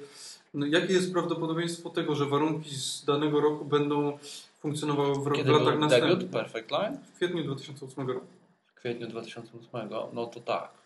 no, 0.54 0.66
jakie 0.66 0.94
jest 0.94 1.14
prawdopodobieństwo 1.14 1.90
tego, 1.90 2.16
że 2.16 2.26
warunki 2.26 2.76
z 2.76 3.06
danego 3.06 3.42
roku 3.42 3.66
będą 3.66 4.18
funkcjonowały 4.60 5.16
w, 5.16 5.32
Kiedy 5.32 5.52
latach 5.52 5.72
był 5.74 5.80
następnych. 5.80 6.18
debiut 6.18 6.32
Perfect 6.32 6.72
Line? 6.72 6.98
W 7.14 7.16
kwietniu 7.16 7.44
2008 7.44 8.08
roku. 8.08 8.26
W 8.66 8.74
kwietniu 8.74 9.08
2008, 9.08 9.90
no 10.14 10.26
to 10.26 10.40
tak. 10.40 10.81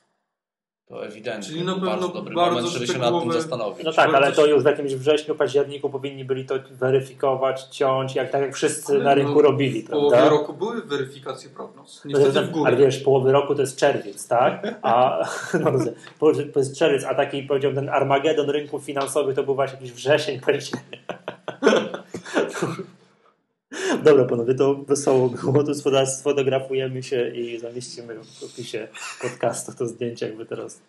To 0.89 1.05
ewidentnie. 1.05 1.47
Czyli 1.53 1.65
na 1.65 1.73
pewno 1.73 1.89
bardzo 1.89 2.07
dobry 2.07 2.35
bardzo 2.35 2.55
moment, 2.55 2.73
żeby 2.73 2.87
się 2.87 2.99
nad 2.99 3.21
tym 3.21 3.31
zastanowić. 3.31 3.85
No 3.85 3.93
tak, 3.93 4.13
ale 4.13 4.31
to 4.31 4.45
już 4.45 4.63
w 4.63 4.65
jakimś 4.65 4.95
wrześniu, 4.95 5.35
październiku 5.35 5.89
powinni 5.89 6.25
byli 6.25 6.45
to 6.45 6.55
weryfikować, 6.71 7.63
ciąć, 7.63 8.15
jak 8.15 8.31
tak 8.31 8.41
jak 8.41 8.55
wszyscy 8.55 8.93
Ale 8.93 9.03
na 9.03 9.09
no, 9.09 9.15
rynku 9.15 9.41
robili, 9.41 9.81
W 9.81 9.89
połowie 9.89 10.09
prawda? 10.17 10.29
roku 10.29 10.53
były 10.53 10.81
weryfikacje 10.81 11.49
prognoz. 11.49 12.01
No 12.05 12.19
Niestety 12.19 12.41
w 12.47 12.51
górę. 12.51 12.67
Ale 12.67 12.77
wiesz, 12.77 12.99
połowy 12.99 13.31
roku 13.31 13.55
to 13.55 13.61
jest 13.61 13.77
czerwiec, 13.77 14.27
tak? 14.27 14.75
A 14.81 15.25
no, 15.61 15.71
rozumiem, 15.71 15.95
po- 16.19 16.33
to 16.53 16.59
jest 16.59 16.77
czerwiec, 16.77 17.03
a 17.03 17.15
taki 17.15 17.43
powiedziałbym 17.43 17.85
ten 17.85 17.93
Armagedon 17.93 18.49
rynków 18.49 18.83
finansowych 18.83 19.35
to 19.35 19.43
był 19.43 19.55
właśnie 19.55 19.75
jakiś 19.75 19.91
wrzesień, 19.91 20.39
październik. 20.39 21.01
Dobra, 24.05 24.25
panowie, 24.25 24.55
to 24.55 24.75
wesoło 24.75 25.29
było. 25.29 25.63
Tu 25.63 25.73
sfotografujemy 26.05 27.03
się 27.03 27.29
i 27.29 27.59
zamieścimy 27.59 28.15
w 28.15 28.43
opisie 28.43 28.87
podcastu 29.21 29.71
to 29.77 29.87
zdjęcie, 29.87 30.27
jakby 30.27 30.45
teraz. 30.45 30.81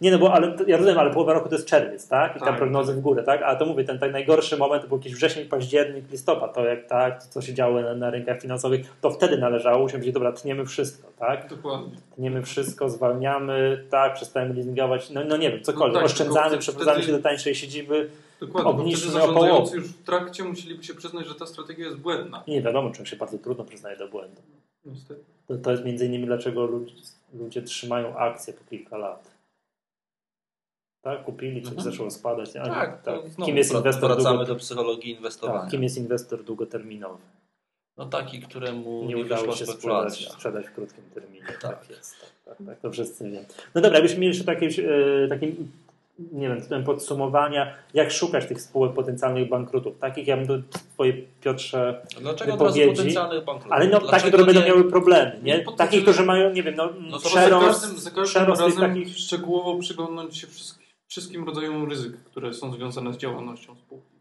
Nie, 0.00 0.10
no 0.10 0.18
bo 0.18 0.32
ale, 0.32 0.56
ja 0.66 0.76
rozumiem, 0.76 0.98
ale 0.98 1.10
połowa 1.10 1.32
roku 1.32 1.48
to 1.48 1.54
jest 1.54 1.66
czerwiec, 1.66 2.08
tak? 2.08 2.36
I 2.36 2.38
tam 2.38 2.48
Tak. 2.48 2.58
prognozy 2.58 2.94
w 2.94 3.00
górę, 3.00 3.22
tak? 3.22 3.42
A 3.42 3.56
to 3.56 3.66
mówię, 3.66 3.84
ten, 3.84 3.98
ten 3.98 4.12
najgorszy 4.12 4.56
moment 4.56 4.82
to 4.82 4.88
był 4.88 4.98
jakiś 4.98 5.14
wrzesień, 5.14 5.48
październik, 5.48 6.10
listopad, 6.10 6.54
to 6.54 6.64
jak 6.64 6.86
tak, 6.86 7.22
to, 7.24 7.28
co 7.30 7.42
się 7.42 7.54
działo 7.54 7.80
na, 7.80 7.94
na 7.94 8.10
rynkach 8.10 8.40
finansowych, 8.40 8.96
to 9.00 9.10
wtedy 9.10 9.38
należało 9.38 9.88
się 9.88 9.92
powiedzieć, 9.92 10.14
dobra, 10.14 10.32
tniemy 10.32 10.66
wszystko, 10.66 11.08
tak? 11.18 11.48
Dokładnie. 11.48 11.96
Tniemy 12.14 12.42
wszystko, 12.42 12.88
zwalniamy, 12.88 13.84
tak, 13.90 14.14
przestajemy 14.14 14.54
leasingować, 14.54 15.10
no, 15.10 15.20
no 15.24 15.36
nie 15.36 15.50
wiem, 15.50 15.62
cokolwiek, 15.62 15.94
No 15.94 16.00
tak, 16.00 16.06
oszczędzamy, 16.10 16.58
przeprowadzamy 16.58 16.96
wtedy- 16.98 17.12
się 17.12 17.16
do 17.16 17.22
tańszej 17.22 17.54
siedziby, 17.54 18.10
Dokładnie. 18.40 18.70
Obniżmy 18.70 19.22
o 19.22 19.28
połowę. 19.32 19.76
już 19.76 19.88
w 19.88 20.02
trakcie 20.04 20.44
musieliby 20.44 20.84
się 20.84 20.94
przyznać, 20.94 21.26
że 21.26 21.34
ta 21.34 21.46
strategia 21.46 21.84
jest 21.84 21.98
błędna. 21.98 22.42
i 22.46 22.50
nie 22.50 22.62
wiadomo, 22.62 22.90
czym 22.90 23.06
się 23.06 23.16
bardzo 23.16 23.38
trudno 23.38 23.64
przyznaje 23.64 23.96
do 23.96 24.08
błędu. 24.08 24.42
Niestety. 24.84 25.20
To, 25.48 25.56
to 25.56 25.70
jest 25.70 25.84
między 25.84 26.06
innymi 26.06 26.26
dlaczego 26.26 26.66
ludzie, 26.66 26.94
ludzie 27.34 27.62
trzymają 27.62 28.16
akcje 28.18 28.52
po 28.52 28.64
kilka 28.70 28.96
lat. 28.96 29.33
Tak, 31.04 31.24
kupili, 31.24 31.62
coś 31.62 31.72
Mhm. 31.72 31.90
zaczęło 31.92 32.10
spadać. 32.10 32.56
A 32.56 32.64
Tak, 32.66 33.02
tak. 33.02 33.28
znowu 33.28 33.46
Kim 33.46 33.56
jest 33.56 33.72
inwestor 33.74 34.10
wracamy 34.14 34.36
długo... 34.38 34.52
do 34.54 34.56
psychologii 34.60 35.10
inwestowania. 35.12 35.60
tak, 35.60 35.70
kim 35.70 35.82
jest 35.82 35.96
inwestor 35.98 36.44
długoterminowy? 36.44 37.18
No 37.96 38.06
taki, 38.06 38.40
któremu 38.40 39.02
Nie 39.02 39.14
nie, 39.14 39.16
udało 39.24 39.52
się 39.56 39.66
sprzedać, 39.66 40.28
sprzedać 40.32 40.66
w 40.66 40.72
krótkim 40.72 41.04
terminie. 41.14 41.44
Tak, 41.46 41.60
Tak. 41.60 41.90
jest. 41.90 42.16
Tak, 42.20 42.56
tak, 42.58 42.66
tak, 42.66 42.80
to 42.80 42.90
wszyscy 42.90 43.24
wiemy. 43.24 43.44
No 43.74 43.80
dobra, 43.80 43.98
jakbyśmy 43.98 44.20
mieli 44.20 44.28
jeszcze 44.36 44.44
takie, 44.44 44.66
e, 45.24 45.28
takie 45.28 45.52
nie 46.32 46.48
wiem, 46.70 46.84
podsumowania, 46.84 47.74
jak 47.94 48.10
szukać 48.12 48.46
tych 48.46 48.60
spółek 48.60 48.92
potencjalnych 48.92 49.48
bankrutów. 49.48 49.98
Takich 49.98 50.26
ja 50.26 50.36
bym 50.36 50.46
do 50.46 50.58
twojej 50.94 51.28
Piotrze 51.40 52.02
Dlaczego 52.20 52.52
od 52.52 52.58
wypowiedzi, 52.58 52.90
potencjalnych 52.96 53.44
bankrutów? 53.44 53.72
ale 53.72 53.88
no 53.88 54.00
takie, 54.00 54.28
które 54.28 54.44
będą 54.44 54.60
miały 54.66 54.84
problemy, 54.90 55.40
nie? 55.42 55.64
Takich, 55.76 56.02
którzy 56.02 56.22
mają, 56.24 56.52
nie 56.52 56.62
wiem, 56.62 56.74
no, 56.76 56.88
No 57.00 57.18
to 57.18 57.28
Za 57.28 57.28
przerost, 57.28 57.66
każdym, 57.80 57.98
za 57.98 58.10
każdym 58.10 58.24
przerost 58.24 58.62
tych 58.64 58.78
razem 58.78 58.90
takich 58.94 59.18
szczegółowo 59.18 59.78
przyglądnąć 59.78 60.38
się 60.38 60.46
wszystkim, 60.46 60.83
wszystkim 61.08 61.44
rodzajom 61.44 61.88
ryzyk, 61.90 62.16
które 62.24 62.54
są 62.54 62.72
związane 62.72 63.12
z 63.12 63.16
działalnością 63.16 63.76
spółki. 63.76 64.14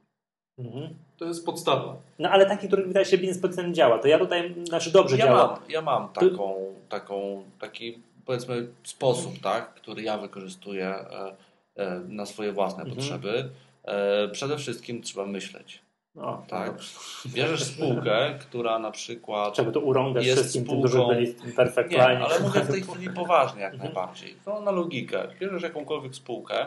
Mhm. 0.59 0.89
To 1.17 1.25
jest 1.25 1.45
podstawa. 1.45 1.95
No 2.19 2.29
ale 2.29 2.45
taki, 2.45 2.67
który 2.67 2.83
wydaje 2.85 3.05
się 3.05 3.17
biznes 3.17 3.39
potencjalnie 3.39 3.73
działa, 3.73 3.99
to 3.99 4.07
ja 4.07 4.19
tutaj, 4.19 4.55
znaczy 4.67 4.91
dobrze 4.91 5.17
ja 5.17 5.25
działa. 5.25 5.47
mam, 5.47 5.59
ja 5.69 5.81
mam 5.81 6.09
taką, 6.09 6.55
taką, 6.89 7.43
taki 7.59 7.99
powiedzmy 8.25 8.67
sposób, 8.83 9.39
tak, 9.43 9.73
który 9.73 10.01
ja 10.03 10.17
wykorzystuję 10.17 10.87
e, 10.87 11.35
e, 11.75 11.99
na 12.07 12.25
swoje 12.25 12.51
własne 12.51 12.83
Mhm. 12.83 12.95
potrzeby. 12.97 13.49
E, 13.83 14.27
przede 14.27 14.57
wszystkim 14.57 15.01
trzeba 15.01 15.25
myśleć. 15.25 15.81
No, 16.15 16.43
Tak. 16.47 16.71
dobrze. 16.71 16.89
Bierzesz 17.27 17.63
spółkę, 17.63 18.37
która 18.39 18.79
na 18.79 18.91
przykład 18.91 19.53
Trzeba 19.53 19.71
to 19.71 19.79
urągać 19.79 20.25
Jest 20.25 20.39
wszystkim 20.41 20.65
tym, 20.65 20.71
spółką- 20.73 20.79
którzy 20.79 21.05
byli 21.07 21.27
w 21.27 21.41
tym 21.41 21.51
perfect 21.53 21.91
Nie, 21.91 21.97
line. 21.97 22.21
ale 22.23 22.39
mówię 22.39 22.61
w 22.61 22.71
tej 22.71 22.81
chwili 22.81 23.09
poważnie 23.21 23.61
jak 23.61 23.73
Mhm. 23.73 23.93
najbardziej. 23.93 24.35
No 24.45 24.61
na 24.61 24.71
logikę. 24.71 25.27
Bierzesz 25.39 25.63
jakąkolwiek 25.63 26.15
spółkę 26.15 26.65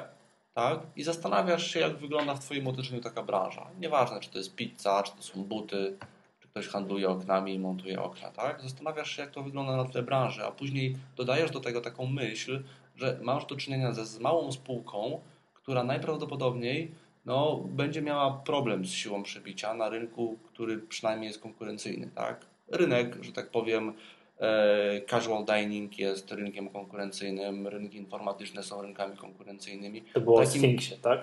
tak, 0.55 0.79
i 0.97 1.03
zastanawiasz 1.03 1.67
się, 1.67 1.81
jak 1.81 1.97
wygląda 1.97 2.35
w 2.35 2.41
Twoim 2.41 2.67
otoczeniu 2.67 3.01
taka 3.01 3.23
branża. 3.23 3.67
Nieważne, 3.81 4.21
czy 4.21 4.31
to 4.31 4.39
jest 4.39 4.55
pizza, 4.55 5.03
czy 5.03 5.13
to 5.17 5.23
są 5.23 5.45
buty, 5.45 5.97
czy 6.41 6.49
ktoś 6.49 6.69
handluje 6.69 7.09
oknami 7.09 7.55
i 7.55 7.59
montuje 7.59 8.03
okna. 8.03 8.31
Tak? 8.31 8.63
Zastanawiasz 8.63 9.11
się, 9.17 9.23
jak 9.23 9.31
to 9.31 9.43
wygląda 9.43 9.77
na 9.77 9.85
tle 9.85 10.03
branży, 10.03 10.45
a 10.47 10.51
później 10.51 10.97
dodajesz 11.17 11.51
do 11.51 11.61
tego 11.61 11.81
taką 11.81 12.07
myśl, 12.07 12.63
że 12.97 13.19
masz 13.23 13.47
do 13.47 13.57
czynienia 13.57 13.93
ze 13.93 14.07
z 14.07 14.19
małą 14.19 14.53
spółką, 14.53 15.21
która 15.55 15.85
najprawdopodobniej 15.85 16.91
no, 17.27 17.61
będzie 17.69 18.03
miała 18.03 18.31
problem 18.45 18.85
z 18.87 18.91
siłą 18.91 19.23
przebicia 19.23 19.75
na 19.75 19.89
rynku, 19.89 20.39
który 20.45 20.79
przynajmniej 20.79 21.29
jest 21.29 21.41
konkurencyjny. 21.41 22.11
Tak? 22.15 22.47
Rynek, 22.69 23.25
że 23.25 23.33
tak 23.33 23.51
powiem, 23.51 23.93
e, 24.41 25.01
casual 25.11 25.45
dining 25.45 25.99
jest 25.99 26.33
rynkiem 26.33 26.69
konkurencyjnym, 26.69 27.67
rynki 27.67 27.99
informatyczne 27.99 28.63
są 28.63 28.83
rynkami 28.83 29.17
konkurencyjnymi. 29.17 30.03
To 30.15 30.21
było 30.21 30.45
takim- 30.45 30.79
w 30.79 31.01
tak? 31.01 31.21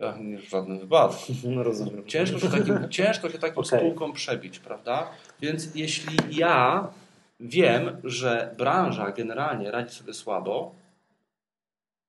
Ach, 0.00 0.20
nie 0.20 0.38
w 0.38 0.48
żadnym 0.50 0.78
wypadku. 0.78 1.32
No 1.54 1.62
rozumiem. 1.62 2.06
Ciężko 2.06 2.38
się 2.38 2.48
takim, 2.48 2.88
ciężko 2.90 3.30
się 3.30 3.38
takim 3.38 3.58
Okej. 3.58 3.78
spółkom 3.80 4.12
przebić, 4.12 4.58
prawda? 4.58 5.10
Więc 5.40 5.74
jeśli 5.74 6.16
ja 6.30 6.88
wiem, 7.40 7.96
że 8.04 8.54
branża 8.58 9.10
generalnie 9.10 9.70
radzi 9.70 9.94
sobie 9.94 10.14
słabo, 10.14 10.74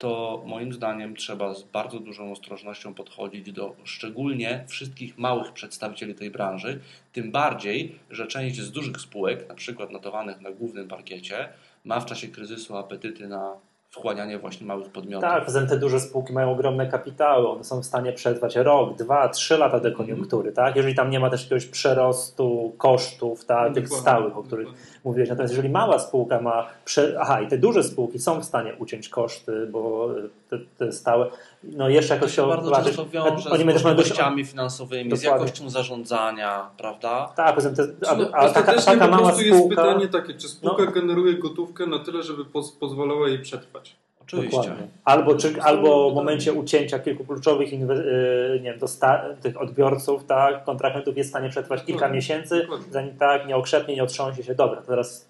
to 0.05 0.43
moim 0.45 0.73
zdaniem 0.73 1.15
trzeba 1.15 1.53
z 1.53 1.63
bardzo 1.63 1.99
dużą 1.99 2.31
ostrożnością 2.31 2.93
podchodzić 2.93 3.51
do 3.51 3.75
szczególnie 3.83 4.65
wszystkich 4.67 5.17
małych 5.17 5.51
przedstawicieli 5.51 6.15
tej 6.15 6.31
branży, 6.31 6.79
tym 7.13 7.31
bardziej, 7.31 7.99
że 8.09 8.27
część 8.27 8.61
z 8.61 8.71
dużych 8.71 9.01
spółek, 9.01 9.49
na 9.49 9.55
przykład 9.55 9.91
notowanych 9.91 10.41
na 10.41 10.51
głównym 10.51 10.87
parkiecie, 10.87 11.49
ma 11.85 11.99
w 11.99 12.05
czasie 12.05 12.27
kryzysu 12.27 12.77
apetyty 12.77 13.27
na 13.27 13.53
wchłanianie 13.95 14.39
właśnie 14.39 14.67
małych 14.67 14.89
podmiotów. 14.89 15.29
Tak, 15.29 15.45
poza 15.45 15.59
tym 15.59 15.69
te 15.69 15.77
duże 15.77 15.99
spółki 15.99 16.33
mają 16.33 16.51
ogromne 16.51 16.87
kapitały, 16.87 17.47
one 17.49 17.63
są 17.63 17.81
w 17.81 17.85
stanie 17.85 18.13
przetrwać 18.13 18.55
rok, 18.55 18.95
dwa, 18.97 19.29
trzy 19.29 19.57
lata 19.57 19.79
dekoniunktury, 19.79 20.51
tak? 20.51 20.75
Jeżeli 20.75 20.95
tam 20.95 21.09
nie 21.09 21.19
ma 21.19 21.29
też 21.29 21.43
jakiegoś 21.43 21.65
przerostu 21.65 22.73
kosztów, 22.77 23.45
tak, 23.45 23.73
tych 23.73 23.83
Dokładnie, 23.83 24.01
stałych, 24.01 24.37
o 24.37 24.43
których 24.43 24.65
dokładnie. 24.65 24.99
mówiłeś. 25.03 25.29
Natomiast 25.29 25.53
jeżeli 25.53 25.69
mała 25.69 25.99
spółka 25.99 26.41
ma, 26.41 26.67
prze... 26.85 27.15
aha, 27.19 27.41
i 27.41 27.47
te 27.47 27.57
duże 27.57 27.83
spółki 27.83 28.19
są 28.19 28.41
w 28.41 28.45
stanie 28.45 28.73
uciąć 28.79 29.09
koszty, 29.09 29.67
bo 29.71 30.09
te, 30.49 30.57
te 30.77 30.91
stałe, 30.91 31.29
no 31.63 31.89
jeszcze 31.89 32.13
jakoś 32.13 32.31
się 32.31 32.35
To 32.35 32.41
się 32.41 32.47
bardzo 32.49 32.65
zobaczyć- 32.65 32.85
często 32.95 33.05
wiąże 33.05 33.49
oni 33.49 33.61
z 33.63 33.65
dość- 33.65 33.83
możliwościami 33.83 34.45
finansowymi, 34.45 35.17
z 35.17 35.21
Dokładnie. 35.21 35.45
jakością 35.45 35.69
zarządzania, 35.69 36.69
prawda? 36.77 37.33
Tak, 37.35 37.55
poza 37.55 37.69
tym 37.71 37.87
te, 37.99 38.09
a, 38.09 38.15
No, 38.15 38.29
a 38.33 38.49
taka, 38.49 38.73
taka 38.81 39.05
po 39.05 39.11
mała 39.11 39.23
prostu 39.27 39.43
jest 39.43 39.57
spółka... 39.59 39.75
pytanie 39.83 40.07
takie, 40.07 40.33
czy 40.33 40.47
spółka 40.49 40.85
No. 40.85 40.91
generuje 40.91 41.33
gotówkę 41.33 41.85
na 41.87 41.99
tyle, 41.99 42.23
żeby 42.23 42.45
poz, 42.45 42.71
pozwalała 42.71 43.29
jej 43.29 43.39
przetrwać. 43.39 43.95
Oczywiście. 44.21 44.57
Dokładnie. 44.57 44.87
Albo, 45.05 45.35
czy, 45.35 45.61
albo 45.61 46.11
w 46.11 46.15
momencie 46.15 46.53
ucięcia 46.53 46.99
kilku 46.99 47.25
kluczowych 47.25 47.69
inwe- 47.73 48.05
yy, 48.05 48.59
nie 48.63 48.71
wiem, 48.71 48.79
dosta- 48.79 49.23
tych 49.41 49.61
odbiorców, 49.61 50.25
tak, 50.25 50.63
kontrahentów 50.63 51.17
jest 51.17 51.29
w 51.29 51.31
stanie 51.31 51.49
przetrwać 51.49 51.79
kilka 51.79 51.93
Dokładnie. 51.93 52.15
miesięcy, 52.15 52.61
Dokładnie. 52.61 52.85
zanim 52.91 53.17
tak 53.17 53.47
nie 53.47 53.55
okrzepnie, 53.55 53.95
nie 53.95 54.03
otrząsie 54.03 54.43
się. 54.43 54.55
Dobra, 54.55 54.81
teraz 54.81 55.29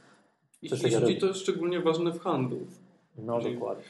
I, 0.62 0.66
i, 0.68 1.12
I 1.12 1.18
to 1.20 1.26
jest 1.28 1.40
szczególnie 1.40 1.80
ważne 1.80 2.12
w 2.12 2.20
handlu. 2.20 2.60
no 3.18 3.42
Czyli- 3.42 3.54
dokładnie. 3.54 3.84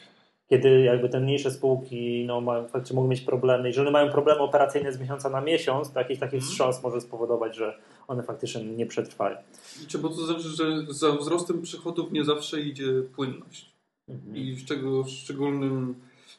Kiedy 0.50 0.80
jakby 0.80 1.08
te 1.08 1.20
mniejsze 1.20 1.50
spółki 1.50 2.24
no, 2.26 2.40
mają, 2.40 2.68
faktycznie 2.68 2.96
mogą 2.96 3.08
mieć 3.08 3.20
problemy, 3.20 3.68
jeżeli 3.68 3.90
mają 3.90 4.10
problemy 4.12 4.40
operacyjne 4.40 4.92
z 4.92 5.00
miesiąca 5.00 5.30
na 5.30 5.40
miesiąc, 5.40 5.92
to 5.92 5.98
jakiś 5.98 6.18
taki 6.18 6.36
Mhm. 6.36 6.42
wstrząs 6.42 6.82
może 6.82 7.00
spowodować, 7.00 7.56
że 7.56 7.78
one 8.08 8.22
faktycznie 8.22 8.64
nie 8.64 8.86
przetrwają. 8.86 9.36
I 9.84 9.86
trzeba 9.86 10.08
to 10.08 10.14
znaczy, 10.14 10.48
że 10.48 10.64
za 10.88 11.12
wzrostem 11.12 11.62
przychodów 11.62 12.12
nie 12.12 12.24
zawsze 12.24 12.60
idzie 12.60 12.86
płynność. 13.16 13.72
Mhm. 14.08 14.36
I 14.36 14.56
z 14.56 14.64
czego 14.64 15.04
szczególnym 15.04 15.94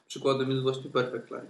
przykładem 0.08 0.50
jest 0.50 0.62
właśnie 0.64 0.92
Perfect 0.92 1.32
Line. 1.32 1.48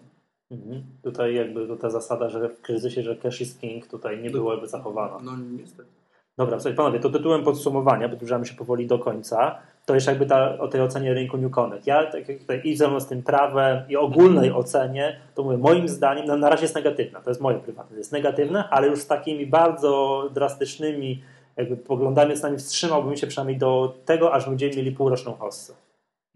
Mhm. 0.51 0.83
Tutaj 1.03 1.35
jakby 1.35 1.67
to 1.67 1.75
ta 1.75 1.89
zasada, 1.89 2.29
że 2.29 2.49
w 2.49 2.61
kryzysie, 2.61 3.03
że 3.03 3.15
cash 3.15 3.41
is 3.41 3.57
king 3.57 3.87
tutaj 3.87 4.21
nie 4.21 4.29
byłaby 4.29 4.67
zachowana. 4.67 5.17
No 5.23 5.31
niestety. 5.37 5.89
Dobra, 6.37 6.59
słuchaj, 6.59 6.75
panowie, 6.75 6.99
to 6.99 7.09
tytułem 7.09 7.43
podsumowania, 7.43 8.09
bo 8.09 8.15
zbliżamy 8.15 8.45
się 8.45 8.55
powoli 8.55 8.87
do 8.87 8.99
końca, 8.99 9.59
to 9.87 9.95
jeszcze 9.95 10.11
jakby 10.11 10.25
ta, 10.25 10.57
o 10.59 10.67
tej 10.67 10.81
ocenie 10.81 11.13
rynku 11.13 11.37
New 11.37 11.51
Connect. 11.51 11.87
Ja 11.87 12.05
tak 12.05 12.29
jak 12.29 12.39
tutaj 12.39 12.61
i 12.63 12.77
ze 12.77 12.87
mną 12.87 12.99
z 12.99 13.07
tym 13.07 13.23
prawem 13.23 13.83
i 13.89 13.95
ogólnej 13.95 14.51
ocenie, 14.51 15.19
to 15.35 15.43
mówię, 15.43 15.57
moim 15.57 15.87
zdaniem 15.87 16.25
no, 16.25 16.37
na 16.37 16.49
razie 16.49 16.61
jest 16.61 16.75
negatywna, 16.75 17.21
to 17.21 17.29
jest 17.29 17.41
moje 17.41 17.59
prywatne, 17.59 17.97
jest 17.97 18.11
negatywna, 18.11 18.69
ale 18.69 18.87
już 18.87 18.99
z 18.99 19.07
takimi 19.07 19.45
bardzo 19.45 20.23
drastycznymi 20.33 21.23
jakby 21.57 21.77
poglądami 21.77 22.35
z 22.35 22.43
nami 22.43 22.57
wstrzymałbym 22.57 23.17
się 23.17 23.27
przynajmniej 23.27 23.57
do 23.57 23.97
tego, 24.05 24.33
aż 24.33 24.49
będziemy 24.49 24.75
mieli 24.75 24.91
półroczną 24.91 25.33
hossę. 25.33 25.73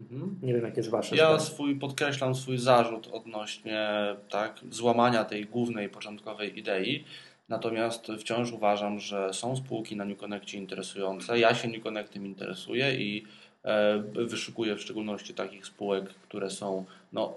Mhm. 0.00 0.38
Nie 0.42 0.54
wiem, 0.54 0.64
jakie 0.64 0.76
jest 0.76 0.90
wasze 0.90 1.16
Ja 1.16 1.24
zdanie. 1.26 1.40
swój 1.40 1.76
podkreślam 1.76 2.34
swój 2.34 2.58
zarzut 2.58 3.08
odnośnie 3.12 3.90
tak, 4.30 4.60
złamania 4.70 5.24
tej 5.24 5.46
głównej 5.46 5.88
początkowej 5.88 6.58
idei. 6.58 7.04
Natomiast 7.48 8.06
wciąż 8.18 8.52
uważam, 8.52 9.00
że 9.00 9.32
są 9.32 9.56
spółki 9.56 9.96
na 9.96 10.04
New 10.04 10.18
Connectie 10.18 10.58
interesujące. 10.58 11.38
Ja 11.38 11.54
się 11.54 11.68
New 11.68 11.82
Connectem 11.82 12.26
interesuję 12.26 12.94
i 12.94 13.24
e, 13.64 13.98
wyszukuję 14.14 14.76
w 14.76 14.80
szczególności 14.80 15.34
takich 15.34 15.66
spółek, 15.66 16.08
które 16.08 16.50
są 16.50 16.84
no, 17.12 17.34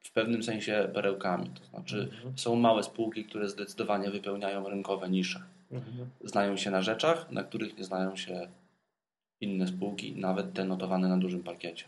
w 0.00 0.12
pewnym 0.12 0.42
sensie 0.42 0.88
perełkami. 0.94 1.50
To 1.60 1.64
znaczy 1.64 2.08
Mhm. 2.12 2.38
są 2.38 2.56
małe 2.56 2.82
spółki, 2.82 3.24
które 3.24 3.48
zdecydowanie 3.48 4.10
wypełniają 4.10 4.68
rynkowe 4.68 5.10
nisze. 5.10 5.42
Mhm. 5.72 6.10
Znają 6.24 6.56
się 6.56 6.70
na 6.70 6.82
rzeczach, 6.82 7.30
na 7.30 7.44
których 7.44 7.78
nie 7.78 7.84
znają 7.84 8.16
się 8.16 8.48
inne 9.40 9.66
spółki, 9.66 10.12
nawet 10.16 10.52
te 10.52 10.64
notowane 10.64 11.08
na 11.08 11.18
dużym 11.18 11.42
parkiecie. 11.42 11.84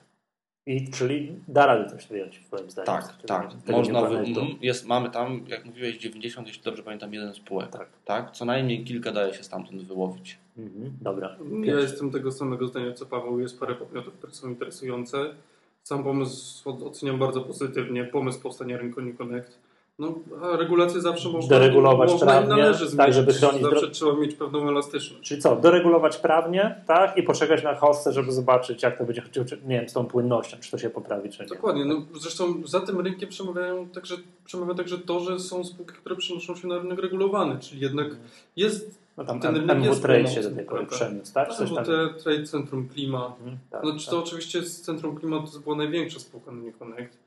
I 0.67 0.91
czyli 0.91 1.33
da 1.49 1.67
radę 1.67 1.91
coś 1.91 2.07
wyjąć, 2.07 2.41
moim 2.53 2.71
zdaniem. 2.71 2.87
Tak, 2.87 3.23
tak. 3.27 3.51
Można 3.69 4.03
wy... 4.03 4.25
Jest, 4.61 4.87
mamy 4.87 5.11
tam, 5.11 5.45
jak 5.49 5.65
mówiłeś, 5.65 5.99
90, 5.99 6.49
jeśli 6.49 6.63
dobrze 6.63 6.83
pamiętam, 6.83 7.15
jeden 7.15 7.35
spółek. 7.35 7.71
Tak. 7.71 7.89
Tak. 8.05 8.31
Co 8.31 8.45
najmniej 8.45 8.85
kilka 8.85 9.13
daje 9.13 9.35
się 9.35 9.43
stamtąd 9.43 9.83
wyłowić. 9.83 10.39
Mhm. 10.63 10.93
Dobra. 11.01 11.37
Ja 11.65 11.81
jestem 11.81 12.11
tego 12.11 12.33
samego 12.33 12.67
zdania 12.67 12.93
co 12.93 13.07
Paweł. 13.07 13.41
Jest 13.41 13.61
parę 13.61 13.75
podmiotów, 13.75 14.15
które 14.15 14.33
są 14.33 14.49
interesujące. 14.49 15.35
Sam 15.83 16.05
pomysł 16.05 16.71
oceniam 16.87 17.19
bardzo 17.19 17.41
pozytywnie. 17.41 18.05
Pomysł 18.05 18.41
powstania 18.41 18.79
rynku 18.79 19.01
New 19.01 19.17
Connect. 19.19 19.59
No, 19.99 20.15
a 20.43 20.57
regulacje 20.57 21.01
zawsze 21.01 21.29
można, 21.29 21.59
Deregulować 21.59 22.11
można 22.11 22.27
prawnie, 22.27 22.49
należy 22.49 22.81
tak, 22.81 22.89
zmienić. 22.89 23.15
żeby 23.15 23.33
chronić 23.33 23.63
Zawsze 23.63 23.87
dro- 23.87 23.91
trzeba 23.91 24.17
mieć 24.17 24.35
pewną 24.35 24.69
elastyczność. 24.69 25.23
Czyli 25.29 25.41
co, 25.41 25.57
doregulować 25.57 26.17
prawnie, 26.17 26.83
tak? 26.87 27.17
I 27.17 27.23
poczekać 27.23 27.63
na 27.65 27.75
hostę, 27.75 28.13
żeby 28.13 28.33
zobaczyć, 28.33 28.83
jak 28.83 28.99
to 28.99 29.05
będzie, 29.05 29.23
nie 29.67 29.81
wiem, 29.81 29.89
z 29.89 29.93
tą 29.93 30.07
płynnością, 30.07 30.57
czy 30.61 30.71
to 30.71 30.79
się 30.79 30.91
poprawi, 30.91 31.31
czy 31.31 31.43
nie. 31.43 31.49
Dokładnie. 31.49 31.85
No, 31.85 32.03
zresztą 32.21 32.55
za 32.65 32.81
tym 32.81 33.01
rynkiem 33.01 33.29
przemawiają 33.29 33.89
także, 33.89 34.17
przemawia 34.45 34.75
także 34.75 34.99
to, 34.99 35.21
że 35.21 35.39
są 35.39 35.65
spółki, 35.65 35.95
które 35.95 36.17
przenoszą 36.17 36.57
się 36.57 36.69
na 36.69 36.79
rynek 36.79 36.99
regulowany, 36.99 37.59
czyli 37.61 37.81
jednak 37.81 38.09
jest 38.57 39.00
No 39.21 39.27
tam 39.27 39.41
ten 39.41 39.57
rynek 39.57 39.77
MW 39.77 39.95
Trade 39.97 40.27
się 40.29 40.43
do 40.43 40.51
tej 40.51 40.65
pory 40.65 40.87
przeniósł, 40.87 41.35
tak? 41.35 41.49
Coś 41.55 41.75
tam. 41.75 41.85
Trade 42.23 42.45
Centrum 42.47 42.89
Klima. 42.89 43.27
Mhm, 43.39 43.59
tak, 43.71 43.83
No, 43.85 43.93
czy 43.99 44.05
tak. 44.07 44.11
to 44.11 44.19
oczywiście 44.19 44.63
z 44.63 44.81
Centrum 44.83 45.17
Klima 45.17 45.45
to 45.53 45.59
była 45.61 45.77
największa 45.77 46.21
spółka 46.21 46.53
na 46.53 46.73
Connect, 46.79 47.19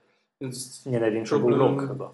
więc 0.42 0.86
Nie, 0.86 1.00
największy 1.00 1.40
był 1.40 1.48
problem- 1.50 1.76
Luk 1.76 1.88
chyba. 1.88 2.12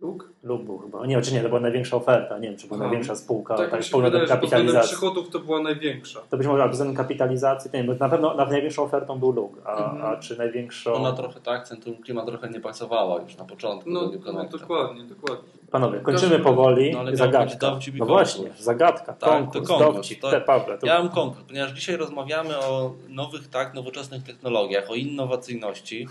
Luk? 0.00 0.28
Luk 0.42 0.62
był 0.62 0.78
chyba. 0.78 1.06
Nie, 1.06 1.22
czy 1.22 1.34
nie, 1.34 1.40
to 1.42 1.48
była 1.48 1.60
największa 1.60 1.96
oferta. 1.96 2.38
Nie 2.38 2.48
wiem, 2.48 2.56
czy 2.58 2.66
była 2.66 2.78
Aha. 2.78 2.86
największa 2.86 3.16
spółka, 3.16 3.56
Tak, 3.56 3.70
tak, 3.70 3.80
pod 3.80 4.02
względem 4.02 4.26
kapitalizacji. 4.26 4.88
przychodów 4.88 5.30
to 5.30 5.38
była 5.38 5.62
największa. 5.62 6.20
To 6.30 6.36
być 6.36 6.46
może 6.46 6.62
pod 6.62 6.72
względem 6.72 6.96
kapitalizacji, 6.96 7.70
to 7.70 7.76
nie 7.76 7.82
wiem, 7.84 7.96
bo 7.98 8.04
na 8.04 8.10
pewno 8.10 8.34
na 8.34 8.44
największą 8.44 8.82
ofertą 8.82 9.18
był 9.18 9.32
Luk, 9.32 9.52
a, 9.64 9.84
Mhm. 9.90 10.12
a 10.12 10.16
czy 10.16 10.38
największą... 10.38 10.92
Ona 10.92 11.12
trochę 11.12 11.40
tak, 11.40 11.68
Centrum 11.68 11.96
Klima 11.96 12.24
trochę 12.26 12.50
nie 12.50 12.60
pasowała 12.60 13.20
już 13.22 13.36
na 13.36 13.44
początku 13.44 13.90
No, 13.90 14.00
no 14.02 14.08
dokładnie, 14.08 15.04
dokładnie. 15.04 15.48
Panowie, 15.70 16.00
kończymy 16.00 16.38
powoli. 16.38 16.92
No, 16.92 16.98
ale 17.00 17.16
zagadka. 17.16 17.66
No 17.66 17.70
konkurs. 17.80 18.08
właśnie, 18.08 18.50
zagadka, 18.58 19.12
Tak, 19.12 19.18
to 19.20 19.26
konkurs, 19.26 19.68
konkurs. 19.68 19.94
dowcip. 19.96 20.20
To- 20.20 20.30
Te, 20.30 20.40
Pawle, 20.40 20.78
to... 20.78 20.86
Ja 20.86 20.98
mam 20.98 21.08
konkurs, 21.08 21.44
ponieważ 21.48 21.72
dzisiaj 21.72 21.96
rozmawiamy 21.96 22.58
o 22.58 22.92
nowych, 23.08 23.48
tak, 23.50 23.74
nowoczesnych 23.74 24.22
technologiach, 24.22 24.90
o 24.90 24.94
innowacyjności, 24.94 26.06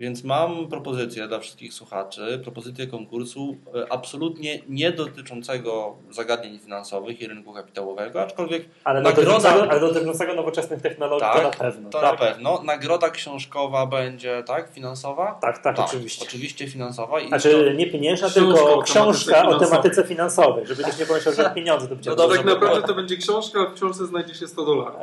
więc 0.00 0.24
mam 0.24 0.68
propozycję 0.68 1.28
dla 1.28 1.38
wszystkich 1.38 1.72
słuchaczy, 1.74 2.40
propozycję 2.42 2.86
konkursu 2.86 3.56
e, 3.74 3.92
absolutnie 3.92 4.58
nie 4.68 4.92
dotyczącego 4.92 5.96
zagadnień 6.10 6.58
finansowych 6.58 7.20
i 7.20 7.26
rynku 7.26 7.52
kapitałowego, 7.52 8.22
aczkolwiek 8.22 8.64
ale, 8.84 9.02
nagroda- 9.02 9.14
dotyczącego, 9.16 9.70
ale 9.70 9.80
dotyczącego 9.80 10.34
nowoczesnych 10.34 10.82
technologii 10.82 11.26
to 11.32 11.34
Tak, 11.34 11.42
na 11.42 11.50
pewno. 11.50 11.90
to 11.90 12.00
tak? 12.00 12.12
na 12.20 12.26
pewno. 12.26 12.62
Nagroda 12.64 13.10
książkowa 13.10 13.86
będzie, 13.86 14.42
tak, 14.46 14.70
finansowa? 14.72 15.38
Tak, 15.42 15.58
tak, 15.58 15.76
Tak, 15.76 15.86
oczywiście. 15.86 16.24
Oczywiście 16.28 16.68
finansowa. 16.68 17.20
I 17.20 17.28
Znaczy 17.28 17.74
nie 17.78 17.86
pieniężna, 17.86 18.30
tylko 18.30 18.82
książka 18.82 19.48
o 19.48 19.58
tematyce 19.58 20.04
finansowej, 20.04 20.66
żeby 20.66 20.82
ktoś 20.82 20.98
nie 20.98 21.06
pomyślał, 21.06 21.34
że 21.34 21.50
pieniądze 21.54 21.88
to 21.88 21.94
będzie 21.94 22.10
No 22.10 22.16
To 22.16 22.22
dobrze, 22.22 22.36
tak 22.36 22.46
naprawdę 22.46 22.86
to 22.88 22.94
będzie 22.94 23.16
książka, 23.16 23.60
a 23.60 23.66
w 23.70 23.74
książce 23.74 24.06
znajdzie 24.06 24.34
się 24.34 24.46
100 24.48 24.64
dolarów. 24.64 25.00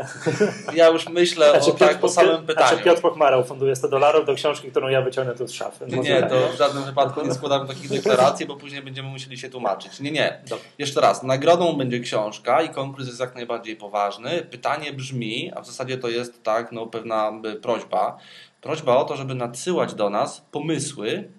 to 0.66 0.72
ja 0.82 0.89
już 0.89 1.10
myślę 1.10 1.50
Znaczy, 1.52 1.72
o, 1.72 1.74
tak, 1.74 2.04
o 2.04 2.10
samym 2.10 2.32
Znaczy 2.32 2.48
pytaniu. 2.48 2.84
Piotr 2.84 3.02
Pochmarał 3.02 3.43
funduje 3.43 3.76
100 3.76 3.88
dolarów 3.88 4.26
do 4.26 4.36
książki, 4.36 4.72
którą 4.72 4.85
ja 4.90 5.02
wyciągnę 5.02 5.36
tu 5.36 5.48
z 5.48 5.52
szafy. 5.52 5.86
Może 5.96 6.10
Nie, 6.10 6.20
tak. 6.20 6.30
to 6.30 6.50
w 6.50 6.58
żadnym 6.58 6.84
wypadku 6.84 7.28
nie 7.28 7.34
składamy 7.34 7.68
takich 7.68 7.90
deklaracji, 7.90 8.46
bo 8.46 8.56
później 8.56 8.82
będziemy 8.82 9.10
musieli 9.10 9.38
się 9.38 9.50
tłumaczyć. 9.50 10.00
Nie, 10.00 10.12
nie. 10.12 10.42
Jeszcze 10.78 11.02
raz, 11.02 11.24
nagrodą 11.24 11.78
będzie 11.78 12.00
książka 12.00 12.62
i 12.62 12.70
konkurs 12.70 13.08
jest 13.08 13.20
jak 13.20 13.36
najbardziej 13.36 13.76
poważny. 13.76 14.48
Pytanie 14.52 14.94
brzmi, 14.94 15.52
a 15.56 15.62
w 15.62 15.66
zasadzie 15.68 15.98
to 15.98 16.10
jest 16.10 16.44
tak, 16.44 16.72
no 16.72 16.88
pewna 16.88 17.32
prośba. 17.62 18.18
Prośba 18.62 18.98
o 18.98 19.04
to, 19.04 19.16
żeby 19.16 19.36
nadsyłać 19.36 19.94
do 19.94 20.10
nas 20.10 20.46
pomysły 20.52 21.30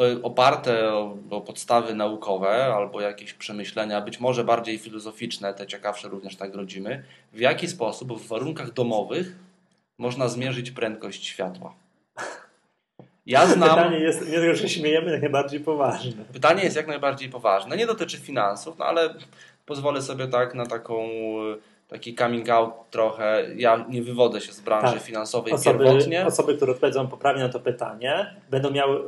y, 0.00 0.22
oparte 0.22 0.92
o, 0.92 1.16
o 1.30 1.40
podstawy 1.40 1.94
naukowe 1.94 2.74
albo 2.74 3.00
jakieś 3.00 3.34
przemyślenia, 3.34 4.00
być 4.00 4.20
może 4.20 4.44
bardziej 4.44 4.78
filozoficzne, 4.78 5.54
te 5.54 5.66
ciekawsze 5.66 6.08
również 6.08 6.38
nagrodzimy, 6.38 7.04
w 7.32 7.40
jaki 7.40 7.68
sposób 7.68 8.20
w 8.20 8.28
warunkach 8.28 8.72
domowych 8.72 9.36
można 10.00 10.28
zmierzyć 10.28 10.70
prędkość 10.70 11.26
światła. 11.26 11.74
Ja 13.30 13.46
znam. 13.54 13.68
Pytanie 13.68 13.98
jest, 13.98 14.20
nie 14.28 14.38
tylko, 14.38 14.54
że 14.54 14.62
się 14.62 14.68
śmiejemy, 14.68 15.10
jak 15.12 15.20
najbardziej 15.20 15.60
poważne. 15.60 16.12
Pytanie 16.32 16.62
jest 16.64 16.76
jak 16.76 16.86
najbardziej 16.86 17.28
poważne. 17.28 17.76
Nie 17.76 17.86
dotyczy 17.86 18.18
finansów, 18.18 18.78
no 18.78 18.84
ale 18.84 19.14
pozwolę 19.66 20.02
sobie 20.02 20.26
tak 20.26 20.54
na 20.54 20.66
taką 20.66 21.08
taki 21.88 22.14
coming 22.14 22.48
out 22.48 22.70
trochę. 22.90 23.46
Ja 23.56 23.84
nie 23.88 24.02
wywodzę 24.02 24.40
się 24.40 24.52
z 24.52 24.60
branży 24.60 24.92
Tak. 24.94 25.02
finansowej 25.02 25.52
Osoby, 25.52 25.84
pierwotnie. 25.84 26.26
osoby, 26.26 26.56
które 26.56 26.72
odpowiedzą 26.72 27.06
poprawnie 27.08 27.42
na 27.42 27.48
to 27.48 27.60
pytanie, 27.60 28.34
będą 28.50 28.70
miały, 28.70 29.00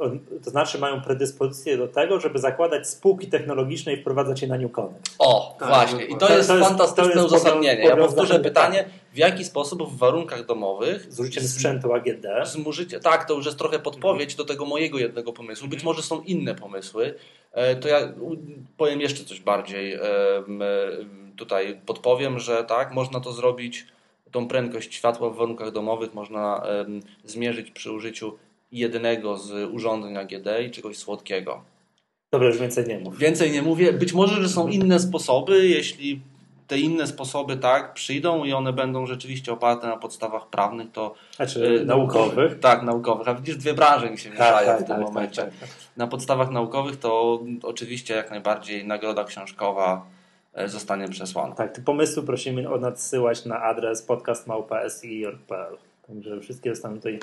to 0.45 0.51
znaczy 0.51 0.79
mają 0.79 1.01
predyspozycję 1.01 1.77
do 1.79 1.89
tego, 1.89 2.21
żeby 2.21 2.39
zakładać 2.39 2.89
spółki 2.89 3.27
technologiczne 3.27 3.93
i 3.93 3.97
wprowadzać 4.01 4.43
je 4.43 4.49
na 4.49 4.57
New 4.59 4.73
Connect. 4.73 5.15
O, 5.19 5.57
Tak, 5.59 5.69
właśnie. 5.69 6.05
I 6.05 6.17
to 6.17 6.27
To- 6.27 6.33
jest 6.37 6.49
to 6.49 6.57
jest- 6.57 6.69
fantastyczne 6.69 7.13
to 7.13 7.21
jest 7.21 7.27
uzasadnienie. 7.35 7.85
Ja 7.85 7.97
powtórzę 7.97 8.41
pytanie, 8.41 8.85
w 9.13 9.17
jaki 9.17 9.45
sposób 9.45 9.83
w 9.83 9.97
warunkach 9.99 10.47
domowych 10.47 11.13
Z 11.13 11.21
użyciem 11.21 11.45
sprzętu 11.45 11.93
AGD. 11.95 12.27
z 12.45 13.03
tak, 13.03 13.25
to 13.29 13.35
już 13.35 13.47
jest 13.47 13.59
trochę 13.59 13.79
podpowiedź 13.79 14.35
do 14.35 14.45
tego 14.45 14.65
mojego 14.67 14.99
jednego 14.99 15.33
pomysłu. 15.33 15.69
Być 15.69 15.83
może 15.83 16.03
są 16.03 16.23
inne 16.23 16.55
pomysły. 16.55 17.15
E, 17.53 17.77
To 17.77 17.89
ja 17.89 18.13
powiem 18.77 19.01
jeszcze 19.01 19.25
coś 19.25 19.41
bardziej. 19.41 19.93
e, 19.95 20.01
e, 20.01 20.43
Tutaj 21.37 21.81
podpowiem, 21.87 22.39
że 22.39 22.65
tak, 22.65 22.93
można 22.95 23.21
to 23.21 23.33
zrobić, 23.33 23.87
tą 24.31 24.49
prędkość 24.49 24.95
światła 24.95 25.31
w 25.31 25.37
warunkach 25.37 25.71
domowych 25.73 26.15
można 26.15 26.63
zmierzyć 27.25 27.71
przy 27.71 27.93
użyciu 27.93 28.39
jednego 28.73 29.39
z 29.39 29.71
urządzeń 29.75 30.17
AGD 30.17 30.47
i 30.67 30.71
czegoś 30.71 30.97
słodkiego. 30.97 31.65
Dobra, 32.33 32.49
już 32.49 32.59
więcej 32.59 32.87
nie 32.87 32.99
mów. 32.99 33.19
Więcej 33.19 33.51
nie 33.51 33.63
mówię. 33.63 33.93
Być 33.93 34.13
może, 34.13 34.43
że 34.43 34.49
są 34.49 34.69
inne 34.69 35.01
sposoby, 35.01 35.67
jeśli 35.69 36.21
te 36.73 36.79
inne 36.79 37.07
sposoby 37.07 37.57
tak 37.57 37.95
przyjdą 37.95 38.45
i 38.45 38.53
one 38.53 38.73
będą 38.73 39.07
rzeczywiście 39.07 39.53
oparte 39.53 39.87
na 39.87 39.97
podstawach 39.97 40.47
prawnych, 40.47 40.93
to 40.93 41.15
Znaczy 41.37 41.81
e, 41.83 41.85
naukowych. 41.85 42.61
Tak, 42.61 42.83
naukowych. 42.83 43.29
A 43.29 43.35
widzisz, 43.35 43.57
dwie 43.57 43.75
branże 43.75 44.11
mi 44.11 44.19
się 44.19 44.31
mieszają 44.31 44.55
Tak, 44.55 44.65
w 44.65 44.67
tak, 44.67 44.79
tym 44.79 44.87
tak, 44.87 45.01
momencie. 45.01 45.43
tak, 45.43 45.51
tak. 45.61 45.69
Na 45.97 46.07
podstawach 46.07 46.51
naukowych 46.51 46.97
to 46.97 47.41
oczywiście 47.63 48.15
jak 48.15 48.31
najbardziej 48.31 48.87
nagroda 48.87 49.25
książkowa 49.25 50.07
e, 50.55 50.69
zostanie 50.69 51.09
przesłana. 51.09 51.55
Tak, 51.55 51.73
te 51.73 51.83
pomysły 51.83 52.23
prosimy 52.23 52.71
o 52.71 52.79
nadsyłać 52.79 53.45
na 53.45 53.63
adres 53.63 54.03
podcastmałpa.si.pl. 54.03 55.77
Także 56.07 56.41
wszystkie 56.41 56.71
zostaną 56.71 56.97
tutaj 56.97 57.19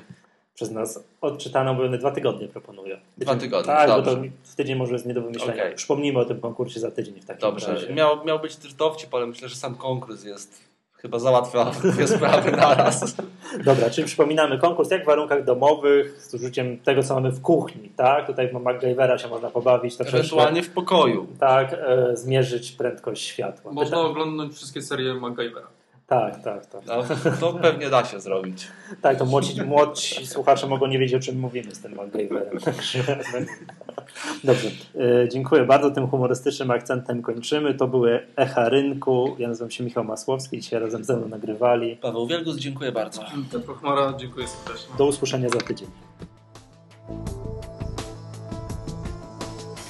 przez 0.60 0.72
nas 0.72 1.04
odczytane, 1.22 1.74
bo 1.76 1.84
one 1.84 1.98
dwa 1.98 2.12
tygodnie 2.12 2.48
proponuję. 2.48 3.00
Dwa 3.18 3.36
tygodnie, 3.36 3.66
Tak, 3.74 3.90
bo 3.90 3.96
dobrze. 4.02 4.16
to 4.16 4.22
w 4.52 4.56
tydzień 4.56 4.78
może 4.78 4.94
jest 4.94 5.06
nie 5.06 5.14
do 5.14 5.22
wymyślenia. 5.22 5.64
Okej. 5.64 5.76
Przypomnijmy 5.76 6.20
o 6.20 6.26
tym 6.26 6.42
konkursie 6.42 6.80
za 6.80 6.92
tydzień 6.92 7.22
w 7.22 7.26
takim 7.26 7.42
Dobrze. 7.42 7.74
razie. 7.74 7.94
Miał, 7.94 8.26
miał 8.26 8.40
być 8.40 8.56
też 8.56 8.74
dowcip, 8.74 9.14
ale 9.16 9.28
myślę, 9.28 9.50
że 9.50 9.56
sam 9.56 9.76
konkurs 9.76 10.24
jest 10.24 10.62
chyba 10.98 11.20
załatwia 11.20 11.66
dwie 11.84 12.08
sprawy 12.08 12.52
naraz. 12.52 13.16
Dobra, 13.66 13.90
czyli 13.90 14.08
przypominamy 14.08 14.58
konkurs 14.58 14.92
jak 14.92 15.04
w 15.04 15.06
warunkach 15.06 15.44
domowych 15.44 16.22
z 16.22 16.34
użyciem 16.34 16.78
tego, 16.80 17.04
co 17.04 17.14
mamy 17.16 17.32
w 17.32 17.42
kuchni. 17.42 17.90
Tak, 17.96 18.28
tutaj 18.28 18.48
w 18.50 18.54
MacGyvera 18.54 19.18
się 19.18 19.28
można 19.28 19.50
pobawić 19.50 19.96
troszeczkę. 19.96 20.18
Ewentualnie 20.20 20.64
w 20.64 20.70
pokoju. 20.70 21.28
Tak, 21.40 21.74
e, 21.74 22.12
zmierzyć 22.18 22.72
prędkość 22.72 23.24
światła. 23.26 23.72
Można 23.72 23.98
Pyta- 23.98 24.06
oglądać 24.10 24.52
wszystkie 24.52 24.82
serie 24.82 25.14
MacGyvera. 25.14 25.68
Tak, 26.10 26.44
tak, 26.44 26.66
tak. 26.66 26.82
No, 26.86 27.04
to 27.40 27.54
pewnie 27.54 27.90
da 27.90 28.06
się 28.06 28.20
zrobić. 28.20 28.68
Tak, 29.02 29.18
to 29.18 29.26
młodzi, 29.26 29.62
młodsi 29.62 30.28
słuchacze 30.28 30.68
mogą 30.68 30.88
nie 30.88 31.00
wiedzieć, 31.00 31.16
o 31.16 31.26
czym 31.26 31.40
mówimy 31.40 31.76
z 31.76 31.80
tym 31.80 31.96
MacGyverem. 31.96 32.60
Dobrze, 34.44 34.70
e, 34.96 35.30
dziękuję 35.30 35.66
bardzo. 35.66 35.92
Tym 35.92 36.08
humorystycznym 36.08 36.72
akcentem 36.72 37.22
kończymy. 37.22 37.74
To 37.74 37.88
były 37.88 38.28
Echa 38.36 38.70
Rynku. 38.70 39.36
Ja 39.40 39.48
nazywam 39.48 39.72
się 39.72 39.84
Michał 39.84 40.04
Masłowski. 40.04 40.60
Dzisiaj 40.60 40.80
razem 40.80 41.04
ze 41.04 41.18
mną 41.18 41.28
nagrywali. 41.28 41.96
Paweł 41.96 42.28
Wielgus, 42.28 42.58
dziękuję 42.58 42.92
bardzo. 42.92 43.22
Piotr 43.52 43.74
Chmara, 43.80 44.14
dziękuję 44.18 44.48
serdecznie. 44.48 44.96
Do 44.98 45.06
usłyszenia 45.06 45.50
za 45.50 45.60
tydzień. 45.60 45.88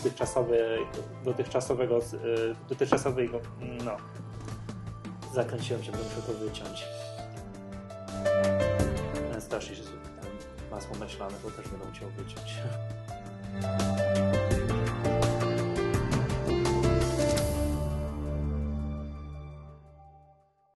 Dotychczasowy, 0.03 0.78
dotychczasowego, 1.26 1.97
e, 1.97 1.99
dotychczasowego, 2.70 3.39
no, 3.86 3.91
zakręciłem 5.34 5.84
się, 5.84 5.91
bo 5.91 5.97
muszę 5.97 6.21
to 6.27 6.34
wyciąć. 6.34 6.86
Ten 9.32 9.41
tam 10.21 10.32
masło 10.71 10.95
myślane, 10.95 11.34
to 11.43 11.51
też 11.51 11.67
będę 11.67 11.86
musiał 11.86 12.09
wyciąć. 12.09 12.53